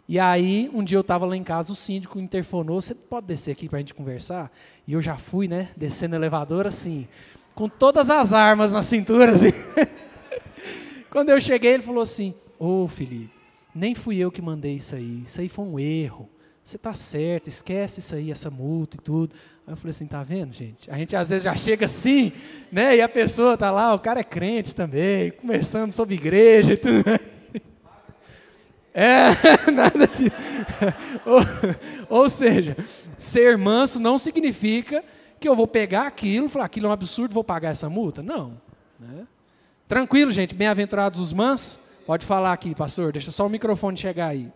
E 0.07 0.19
aí, 0.19 0.69
um 0.73 0.83
dia 0.83 0.97
eu 0.97 1.01
estava 1.01 1.25
lá 1.25 1.35
em 1.35 1.43
casa, 1.43 1.71
o 1.71 1.75
síndico 1.75 2.19
interfonou, 2.19 2.81
você 2.81 2.93
pode 2.93 3.25
descer 3.25 3.51
aqui 3.51 3.69
para 3.69 3.77
a 3.77 3.79
gente 3.79 3.93
conversar? 3.93 4.51
E 4.85 4.93
eu 4.93 5.01
já 5.01 5.15
fui, 5.15 5.47
né, 5.47 5.69
descendo 5.77 6.13
elevador 6.13 6.67
assim, 6.67 7.07
com 7.55 7.69
todas 7.69 8.09
as 8.09 8.33
armas 8.33 8.71
na 8.71 8.83
cintura. 8.83 9.31
Assim. 9.31 9.53
Quando 11.09 11.29
eu 11.29 11.39
cheguei, 11.39 11.73
ele 11.73 11.83
falou 11.83 12.03
assim: 12.03 12.33
Ô 12.59 12.83
oh, 12.83 12.87
Felipe, 12.87 13.31
nem 13.73 13.95
fui 13.95 14.17
eu 14.17 14.31
que 14.31 14.41
mandei 14.41 14.75
isso 14.75 14.95
aí, 14.95 15.23
isso 15.25 15.41
aí 15.41 15.49
foi 15.49 15.65
um 15.65 15.79
erro. 15.79 16.29
Você 16.63 16.77
está 16.77 16.93
certo, 16.93 17.49
esquece 17.49 17.99
isso 17.99 18.15
aí, 18.15 18.31
essa 18.31 18.49
multa 18.49 18.95
e 18.95 18.99
tudo. 18.99 19.35
Aí 19.67 19.73
eu 19.73 19.77
falei 19.77 19.91
assim: 19.91 20.05
tá 20.05 20.23
vendo, 20.23 20.53
gente? 20.53 20.89
A 20.89 20.97
gente 20.97 21.15
às 21.15 21.29
vezes 21.29 21.43
já 21.43 21.55
chega 21.55 21.85
assim, 21.85 22.31
né? 22.71 22.95
E 22.95 23.01
a 23.01 23.09
pessoa 23.09 23.57
tá 23.57 23.69
lá, 23.69 23.93
o 23.93 23.99
cara 23.99 24.21
é 24.21 24.23
crente 24.23 24.73
também, 24.73 25.31
conversando 25.31 25.91
sobre 25.91 26.15
igreja 26.15 26.73
e 26.73 26.77
tudo. 26.77 27.03
É, 28.95 29.31
nada 29.73 30.05
disso. 30.05 30.31
Ou, 31.25 32.19
ou 32.19 32.29
seja, 32.29 32.77
ser 33.17 33.57
manso 33.57 33.99
não 33.99 34.19
significa 34.19 35.03
que 35.43 35.49
eu 35.49 35.57
vou 35.57 35.67
pegar 35.67 36.07
aquilo, 36.07 36.47
falar 36.47 36.63
aquilo 36.63 36.85
é 36.85 36.89
um 36.89 36.93
absurdo, 36.93 37.33
vou 37.33 37.43
pagar 37.43 37.71
essa 37.71 37.89
multa? 37.89 38.23
Não. 38.23 38.61
Né? 38.97 39.27
Tranquilo, 39.89 40.31
gente, 40.31 40.55
bem-aventurados 40.55 41.19
os 41.19 41.33
mansos. 41.33 41.79
Pode 42.05 42.25
falar 42.25 42.53
aqui, 42.53 42.73
pastor, 42.73 43.11
deixa 43.11 43.29
só 43.29 43.45
o 43.45 43.49
microfone 43.49 43.97
chegar 43.97 44.27
aí. 44.27 44.49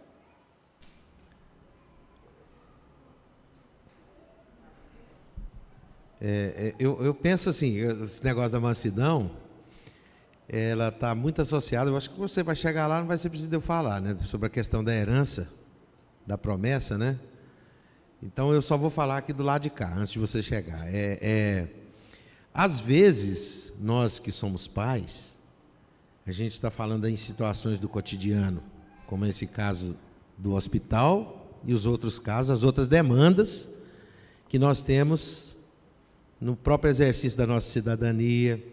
É, 6.21 6.69
é, 6.69 6.75
eu, 6.79 7.03
eu, 7.03 7.13
penso 7.13 7.49
assim, 7.49 7.79
esse 8.05 8.23
negócio 8.23 8.53
da 8.53 8.59
mansidão, 8.61 9.29
ela 10.47 10.87
está 10.87 11.13
muito 11.13 11.41
associada. 11.41 11.91
Eu 11.91 11.97
acho 11.97 12.09
que 12.09 12.17
você 12.17 12.41
vai 12.41 12.55
chegar 12.55 12.87
lá, 12.87 13.01
não 13.01 13.07
vai 13.07 13.17
ser 13.17 13.29
preciso 13.29 13.53
eu 13.53 13.59
falar, 13.59 13.99
né? 13.99 14.15
Sobre 14.21 14.47
a 14.47 14.49
questão 14.49 14.81
da 14.81 14.95
herança, 14.95 15.49
da 16.25 16.37
promessa, 16.37 16.97
né? 16.97 17.19
Então 18.21 18.53
eu 18.53 18.61
só 18.61 18.77
vou 18.77 18.89
falar 18.89 19.17
aqui 19.17 19.31
do 19.31 19.43
lado 19.43 19.63
de 19.63 19.69
cá, 19.69 19.93
antes 19.95 20.11
de 20.11 20.19
você 20.19 20.41
chegar. 20.41 20.87
É, 20.87 21.19
é 21.21 21.67
às 22.53 22.79
vezes, 22.79 23.71
nós 23.79 24.17
que 24.17 24.31
somos 24.31 24.67
pais, 24.67 25.37
a 26.25 26.31
gente 26.31 26.53
está 26.53 26.71
falando 26.71 27.07
em 27.07 27.15
situações 27.15 27.79
do 27.79 27.87
cotidiano, 27.87 28.63
como 29.05 29.25
esse 29.27 29.45
caso 29.45 29.95
do 30.35 30.55
hospital 30.55 31.55
e 31.63 31.71
os 31.71 31.85
outros 31.85 32.17
casos, 32.17 32.49
as 32.49 32.63
outras 32.63 32.87
demandas 32.87 33.69
que 34.49 34.57
nós 34.57 34.81
temos 34.81 35.55
no 36.41 36.55
próprio 36.55 36.89
exercício 36.89 37.37
da 37.37 37.45
nossa 37.45 37.69
cidadania, 37.69 38.63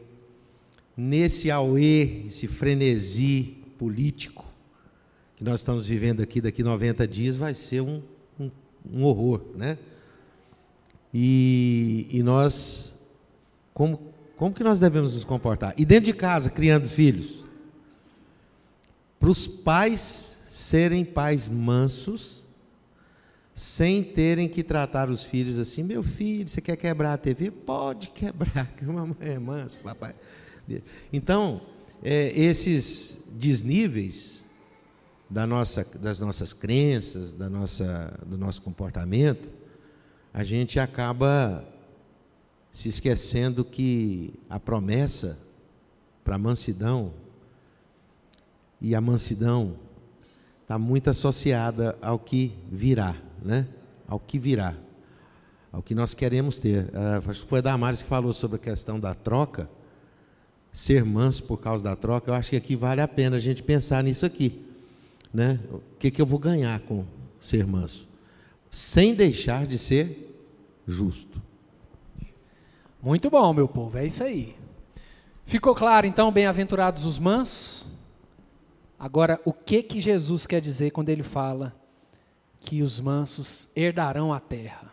nesse 0.97 1.51
auê, 1.51 2.27
esse 2.29 2.49
frenesi 2.49 3.59
político 3.79 4.45
que 5.37 5.45
nós 5.45 5.61
estamos 5.61 5.87
vivendo 5.87 6.23
aqui 6.23 6.41
daqui 6.41 6.63
90 6.63 7.07
dias, 7.07 7.37
vai 7.37 7.53
ser 7.53 7.83
um, 7.83 8.03
um, 8.93 9.05
horror, 9.05 9.43
né? 9.55 9.79
E, 11.13 12.09
e 12.11 12.23
nós, 12.23 12.95
como, 13.73 14.01
como 14.37 14.55
que 14.55 14.65
nós 14.65 14.81
devemos 14.81 15.15
nos 15.15 15.25
comportar? 15.25 15.75
E 15.79 15.85
dentro 15.85 16.07
de 16.07 16.13
casa, 16.13 16.51
criando 16.51 16.89
filhos? 16.89 17.45
Para 19.21 19.31
os 19.31 19.47
pais 19.47 20.39
serem 20.49 21.05
pais 21.05 21.49
mansos, 21.49 22.47
sem 23.55 24.03
terem 24.03 24.49
que 24.49 24.63
tratar 24.63 25.09
os 25.09 25.23
filhos 25.23 25.59
assim, 25.59 25.83
meu 25.83 26.03
filho, 26.03 26.49
você 26.49 26.61
quer 26.61 26.77
quebrar 26.77 27.15
a 27.15 27.17
TV? 27.17 27.51
Pode 27.51 28.09
quebrar, 28.11 28.67
que 28.77 28.85
mamãe 28.85 29.17
é 29.21 29.39
manso, 29.39 29.79
papai. 29.79 30.15
Então, 31.13 31.63
é, 32.03 32.29
esses 32.39 33.21
desníveis 33.33 34.44
da 35.35 35.49
nossa, 35.49 35.85
das 36.01 36.21
nossas 36.21 36.53
crenças, 36.53 37.35
da 37.35 37.51
nossa, 37.51 38.17
do 38.25 38.39
nosso 38.39 38.63
comportamento, 38.63 39.49
a 40.33 40.45
gente 40.45 40.79
acaba 40.79 41.65
se 42.71 42.89
esquecendo 42.89 43.65
que 43.65 44.33
a 44.49 44.61
promessa 44.61 45.37
para 46.23 46.37
a 46.37 46.39
mansidão 46.39 47.13
e 48.81 48.95
a 48.95 49.01
mansidão 49.01 49.77
está 50.63 50.79
muito 50.79 51.11
associada 51.11 51.99
ao 52.01 52.17
que 52.17 52.57
virá, 52.71 53.17
né? 53.43 53.67
Ao 54.07 54.21
que 54.21 54.39
virá, 54.39 54.77
ao 55.73 55.83
que 55.83 55.97
nós 55.97 56.15
queremos 56.15 56.61
ter. 56.61 56.85
Uh, 56.85 57.35
foi 57.35 57.61
Damares 57.61 58.03
que 58.03 58.09
falou 58.09 58.33
sobre 58.33 58.55
a 58.55 58.61
questão 58.61 59.01
da 59.01 59.15
troca 59.15 59.69
ser 60.73 61.05
manso 61.05 61.43
por 61.43 61.59
causa 61.59 61.83
da 61.83 61.97
troca, 61.97 62.31
eu 62.31 62.35
acho 62.35 62.51
que 62.51 62.57
aqui 62.57 62.77
vale 62.77 63.01
a 63.01 63.09
pena 63.09 63.37
a 63.37 63.41
gente 63.41 63.65
pensar 63.65 64.03
nisso 64.05 64.25
aqui. 64.25 64.64
Né? 65.35 65.59
O 65.71 65.81
que, 65.99 66.11
que 66.11 66.23
eu 66.23 66.27
vou 66.27 66.39
ganhar 66.39 66.79
com 66.81 67.05
ser 67.41 67.67
manso? 67.67 68.09
Sem 68.71 69.15
deixar 69.15 69.67
de 69.67 69.77
ser 69.77 70.33
justo. 70.87 71.43
Muito 73.03 73.29
bom, 73.29 73.53
meu 73.53 73.69
povo, 73.69 73.99
é 73.99 74.07
isso 74.07 74.23
aí. 74.23 74.57
Ficou 75.45 75.75
claro 75.75 76.07
então, 76.07 76.31
bem-aventurados 76.31 77.05
os 77.05 77.19
mansos? 77.19 77.89
Agora, 78.99 79.41
o 79.45 79.53
que 79.53 79.83
que 79.83 80.01
Jesus 80.01 80.47
quer 80.47 80.61
dizer 80.61 80.93
quando 80.93 81.09
ele 81.09 81.25
fala 81.25 81.75
que 82.61 82.81
os 82.81 83.01
mansos 83.01 83.69
herdarão 83.77 84.33
a 84.33 84.39
terra? 84.39 84.93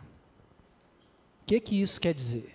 O 1.42 1.46
que 1.46 1.60
que 1.60 1.80
isso 1.80 2.00
quer 2.00 2.12
dizer? 2.12 2.52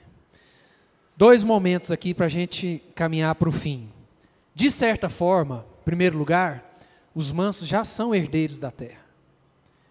dois 1.18 1.44
momentos 1.44 1.90
aqui 1.92 2.14
para 2.14 2.28
a 2.28 2.30
gente 2.30 2.82
caminhar 2.94 3.34
para 3.36 3.50
o 3.50 3.52
fim. 3.52 3.90
De 4.54 4.70
certa 4.70 5.10
forma, 5.10 5.66
em 5.82 5.84
primeiro 5.84 6.18
lugar, 6.18 6.67
os 7.18 7.32
mansos 7.32 7.68
já 7.68 7.84
são 7.84 8.14
herdeiros 8.14 8.60
da 8.60 8.70
terra. 8.70 9.04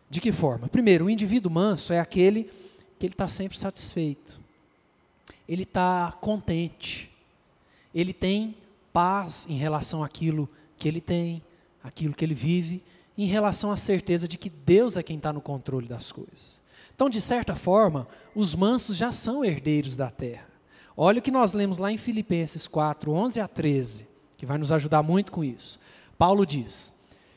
De 0.09 0.21
que 0.21 0.31
forma? 0.31 0.69
Primeiro, 0.69 1.07
o 1.07 1.11
indivíduo 1.11 1.51
manso 1.51 1.93
é 1.93 1.99
aquele 1.99 2.45
que 3.01 3.05
ele 3.05 3.15
está 3.15 3.27
sempre 3.27 3.59
satisfeito, 3.59 4.41
ele 5.49 5.65
está 5.65 6.17
contente, 6.21 7.11
ele 7.93 8.13
tem 8.13 8.55
paz 8.93 9.45
em 9.51 9.57
relação 9.57 10.05
àquilo 10.05 10.49
que 10.79 10.87
ele 10.87 11.01
tem, 11.01 11.43
aquilo 11.83 12.15
que 12.15 12.25
ele 12.25 12.33
vive, 12.33 12.81
em 13.19 13.27
relação 13.27 13.73
à 13.73 13.77
certeza 13.77 14.29
de 14.29 14.39
que 14.39 14.49
Deus 14.49 14.97
é 14.97 15.03
quem 15.03 15.17
está 15.17 15.33
no 15.33 15.41
controle 15.41 15.89
das 15.89 16.13
coisas. 16.13 16.63
Então, 16.95 17.11
de 17.11 17.21
certa 17.21 17.57
forma, 17.57 18.07
os 18.37 18.55
mansos 18.55 18.97
já 18.97 19.11
são 19.11 19.45
herdeiros 19.45 19.97
da 19.97 20.13
terra. 20.13 20.47
Olha 20.97 21.19
o 21.19 21.23
que 21.23 21.33
nós 21.33 21.55
lemos 21.55 21.79
lá 21.79 21.91
em 21.91 21.99
Filipenses 21.99 22.69
4, 22.69 23.11
11 23.11 23.41
a 23.41 23.49
13, 23.49 24.07
que 24.37 24.47
vai 24.47 24.59
nos 24.59 24.71
ajudar 24.71 25.03
muito 25.03 25.33
com 25.33 25.43
isso. 25.43 25.81
Paulo 26.17 26.47
diz: 26.47 26.95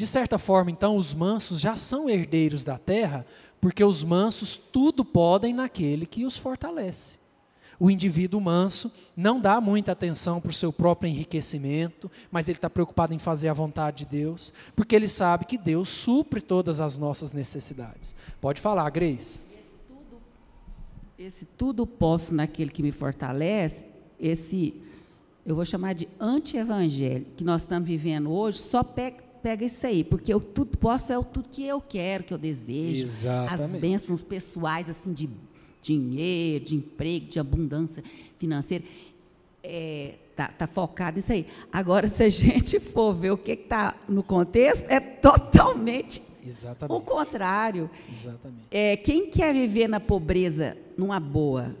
De 0.00 0.06
certa 0.06 0.38
forma, 0.38 0.70
então, 0.70 0.96
os 0.96 1.12
mansos 1.12 1.60
já 1.60 1.76
são 1.76 2.08
herdeiros 2.08 2.64
da 2.64 2.78
terra, 2.78 3.26
porque 3.60 3.84
os 3.84 4.02
mansos 4.02 4.56
tudo 4.56 5.04
podem 5.04 5.52
naquele 5.52 6.06
que 6.06 6.24
os 6.24 6.38
fortalece. 6.38 7.18
O 7.78 7.90
indivíduo 7.90 8.40
manso 8.40 8.90
não 9.14 9.38
dá 9.38 9.60
muita 9.60 9.92
atenção 9.92 10.40
para 10.40 10.48
o 10.48 10.54
seu 10.54 10.72
próprio 10.72 11.10
enriquecimento, 11.10 12.10
mas 12.30 12.48
ele 12.48 12.56
está 12.56 12.70
preocupado 12.70 13.12
em 13.12 13.18
fazer 13.18 13.48
a 13.48 13.52
vontade 13.52 14.06
de 14.06 14.10
Deus, 14.10 14.54
porque 14.74 14.96
ele 14.96 15.06
sabe 15.06 15.44
que 15.44 15.58
Deus 15.58 15.90
supre 15.90 16.40
todas 16.40 16.80
as 16.80 16.96
nossas 16.96 17.34
necessidades. 17.34 18.14
Pode 18.40 18.58
falar, 18.58 18.88
Grace. 18.88 19.38
Esse 19.52 19.84
tudo, 19.86 20.22
esse 21.18 21.44
tudo 21.44 21.86
posso 21.86 22.34
naquele 22.34 22.70
que 22.70 22.82
me 22.82 22.90
fortalece, 22.90 23.84
esse 24.18 24.80
eu 25.44 25.54
vou 25.54 25.66
chamar 25.66 25.92
de 25.92 26.08
anti-evangelho, 26.18 27.26
que 27.36 27.44
nós 27.44 27.60
estamos 27.60 27.86
vivendo 27.86 28.30
hoje, 28.30 28.56
só 28.56 28.82
pega, 28.82 29.28
pega 29.42 29.64
isso 29.64 29.86
aí, 29.86 30.04
porque 30.04 30.32
eu 30.32 30.40
tudo 30.40 30.76
posso 30.76 31.12
é 31.12 31.18
o 31.18 31.24
tudo 31.24 31.48
que 31.48 31.64
eu 31.66 31.80
quero, 31.80 32.24
que 32.24 32.34
eu 32.34 32.38
desejo. 32.38 33.02
Exatamente. 33.02 33.62
As 33.62 33.76
bênçãos 33.76 34.22
pessoais, 34.22 34.88
assim, 34.88 35.12
de 35.12 35.28
dinheiro, 35.82 36.64
de 36.64 36.76
emprego, 36.76 37.26
de 37.26 37.40
abundância 37.40 38.02
financeira. 38.36 38.84
É, 39.62 40.14
tá, 40.36 40.48
tá 40.48 40.66
focado 40.66 41.16
nisso 41.16 41.32
aí. 41.32 41.46
Agora, 41.72 42.06
se 42.06 42.22
a 42.24 42.28
gente 42.28 42.80
for 42.80 43.12
ver 43.12 43.30
o 43.30 43.36
que 43.36 43.52
está 43.52 43.94
no 44.08 44.22
contexto, 44.22 44.84
é 44.88 45.00
totalmente 45.00 46.22
Exatamente. 46.46 46.98
o 46.98 47.00
contrário. 47.04 47.90
Exatamente. 48.10 48.64
É, 48.70 48.96
quem 48.96 49.30
quer 49.30 49.52
viver 49.52 49.88
na 49.88 50.00
pobreza 50.00 50.76
numa 50.96 51.20
boa? 51.20 51.74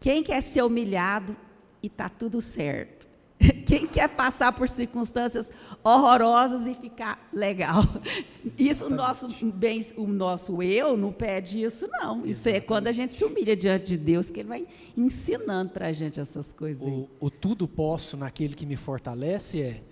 Quem 0.00 0.22
quer 0.22 0.40
ser 0.40 0.62
humilhado 0.62 1.36
e 1.82 1.86
está 1.86 2.08
tudo 2.08 2.40
certo. 2.40 3.01
Quem 3.66 3.86
quer 3.86 4.08
passar 4.08 4.52
por 4.52 4.68
circunstâncias 4.68 5.50
horrorosas 5.82 6.66
e 6.66 6.74
ficar 6.74 7.28
legal? 7.32 7.82
Isso 8.58 8.86
o 8.86 8.90
nosso 8.90 9.28
bem, 9.52 9.84
o 9.96 10.06
nosso 10.06 10.62
eu 10.62 10.96
não 10.96 11.12
pede 11.12 11.62
isso 11.62 11.88
não. 11.88 12.26
Isso 12.26 12.48
Exatamente. 12.48 12.56
é 12.56 12.60
quando 12.60 12.86
a 12.88 12.92
gente 12.92 13.14
se 13.14 13.24
humilha 13.24 13.56
diante 13.56 13.86
de 13.86 13.96
Deus 13.96 14.30
que 14.30 14.40
Ele 14.40 14.48
vai 14.48 14.66
ensinando 14.96 15.70
para 15.70 15.88
a 15.88 15.92
gente 15.92 16.20
essas 16.20 16.52
coisas. 16.52 16.82
O, 16.82 17.08
o 17.20 17.30
tudo 17.30 17.66
posso 17.66 18.16
naquele 18.16 18.54
que 18.54 18.66
me 18.66 18.76
fortalece 18.76 19.62
é 19.62 19.82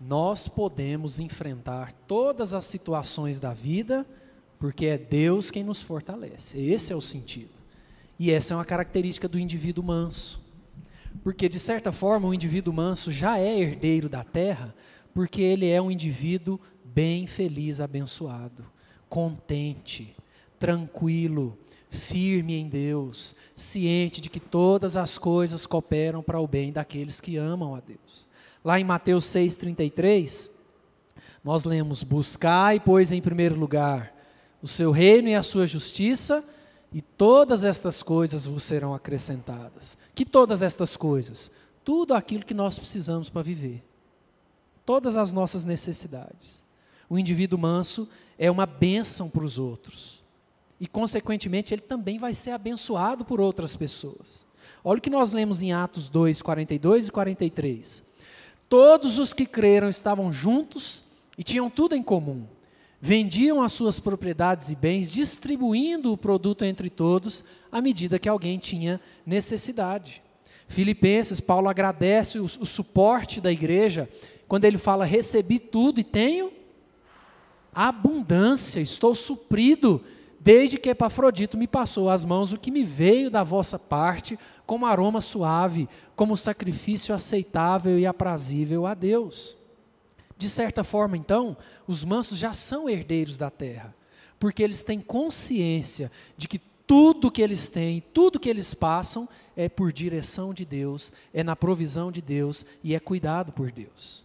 nós 0.00 0.48
podemos 0.48 1.20
enfrentar 1.20 1.92
todas 2.06 2.54
as 2.54 2.64
situações 2.64 3.38
da 3.38 3.52
vida 3.52 4.06
porque 4.58 4.86
é 4.86 4.98
Deus 4.98 5.50
quem 5.50 5.64
nos 5.64 5.82
fortalece. 5.82 6.60
Esse 6.60 6.92
é 6.92 6.96
o 6.96 7.00
sentido. 7.00 7.50
E 8.18 8.30
essa 8.30 8.52
é 8.52 8.56
uma 8.56 8.64
característica 8.64 9.26
do 9.26 9.38
indivíduo 9.38 9.82
manso. 9.82 10.39
Porque, 11.22 11.48
de 11.48 11.58
certa 11.58 11.92
forma, 11.92 12.28
o 12.28 12.34
indivíduo 12.34 12.72
manso 12.72 13.10
já 13.10 13.38
é 13.38 13.58
herdeiro 13.58 14.08
da 14.08 14.24
terra, 14.24 14.74
porque 15.12 15.42
ele 15.42 15.68
é 15.68 15.80
um 15.80 15.90
indivíduo 15.90 16.58
bem 16.84 17.26
feliz, 17.26 17.80
abençoado, 17.80 18.64
contente, 19.08 20.16
tranquilo, 20.58 21.58
firme 21.90 22.54
em 22.54 22.68
Deus, 22.68 23.34
ciente 23.54 24.20
de 24.20 24.30
que 24.30 24.40
todas 24.40 24.96
as 24.96 25.18
coisas 25.18 25.66
cooperam 25.66 26.22
para 26.22 26.40
o 26.40 26.46
bem 26.46 26.72
daqueles 26.72 27.20
que 27.20 27.36
amam 27.36 27.74
a 27.74 27.80
Deus. 27.80 28.28
Lá 28.64 28.78
em 28.78 28.84
Mateus 28.84 29.24
6,33, 29.26 30.50
nós 31.42 31.64
lemos: 31.64 32.02
Buscai, 32.02 32.78
pois, 32.78 33.10
em 33.10 33.20
primeiro 33.20 33.56
lugar 33.56 34.14
o 34.62 34.68
seu 34.68 34.90
reino 34.90 35.28
e 35.28 35.34
a 35.34 35.42
sua 35.42 35.66
justiça 35.66 36.44
e 36.92 37.00
todas 37.00 37.62
estas 37.62 38.02
coisas 38.02 38.46
vos 38.46 38.64
serão 38.64 38.92
acrescentadas. 38.94 39.96
Que 40.14 40.24
todas 40.24 40.60
estas 40.62 40.96
coisas? 40.96 41.50
Tudo 41.84 42.14
aquilo 42.14 42.44
que 42.44 42.54
nós 42.54 42.78
precisamos 42.78 43.28
para 43.28 43.42
viver. 43.42 43.82
Todas 44.84 45.16
as 45.16 45.30
nossas 45.30 45.64
necessidades. 45.64 46.62
o 47.08 47.18
indivíduo 47.18 47.58
manso 47.58 48.08
é 48.38 48.50
uma 48.50 48.66
bênção 48.66 49.28
para 49.28 49.44
os 49.44 49.58
outros. 49.58 50.22
E, 50.80 50.86
consequentemente, 50.86 51.74
ele 51.74 51.82
também 51.82 52.18
vai 52.18 52.34
ser 52.34 52.52
abençoado 52.52 53.24
por 53.24 53.40
outras 53.40 53.76
pessoas. 53.76 54.46
Olha 54.82 54.98
o 54.98 55.02
que 55.02 55.10
nós 55.10 55.32
lemos 55.32 55.60
em 55.60 55.72
Atos 55.72 56.08
2, 56.08 56.40
42 56.40 57.08
e 57.08 57.12
43. 57.12 58.02
Todos 58.68 59.18
os 59.18 59.32
que 59.32 59.44
creram 59.44 59.88
estavam 59.88 60.32
juntos 60.32 61.04
e 61.36 61.42
tinham 61.42 61.68
tudo 61.68 61.94
em 61.94 62.02
comum. 62.02 62.46
Vendiam 63.00 63.62
as 63.62 63.72
suas 63.72 63.98
propriedades 63.98 64.68
e 64.68 64.76
bens, 64.76 65.10
distribuindo 65.10 66.12
o 66.12 66.18
produto 66.18 66.64
entre 66.64 66.90
todos, 66.90 67.42
à 67.72 67.80
medida 67.80 68.18
que 68.18 68.28
alguém 68.28 68.58
tinha 68.58 69.00
necessidade. 69.24 70.22
Filipenses, 70.68 71.40
Paulo 71.40 71.68
agradece 71.68 72.38
o, 72.38 72.44
o 72.44 72.66
suporte 72.66 73.40
da 73.40 73.50
igreja, 73.50 74.08
quando 74.46 74.66
ele 74.66 74.76
fala: 74.76 75.04
Recebi 75.06 75.58
tudo 75.58 75.98
e 75.98 76.04
tenho 76.04 76.52
abundância, 77.74 78.80
estou 78.80 79.14
suprido, 79.14 80.02
desde 80.38 80.78
que 80.78 80.90
Epafrodito 80.90 81.56
me 81.56 81.66
passou 81.66 82.10
às 82.10 82.24
mãos 82.24 82.52
o 82.52 82.58
que 82.58 82.70
me 82.70 82.84
veio 82.84 83.30
da 83.30 83.42
vossa 83.42 83.78
parte, 83.78 84.38
como 84.66 84.86
aroma 84.86 85.20
suave, 85.20 85.88
como 86.14 86.36
sacrifício 86.36 87.14
aceitável 87.14 87.98
e 87.98 88.06
aprazível 88.06 88.86
a 88.86 88.94
Deus. 88.94 89.56
De 90.40 90.48
certa 90.48 90.82
forma, 90.82 91.18
então, 91.18 91.54
os 91.86 92.02
mansos 92.02 92.38
já 92.38 92.54
são 92.54 92.88
herdeiros 92.88 93.36
da 93.36 93.50
terra, 93.50 93.94
porque 94.38 94.62
eles 94.62 94.82
têm 94.82 94.98
consciência 94.98 96.10
de 96.34 96.48
que 96.48 96.58
tudo 96.86 97.30
que 97.30 97.42
eles 97.42 97.68
têm, 97.68 98.00
tudo 98.00 98.40
que 98.40 98.48
eles 98.48 98.72
passam, 98.72 99.28
é 99.54 99.68
por 99.68 99.92
direção 99.92 100.54
de 100.54 100.64
Deus, 100.64 101.12
é 101.34 101.44
na 101.44 101.54
provisão 101.54 102.10
de 102.10 102.22
Deus 102.22 102.64
e 102.82 102.94
é 102.94 102.98
cuidado 102.98 103.52
por 103.52 103.70
Deus. 103.70 104.24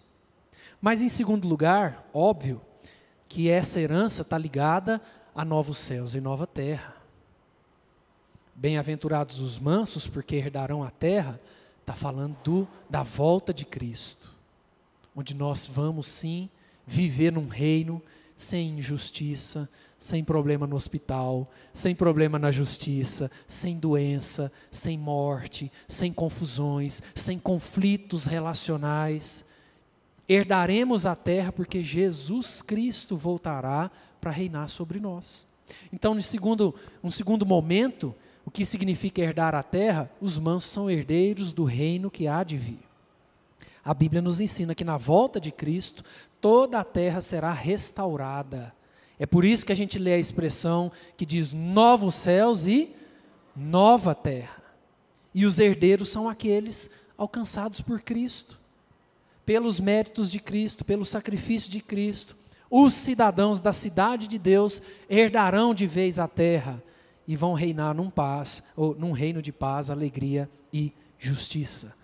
Mas, 0.79 1.01
em 1.01 1.09
segundo 1.09 1.49
lugar, 1.49 2.09
óbvio, 2.13 2.61
que 3.27 3.49
essa 3.49 3.81
herança 3.81 4.21
está 4.21 4.37
ligada 4.37 5.01
a 5.35 5.43
novos 5.43 5.77
céus 5.79 6.15
e 6.15 6.21
nova 6.21 6.47
terra. 6.47 6.95
Bem-aventurados 8.55 9.41
os 9.41 9.59
mansos, 9.59 10.07
porque 10.07 10.37
herdarão 10.37 10.81
a 10.81 10.89
terra, 10.89 11.37
está 11.81 11.93
falando 11.93 12.37
do, 12.41 12.67
da 12.89 13.03
volta 13.03 13.53
de 13.53 13.65
Cristo, 13.65 14.34
onde 15.15 15.35
nós 15.35 15.65
vamos 15.65 16.07
sim 16.07 16.49
viver 16.85 17.31
num 17.31 17.47
reino 17.47 18.01
sem 18.35 18.77
injustiça, 18.77 19.69
sem 19.97 20.23
problema 20.23 20.67
no 20.67 20.75
hospital, 20.75 21.49
sem 21.73 21.95
problema 21.95 22.37
na 22.37 22.51
justiça, 22.51 23.31
sem 23.47 23.77
doença, 23.77 24.51
sem 24.69 24.97
morte, 24.97 25.71
sem 25.87 26.11
confusões, 26.11 27.01
sem 27.15 27.39
conflitos 27.39 28.25
relacionais 28.25 29.45
herdaremos 30.27 31.05
a 31.05 31.15
terra 31.15 31.51
porque 31.51 31.83
Jesus 31.83 32.61
Cristo 32.61 33.15
voltará 33.15 33.91
para 34.19 34.31
reinar 34.31 34.69
sobre 34.69 34.99
nós. 34.99 35.45
Então, 35.91 36.13
no 36.13 36.21
segundo, 36.21 36.75
um 37.03 37.11
segundo 37.11 37.45
momento, 37.45 38.13
o 38.45 38.51
que 38.51 38.65
significa 38.65 39.21
herdar 39.21 39.55
a 39.55 39.63
terra? 39.63 40.09
Os 40.19 40.37
mansos 40.37 40.71
são 40.71 40.89
herdeiros 40.89 41.51
do 41.51 41.63
reino 41.63 42.11
que 42.11 42.27
há 42.27 42.43
de 42.43 42.57
vir. 42.57 42.79
A 43.85 43.93
Bíblia 43.93 44.21
nos 44.21 44.41
ensina 44.41 44.75
que 44.75 44.83
na 44.83 44.97
volta 44.97 45.39
de 45.39 45.51
Cristo, 45.51 46.03
toda 46.41 46.79
a 46.79 46.83
terra 46.83 47.21
será 47.21 47.53
restaurada. 47.53 48.73
É 49.17 49.25
por 49.25 49.45
isso 49.45 49.65
que 49.65 49.71
a 49.71 49.75
gente 49.75 49.97
lê 49.97 50.15
a 50.15 50.19
expressão 50.19 50.91
que 51.15 51.25
diz 51.25 51.53
novos 51.53 52.15
céus 52.15 52.65
e 52.65 52.93
nova 53.55 54.13
terra. 54.15 54.63
E 55.33 55.45
os 55.45 55.59
herdeiros 55.59 56.09
são 56.09 56.27
aqueles 56.27 56.89
alcançados 57.15 57.79
por 57.79 58.01
Cristo 58.01 58.59
pelos 59.45 59.79
méritos 59.79 60.31
de 60.31 60.39
Cristo, 60.39 60.83
pelo 60.83 61.05
sacrifício 61.05 61.69
de 61.71 61.79
Cristo, 61.79 62.35
os 62.69 62.93
cidadãos 62.93 63.61
da 63.61 63.71
cidade 63.71 64.27
de 64.27 64.39
Deus 64.39 64.81
herdarão 65.07 65.73
de 65.73 65.85
vez 65.85 66.17
a 66.17 66.27
terra 66.27 66.81
e 67.27 67.35
vão 67.35 67.53
reinar 67.53 67.93
num 67.93 68.09
paz, 68.09 68.63
ou 68.75 68.95
num 68.95 69.11
reino 69.11 69.41
de 69.41 69.51
paz, 69.51 69.89
alegria 69.89 70.49
e 70.73 70.91
justiça. 71.17 71.95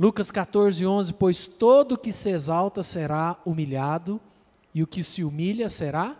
Lucas 0.00 0.30
14, 0.30 0.86
11, 0.86 1.12
pois 1.12 1.46
todo 1.46 1.98
que 1.98 2.10
se 2.10 2.30
exalta 2.30 2.82
será 2.82 3.36
humilhado, 3.44 4.18
e 4.74 4.82
o 4.82 4.86
que 4.86 5.04
se 5.04 5.22
humilha 5.22 5.68
será. 5.68 6.16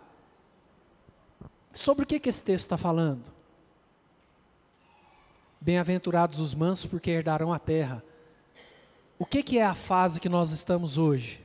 Sobre 1.72 2.04
o 2.04 2.06
que, 2.06 2.20
que 2.20 2.28
esse 2.28 2.44
texto 2.44 2.66
está 2.66 2.76
falando? 2.76 3.32
Bem-aventurados 5.58 6.40
os 6.40 6.54
mansos, 6.54 6.84
porque 6.84 7.10
herdarão 7.10 7.54
a 7.54 7.58
terra. 7.58 8.04
O 9.18 9.24
que, 9.24 9.42
que 9.42 9.56
é 9.56 9.64
a 9.64 9.74
fase 9.74 10.20
que 10.20 10.28
nós 10.28 10.50
estamos 10.50 10.98
hoje? 10.98 11.42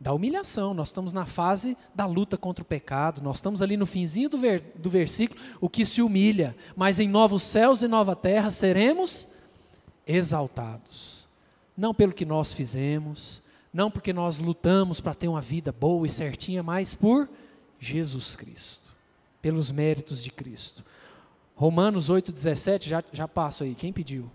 Da 0.00 0.12
humilhação, 0.12 0.74
nós 0.74 0.88
estamos 0.88 1.12
na 1.12 1.26
fase 1.26 1.78
da 1.94 2.06
luta 2.06 2.36
contra 2.36 2.64
o 2.64 2.66
pecado, 2.66 3.22
nós 3.22 3.36
estamos 3.36 3.62
ali 3.62 3.76
no 3.76 3.86
finzinho 3.86 4.28
do, 4.28 4.38
ver, 4.38 4.72
do 4.74 4.90
versículo, 4.90 5.40
o 5.60 5.68
que 5.68 5.86
se 5.86 6.02
humilha, 6.02 6.56
mas 6.74 6.98
em 6.98 7.08
novos 7.08 7.44
céus 7.44 7.82
e 7.82 7.86
nova 7.86 8.16
terra 8.16 8.50
seremos 8.50 9.28
exaltados. 10.06 11.28
Não 11.76 11.92
pelo 11.94 12.12
que 12.12 12.24
nós 12.24 12.52
fizemos, 12.52 13.42
não 13.72 13.90
porque 13.90 14.12
nós 14.12 14.38
lutamos 14.38 15.00
para 15.00 15.14
ter 15.14 15.28
uma 15.28 15.40
vida 15.40 15.72
boa 15.72 16.06
e 16.06 16.10
certinha, 16.10 16.62
mas 16.62 16.94
por 16.94 17.28
Jesus 17.78 18.36
Cristo, 18.36 18.94
pelos 19.42 19.70
méritos 19.70 20.22
de 20.22 20.30
Cristo. 20.30 20.84
Romanos 21.54 22.08
8,17, 22.08 22.88
já, 22.88 23.04
já 23.12 23.26
passo 23.26 23.64
aí, 23.64 23.74
quem 23.74 23.92
pediu? 23.92 24.30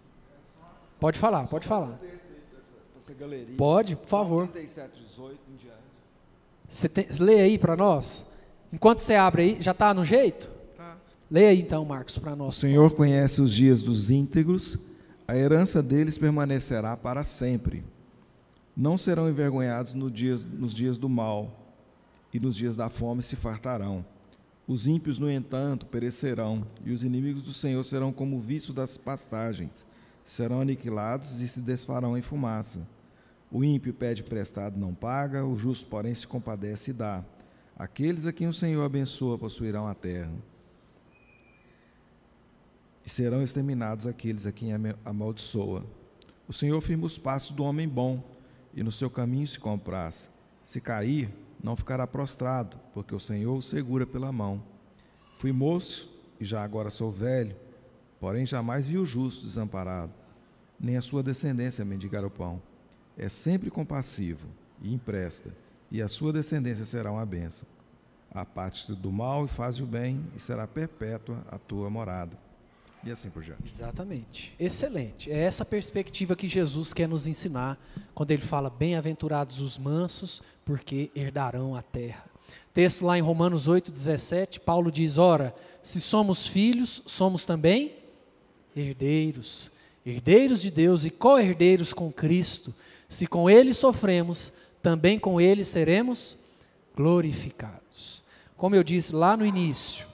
Pode 1.00 1.18
falar, 1.18 1.48
pode 1.48 1.66
falar. 1.66 2.00
Pode, 3.58 3.96
por 3.96 4.08
favor. 4.08 4.50
Você 6.70 6.88
tem, 6.88 7.08
lê 7.20 7.42
aí 7.42 7.58
para 7.58 7.76
nós. 7.76 8.26
Enquanto 8.72 9.00
você 9.00 9.16
abre 9.16 9.42
aí, 9.42 9.58
já 9.60 9.72
está 9.72 9.94
no 9.94 10.06
jeito? 10.06 10.50
Tá. 10.78 10.96
Leia 11.30 11.50
aí 11.50 11.60
então, 11.60 11.84
Marcos, 11.84 12.18
para 12.18 12.36
nós. 12.36 12.56
O 12.56 12.60
Senhor 12.60 12.94
conhece 12.94 13.42
os 13.42 13.54
dias 13.54 13.82
dos 13.82 14.10
íntegros, 14.10 14.78
a 15.32 15.38
herança 15.38 15.82
deles 15.82 16.18
permanecerá 16.18 16.98
para 16.98 17.24
sempre. 17.24 17.86
Não 18.76 18.98
serão 18.98 19.30
envergonhados 19.30 19.94
no 19.94 20.12
dias, 20.12 20.44
nos 20.44 20.74
dias 20.74 20.98
do 20.98 21.08
mal, 21.08 21.74
e 22.34 22.40
nos 22.40 22.54
dias 22.54 22.76
da 22.76 22.90
fome 22.90 23.24
se 23.24 23.38
fartarão. 23.38 24.06
Os 24.68 24.88
ímpios, 24.88 25.18
no 25.18 25.32
entanto, 25.32 25.86
perecerão, 25.86 26.68
e 26.84 26.92
os 26.92 27.02
inimigos 27.02 27.42
do 27.42 27.54
Senhor 27.54 27.82
serão 27.86 28.12
como 28.12 28.36
o 28.36 28.42
vício 28.42 28.74
das 28.74 28.98
pastagens 28.98 29.86
serão 30.26 30.60
aniquilados 30.60 31.40
e 31.40 31.48
se 31.48 31.62
desfarão 31.62 32.18
em 32.18 32.22
fumaça. 32.22 32.86
O 33.50 33.64
ímpio 33.64 33.94
pede 33.94 34.24
prestado 34.24 34.78
não 34.78 34.94
paga, 34.94 35.46
o 35.46 35.56
justo, 35.56 35.86
porém, 35.86 36.14
se 36.14 36.28
compadece 36.28 36.92
e 36.92 36.94
dá. 36.94 37.24
Aqueles 37.80 38.26
a 38.26 38.34
quem 38.34 38.50
o 38.50 38.54
Senhor 38.54 38.84
abençoa 38.84 39.38
possuirão 39.38 39.88
a 39.88 39.96
terra. 39.96 40.34
E 43.06 43.10
serão 43.10 43.42
exterminados 43.42 44.06
aqueles 44.06 44.46
a 44.46 44.52
quem 44.52 44.72
amaldiçoa. 45.04 45.86
O 46.48 46.54
Senhor 46.54 46.80
firma 46.82 47.06
os 47.06 47.18
passos 47.18 47.52
do 47.52 47.64
homem 47.64 47.88
bom, 47.88 48.24
e 48.74 48.84
no 48.84 48.92
seu 48.92 49.10
caminho 49.10 49.48
se 49.48 49.60
compraz. 49.60 50.30
Se 50.64 50.80
cair, 50.80 51.30
não 51.64 51.76
ficará 51.76 52.06
prostrado, 52.08 52.78
porque 52.94 53.14
o 53.14 53.20
Senhor 53.20 53.56
o 53.56 53.62
segura 53.62 54.06
pela 54.06 54.32
mão. 54.32 54.64
Fui 55.38 55.52
moço, 55.52 56.10
e 56.40 56.46
já 56.46 56.64
agora 56.64 56.90
sou 56.90 57.12
velho, 57.12 57.56
porém 58.20 58.46
jamais 58.46 58.86
vi 58.88 58.98
o 58.98 59.06
justo 59.06 59.46
desamparado, 59.46 60.14
nem 60.80 60.98
a 60.98 61.02
sua 61.02 61.22
descendência 61.22 61.86
mendigar 61.86 62.26
o 62.26 62.32
pão. 62.32 62.62
É 63.18 63.30
sempre 63.30 63.70
compassivo 63.70 64.48
e 64.82 64.94
empresta, 64.94 65.56
e 65.92 66.02
a 66.02 66.08
sua 66.08 66.34
descendência 66.34 66.86
será 66.86 67.12
uma 67.12 67.26
bênção. 67.26 67.68
Aparte-te 68.34 68.94
do 68.94 69.12
mal 69.12 69.46
e 69.46 69.48
faz 69.48 69.80
o 69.80 69.86
bem, 69.86 70.26
e 70.36 70.40
será 70.40 70.66
perpétua 70.66 71.44
a 71.52 71.58
tua 71.58 71.90
morada. 71.90 72.38
E 73.04 73.12
assim 73.12 73.30
por 73.30 73.44
diante. 73.44 73.64
Exatamente. 73.66 74.54
Excelente. 74.60 75.32
É 75.32 75.38
essa 75.38 75.66
perspectiva 75.66 76.36
que 76.36 76.48
Jesus 76.48 76.94
quer 76.94 77.08
nos 77.08 77.26
ensinar 77.26 77.80
quando 78.14 78.32
ele 78.32 78.42
fala: 78.42 78.70
Bem-aventurados 78.70 79.60
os 79.60 79.78
mansos, 79.78 80.42
porque 80.64 81.10
herdarão 81.16 81.76
a 81.76 81.82
terra. 81.82 82.26
Texto 82.74 83.06
lá 83.06 83.18
em 83.18 83.22
Romanos 83.22 83.68
8,17, 83.68 84.60
Paulo 84.60 84.92
diz: 84.92 85.18
Ora, 85.18 85.54
se 85.82 86.00
somos 86.00 86.48
filhos, 86.48 87.02
somos 87.06 87.44
também 87.44 87.96
herdeiros, 88.76 89.72
herdeiros 90.06 90.62
de 90.62 90.72
Deus 90.72 91.04
e 91.04 91.10
co-herdeiros 91.10 91.92
com 91.92 92.12
Cristo. 92.12 92.74
Se 93.10 93.28
com 93.28 93.50
Ele 93.50 93.74
sofremos, 93.74 94.54
também 94.82 95.20
com 95.20 95.42
Ele 95.42 95.64
seremos 95.64 96.38
glorificados. 96.96 98.24
Como 98.56 98.76
eu 98.76 98.84
disse 98.84 99.14
lá 99.14 99.36
no 99.36 99.46
início, 99.46 100.08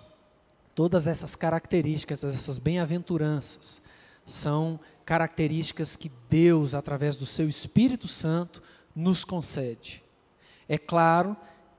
todas 0.78 1.08
essas 1.08 1.36
características, 1.36 2.24
essas 2.24 2.60
bem-aventuranças, 2.60 3.82
são 4.24 4.80
características 5.04 5.96
que 5.96 6.12
Deus, 6.30 6.76
através 6.76 7.18
do 7.18 7.26
seu 7.26 7.50
Espírito 7.50 8.08
Santo, 8.08 8.62
nos 8.96 9.26
concede. 9.26 10.04
É 10.70 10.78
claro, 10.78 11.36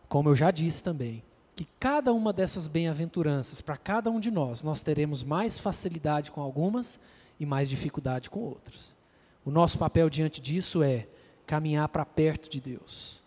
como 0.08 0.30
eu 0.30 0.34
já 0.34 0.50
disse 0.50 0.82
também, 0.82 1.22
que 1.54 1.64
cada 1.78 2.12
uma 2.12 2.32
dessas 2.32 2.66
bem-aventuranças, 2.66 3.60
para 3.60 3.76
cada 3.76 4.10
um 4.10 4.18
de 4.18 4.32
nós, 4.32 4.64
nós 4.64 4.82
teremos 4.82 5.22
mais 5.22 5.60
facilidade 5.60 6.32
com 6.32 6.40
algumas 6.40 6.98
e 7.38 7.46
mais 7.46 7.68
dificuldade 7.68 8.28
com 8.28 8.40
outras. 8.40 8.96
O 9.44 9.50
nosso 9.52 9.78
papel 9.78 10.10
diante 10.10 10.40
disso 10.40 10.82
é 10.82 11.06
caminhar 11.46 11.86
para 11.86 12.04
perto 12.04 12.50
de 12.50 12.60
Deus, 12.60 13.22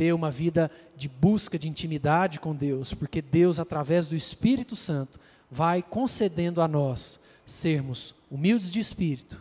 ter 0.00 0.14
uma 0.14 0.30
vida 0.30 0.70
de 0.96 1.10
busca 1.10 1.58
de 1.58 1.68
intimidade 1.68 2.40
com 2.40 2.56
Deus, 2.56 2.94
porque 2.94 3.20
Deus, 3.20 3.60
através 3.60 4.06
do 4.06 4.16
Espírito 4.16 4.74
Santo, 4.74 5.20
vai 5.50 5.82
concedendo 5.82 6.62
a 6.62 6.66
nós 6.66 7.20
sermos 7.44 8.14
humildes 8.30 8.72
de 8.72 8.80
espírito, 8.80 9.38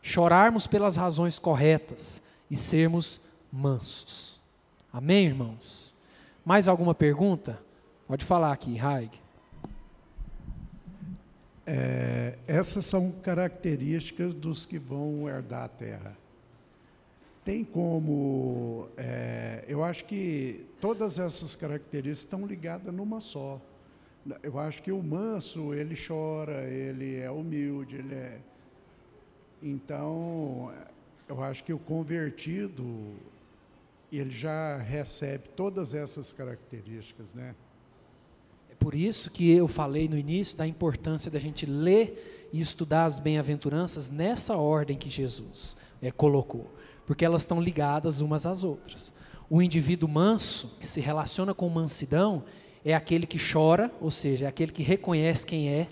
chorarmos 0.00 0.68
pelas 0.68 0.96
razões 0.96 1.36
corretas 1.40 2.22
e 2.48 2.54
sermos 2.54 3.20
mansos. 3.52 4.40
Amém, 4.92 5.26
irmãos? 5.26 5.92
Mais 6.44 6.68
alguma 6.68 6.94
pergunta? 6.94 7.60
Pode 8.06 8.24
falar 8.24 8.52
aqui, 8.52 8.76
Raig. 8.76 9.10
É, 11.66 12.38
essas 12.46 12.86
são 12.86 13.10
características 13.10 14.32
dos 14.32 14.64
que 14.64 14.78
vão 14.78 15.28
herdar 15.28 15.64
a 15.64 15.68
terra. 15.68 16.27
Tem 17.48 17.64
como. 17.64 18.88
É, 18.94 19.64
eu 19.66 19.82
acho 19.82 20.04
que 20.04 20.66
todas 20.82 21.18
essas 21.18 21.56
características 21.56 22.18
estão 22.18 22.46
ligadas 22.46 22.92
numa 22.92 23.22
só. 23.22 23.58
Eu 24.42 24.58
acho 24.58 24.82
que 24.82 24.92
o 24.92 25.02
manso, 25.02 25.72
ele 25.72 25.96
chora, 25.96 26.68
ele 26.68 27.16
é 27.16 27.30
humilde, 27.30 27.96
ele 27.96 28.14
é. 28.14 28.38
Então, 29.62 30.70
eu 31.26 31.42
acho 31.42 31.64
que 31.64 31.72
o 31.72 31.78
convertido, 31.78 32.84
ele 34.12 34.30
já 34.30 34.76
recebe 34.76 35.48
todas 35.56 35.94
essas 35.94 36.30
características, 36.30 37.32
né? 37.32 37.54
Por 38.78 38.94
isso 38.94 39.30
que 39.30 39.50
eu 39.50 39.66
falei 39.66 40.06
no 40.06 40.18
início 40.18 40.54
da 40.54 40.66
importância 40.66 41.30
da 41.30 41.38
gente 41.38 41.64
ler 41.64 42.48
e 42.52 42.60
estudar 42.60 43.06
as 43.06 43.18
bem-aventuranças 43.18 44.10
nessa 44.10 44.54
ordem 44.54 44.98
que 44.98 45.08
Jesus 45.08 45.78
é, 46.02 46.10
colocou, 46.10 46.70
porque 47.08 47.24
elas 47.24 47.40
estão 47.40 47.58
ligadas 47.58 48.20
umas 48.20 48.44
às 48.44 48.62
outras. 48.62 49.14
O 49.48 49.62
indivíduo 49.62 50.06
manso, 50.06 50.76
que 50.78 50.86
se 50.86 51.00
relaciona 51.00 51.54
com 51.54 51.66
mansidão, 51.70 52.44
é 52.84 52.94
aquele 52.94 53.26
que 53.26 53.38
chora, 53.38 53.90
ou 53.98 54.10
seja, 54.10 54.44
é 54.44 54.48
aquele 54.48 54.70
que 54.70 54.82
reconhece 54.82 55.46
quem 55.46 55.70
é, 55.70 55.88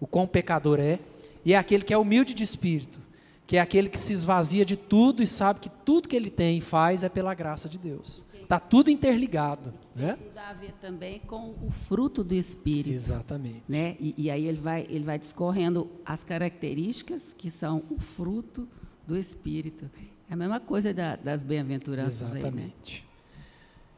o 0.00 0.08
quão 0.08 0.26
pecador 0.26 0.80
é, 0.80 0.98
e 1.44 1.54
é 1.54 1.56
aquele 1.56 1.84
que 1.84 1.94
é 1.94 1.96
humilde 1.96 2.34
de 2.34 2.42
espírito, 2.42 3.00
que 3.46 3.58
é 3.58 3.60
aquele 3.60 3.88
que 3.88 3.96
se 3.96 4.12
esvazia 4.12 4.64
de 4.64 4.76
tudo 4.76 5.22
e 5.22 5.26
sabe 5.28 5.60
que 5.60 5.68
tudo 5.68 6.08
que 6.08 6.16
ele 6.16 6.30
tem 6.30 6.58
e 6.58 6.60
faz 6.60 7.04
é 7.04 7.08
pela 7.08 7.32
graça 7.32 7.68
de 7.68 7.78
Deus. 7.78 8.24
Está 8.42 8.58
tudo 8.58 8.90
interligado. 8.90 9.72
Né? 9.94 10.16
Tudo 10.16 10.38
a 10.38 10.52
ver 10.52 10.72
também 10.80 11.20
com 11.20 11.54
o 11.62 11.70
fruto 11.70 12.24
do 12.24 12.34
Espírito. 12.34 12.92
Exatamente. 12.92 13.62
Né? 13.68 13.96
E, 14.00 14.14
e, 14.18 14.30
aí 14.32 14.46
ele 14.46 14.58
vai, 14.58 14.84
ele 14.90 15.04
vai 15.04 15.16
discorrendo 15.16 15.88
as 16.04 16.24
características 16.24 17.32
que 17.32 17.52
são 17.52 17.84
o 17.88 18.00
fruto 18.00 18.68
do 19.06 19.16
Espírito. 19.16 19.88
É 20.28 20.34
a 20.34 20.36
mesma 20.36 20.58
coisa 20.58 20.92
da, 20.92 21.16
das 21.16 21.42
bem-aventuranças. 21.42 22.32
Exatamente. 22.32 23.04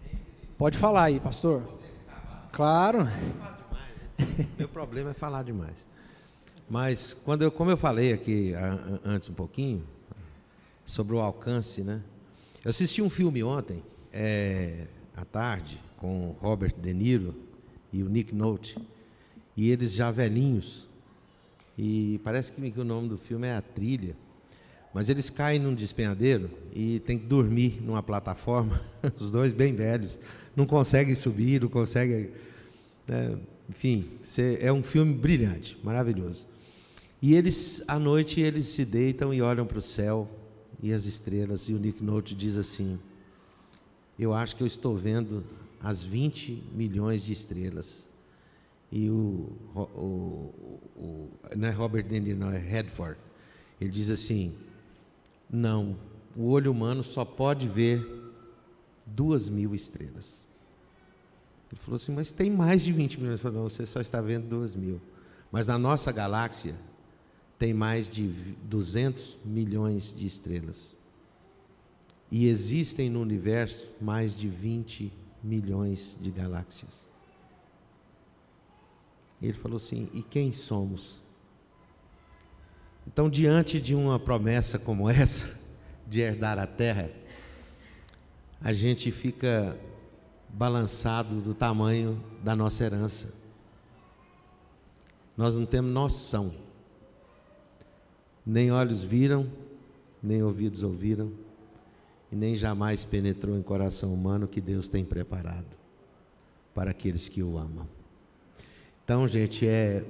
Aí, 0.05 0.13
né? 0.13 0.21
Pode 0.59 0.77
falar 0.77 1.05
aí, 1.05 1.21
pastor. 1.21 1.63
Claro. 2.53 3.07
Meu 4.59 4.69
problema 4.69 5.11
é 5.11 5.15
falar 5.15 5.43
demais. 5.43 5.87
Mas 6.69 7.15
quando 7.15 7.43
eu, 7.43 7.51
como 7.51 7.71
eu 7.71 7.77
falei 7.77 8.13
aqui 8.13 8.53
antes 9.05 9.29
um 9.31 9.35
pouquinho 9.35 9.83
sobre 10.85 11.15
o 11.15 11.21
alcance, 11.21 11.83
né? 11.83 12.03
Eu 12.65 12.71
assisti 12.71 13.01
um 13.01 13.09
filme 13.09 13.43
ontem 13.43 13.83
é, 14.13 14.87
à 15.17 15.25
tarde 15.25 15.81
com 15.97 16.35
Robert 16.41 16.75
De 16.77 16.93
Niro 16.93 17.35
e 17.93 18.03
o 18.03 18.09
Nick 18.09 18.35
Nolte 18.35 18.77
e 19.57 19.71
eles 19.71 19.93
já 19.93 20.11
velhinhos 20.11 20.87
e 21.77 22.21
parece 22.25 22.53
que, 22.53 22.71
que 22.71 22.81
o 22.81 22.85
nome 22.85 23.09
do 23.09 23.17
filme 23.17 23.47
é 23.47 23.55
a 23.55 23.63
trilha 23.63 24.17
mas 24.93 25.09
eles 25.09 25.31
caem 25.31 25.59
num 25.59 25.75
despenhadeiro 25.75 26.51
e 26.75 27.01
tem 27.01 27.19
que 27.19 27.27
dormir 27.27 27.81
numa 27.83 28.03
plataforma 28.03 28.81
os 29.19 29.31
dois 29.31 29.53
bem 29.53 29.75
velhos 29.75 30.19
não 30.57 30.67
conseguem 30.67 31.15
subir 31.15 31.61
não 31.61 31.69
conseguem 31.69 32.31
né? 33.07 33.39
enfim 33.69 34.09
é 34.61 34.73
um 34.73 34.83
filme 34.83 35.15
brilhante 35.15 35.79
maravilhoso 35.83 36.47
e 37.21 37.35
eles 37.35 37.83
à 37.89 37.99
noite 37.99 38.41
eles 38.41 38.67
se 38.67 38.85
deitam 38.85 39.33
e 39.35 39.43
olham 39.43 39.67
para 39.67 39.79
o 39.79 39.83
céu 39.83 40.29
e 40.83 40.93
as 40.93 41.05
estrelas 41.05 41.69
e 41.69 41.75
o 41.75 41.79
Nick 41.79 42.03
Nolte 42.03 42.35
diz 42.35 42.57
assim 42.57 42.99
eu 44.19 44.35
acho 44.35 44.57
que 44.57 44.63
eu 44.63 44.67
estou 44.67 44.97
vendo 44.97 45.45
as 45.81 46.03
20 46.03 46.65
milhões 46.73 47.23
de 47.23 47.33
estrelas. 47.33 48.09
E 48.91 49.09
o, 49.09 49.53
o, 49.75 49.81
o 50.97 51.31
não 51.57 51.69
é 51.69 51.71
Robert 51.71 52.05
De 52.05 52.19
Niro, 52.19 52.39
não, 52.39 52.51
é 52.51 52.59
Redford. 52.59 53.19
Ele 53.81 53.91
diz 53.91 54.11
assim: 54.11 54.55
não, 55.51 55.97
o 56.37 56.51
olho 56.51 56.71
humano 56.71 57.03
só 57.03 57.25
pode 57.25 57.69
ver 57.69 58.07
duas 59.07 59.49
mil 59.49 59.75
estrelas. 59.75 60.47
Ele 61.71 61.81
falou 61.81 61.97
assim, 61.97 62.13
mas 62.13 62.33
tem 62.33 62.51
mais 62.51 62.83
de 62.83 62.93
20 62.93 63.19
milhões. 63.19 63.35
Ele 63.35 63.43
falou, 63.43 63.63
não, 63.63 63.69
você 63.69 63.85
só 63.87 64.01
está 64.01 64.21
vendo 64.21 64.49
duas 64.49 64.75
mil. 64.75 65.01
Mas 65.51 65.67
na 65.67 65.79
nossa 65.79 66.13
galáxia 66.13 66.75
tem 67.59 67.75
mais 67.75 68.09
de 68.09 68.29
200 68.65 69.39
milhões 69.45 70.15
de 70.17 70.27
estrelas. 70.27 70.97
E 72.31 72.47
existem 72.47 73.09
no 73.11 73.21
universo 73.21 73.89
mais 74.01 74.35
de 74.35 74.49
20 74.49 75.13
milhões 75.43 76.17
de 76.21 76.31
galáxias. 76.31 77.09
Ele 79.41 79.55
falou 79.55 79.77
assim: 79.77 80.09
e 80.13 80.23
quem 80.23 80.53
somos? 80.53 81.21
Então, 83.11 83.31
diante 83.31 83.81
de 83.81 83.95
uma 83.95 84.19
promessa 84.19 84.79
como 84.79 85.09
essa, 85.09 85.49
de 86.07 86.21
herdar 86.21 86.59
a 86.59 86.67
terra, 86.67 87.11
a 88.61 88.71
gente 88.75 89.11
fica 89.11 89.79
balançado 90.51 91.41
do 91.41 91.55
tamanho 91.55 92.23
da 92.45 92.55
nossa 92.55 92.85
herança. 92.85 93.33
Nós 95.35 95.57
não 95.57 95.65
temos 95.65 95.91
noção. 95.91 96.53
Nem 98.45 98.71
olhos 98.71 99.03
viram, 99.03 99.51
nem 100.23 100.43
ouvidos 100.43 100.83
ouviram, 100.83 101.33
e 102.31 102.37
nem 102.37 102.57
jamais 102.57 103.05
penetrou 103.07 103.57
em 103.57 103.63
coração 103.63 104.13
humano 104.13 104.47
que 104.47 104.61
Deus 104.61 104.87
tem 104.87 105.03
preparado 105.03 105.79
para 106.75 106.91
aqueles 106.91 107.27
que 107.27 107.43
o 107.43 107.57
amam. 107.57 107.89
Então, 109.03 109.27
gente, 109.27 109.67
é 109.67 110.05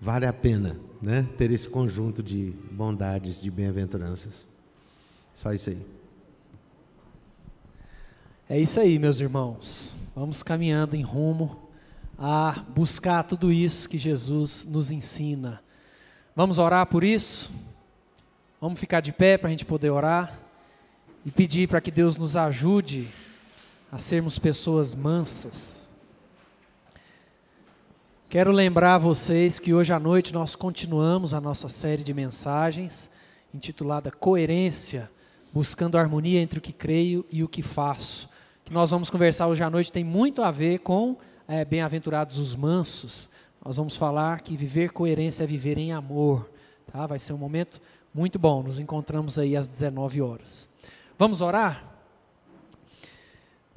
vale 0.00 0.26
a 0.26 0.32
pena, 0.32 0.78
né, 1.00 1.28
ter 1.36 1.50
esse 1.50 1.68
conjunto 1.68 2.22
de 2.22 2.52
bondades, 2.70 3.40
de 3.40 3.50
bem-aventuranças. 3.50 4.46
Só 5.34 5.52
isso 5.52 5.70
aí. 5.70 5.86
É 8.48 8.58
isso 8.58 8.80
aí, 8.80 8.98
meus 8.98 9.20
irmãos. 9.20 9.96
Vamos 10.14 10.42
caminhando 10.42 10.96
em 10.96 11.02
rumo 11.02 11.68
a 12.18 12.64
buscar 12.74 13.22
tudo 13.22 13.52
isso 13.52 13.88
que 13.88 13.98
Jesus 13.98 14.64
nos 14.64 14.90
ensina. 14.90 15.62
Vamos 16.34 16.58
orar 16.58 16.86
por 16.86 17.04
isso? 17.04 17.52
Vamos 18.60 18.78
ficar 18.78 19.00
de 19.00 19.12
pé 19.12 19.38
para 19.38 19.48
a 19.48 19.50
gente 19.50 19.64
poder 19.64 19.90
orar? 19.90 20.40
e 21.24 21.30
pedir 21.30 21.68
para 21.68 21.80
que 21.80 21.90
Deus 21.90 22.16
nos 22.16 22.36
ajude 22.36 23.08
a 23.92 23.98
sermos 23.98 24.38
pessoas 24.38 24.94
mansas. 24.94 25.89
Quero 28.30 28.52
lembrar 28.52 28.96
vocês 28.96 29.58
que 29.58 29.74
hoje 29.74 29.92
à 29.92 29.98
noite 29.98 30.32
nós 30.32 30.54
continuamos 30.54 31.34
a 31.34 31.40
nossa 31.40 31.68
série 31.68 32.04
de 32.04 32.14
mensagens 32.14 33.10
intitulada 33.52 34.08
Coerência, 34.12 35.10
buscando 35.52 35.98
harmonia 35.98 36.40
entre 36.40 36.60
o 36.60 36.62
que 36.62 36.72
creio 36.72 37.26
e 37.28 37.42
o 37.42 37.48
que 37.48 37.60
faço. 37.60 38.28
Que 38.64 38.72
nós 38.72 38.92
vamos 38.92 39.10
conversar 39.10 39.48
hoje 39.48 39.64
à 39.64 39.68
noite 39.68 39.90
tem 39.90 40.04
muito 40.04 40.44
a 40.44 40.52
ver 40.52 40.78
com 40.78 41.16
é, 41.48 41.64
bem-aventurados 41.64 42.38
os 42.38 42.54
mansos. 42.54 43.28
Nós 43.64 43.78
vamos 43.78 43.96
falar 43.96 44.42
que 44.42 44.56
viver 44.56 44.92
coerência 44.92 45.42
é 45.42 45.46
viver 45.48 45.76
em 45.76 45.90
amor. 45.90 46.48
Tá? 46.92 47.08
Vai 47.08 47.18
ser 47.18 47.32
um 47.32 47.36
momento 47.36 47.82
muito 48.14 48.38
bom. 48.38 48.62
Nos 48.62 48.78
encontramos 48.78 49.40
aí 49.40 49.56
às 49.56 49.68
19 49.68 50.22
horas. 50.22 50.68
Vamos 51.18 51.40
orar? 51.40 51.84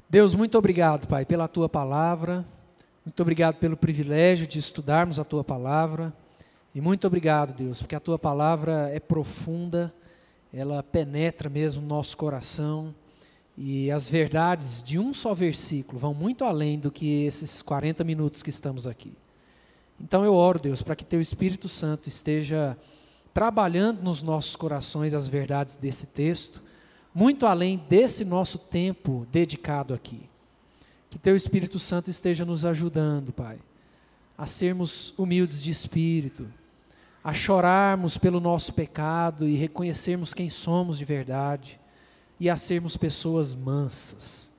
Deus, 0.08 0.36
muito 0.36 0.60
obrigado, 0.60 1.08
Pai, 1.08 1.26
pela 1.26 1.48
tua 1.48 1.68
palavra. 1.68 2.46
Muito 3.06 3.22
obrigado 3.22 3.56
pelo 3.56 3.76
privilégio 3.76 4.48
de 4.48 4.60
estudarmos 4.60 5.20
a 5.20 5.24
tua 5.24 5.44
palavra. 5.44 6.14
E 6.74 6.82
muito 6.82 7.06
obrigado, 7.06 7.54
Deus, 7.54 7.82
porque 7.82 7.96
a 7.96 8.00
tua 8.00 8.18
palavra 8.18 8.90
é 8.94 9.00
profunda, 9.00 9.94
ela 10.54 10.82
penetra 10.82 11.50
mesmo 11.50 11.82
no 11.82 11.88
nosso 11.88 12.16
coração. 12.16 12.94
E 13.58 13.92
as 13.92 14.08
verdades 14.10 14.82
de 14.82 14.98
um 14.98 15.14
só 15.14 15.34
versículo 15.34 16.00
vão 16.00 16.14
muito 16.14 16.44
além 16.46 16.80
do 16.80 16.92
que 16.92 17.26
esses 17.26 17.62
40 17.62 18.04
minutos 18.04 18.42
que 18.42 18.50
estamos 18.50 18.88
aqui. 18.88 19.14
Então 20.00 20.24
eu 20.26 20.34
oro, 20.34 20.60
Deus, 20.60 20.82
para 20.82 20.96
que 20.96 21.06
teu 21.06 21.22
Espírito 21.22 21.68
Santo 21.68 22.10
esteja 22.10 22.78
trabalhando 23.34 24.02
nos 24.02 24.22
nossos 24.22 24.56
corações 24.56 25.14
as 25.14 25.28
verdades 25.28 25.76
desse 25.76 26.08
texto 26.08 26.62
muito 27.14 27.46
além 27.46 27.78
desse 27.88 28.26
nosso 28.26 28.58
tempo 28.58 29.28
dedicado 29.32 29.94
aqui. 29.94 30.22
Que 31.14 31.20
Teu 31.20 31.36
Espírito 31.36 31.78
Santo 31.78 32.10
esteja 32.10 32.44
nos 32.44 32.66
ajudando, 32.66 33.32
Pai, 33.32 33.60
a 34.36 34.48
sermos 34.48 35.14
humildes 35.16 35.62
de 35.62 35.70
espírito, 35.70 36.48
a 37.24 37.32
chorarmos 37.32 38.18
pelo 38.18 38.40
nosso 38.40 38.74
pecado 38.74 39.48
e 39.48 39.54
reconhecermos 39.54 40.34
quem 40.34 40.50
somos 40.50 40.98
de 40.98 41.06
verdade, 41.06 41.80
e 42.40 42.50
a 42.50 42.58
sermos 42.58 42.98
pessoas 42.98 43.54
mansas. 43.54 44.50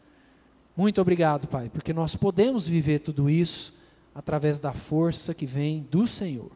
Muito 0.76 1.00
obrigado, 1.00 1.48
Pai, 1.48 1.68
porque 1.68 1.92
nós 1.92 2.14
podemos 2.14 2.68
viver 2.68 3.00
tudo 3.00 3.28
isso 3.28 3.74
através 4.14 4.60
da 4.60 4.72
força 4.72 5.34
que 5.34 5.46
vem 5.46 5.84
do 5.90 6.06
Senhor. 6.06 6.52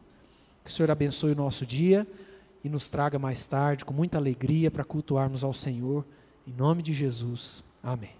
Que 0.63 0.71
o 0.71 0.73
Senhor 0.73 0.89
abençoe 0.91 1.33
o 1.33 1.35
nosso 1.35 1.65
dia 1.65 2.07
e 2.63 2.69
nos 2.69 2.87
traga 2.87 3.19
mais 3.19 3.45
tarde, 3.45 3.83
com 3.83 3.93
muita 3.93 4.17
alegria, 4.17 4.71
para 4.71 4.85
cultuarmos 4.85 5.43
ao 5.43 5.53
Senhor. 5.53 6.05
Em 6.47 6.53
nome 6.53 6.81
de 6.81 6.93
Jesus. 6.93 7.65
Amém. 7.83 8.18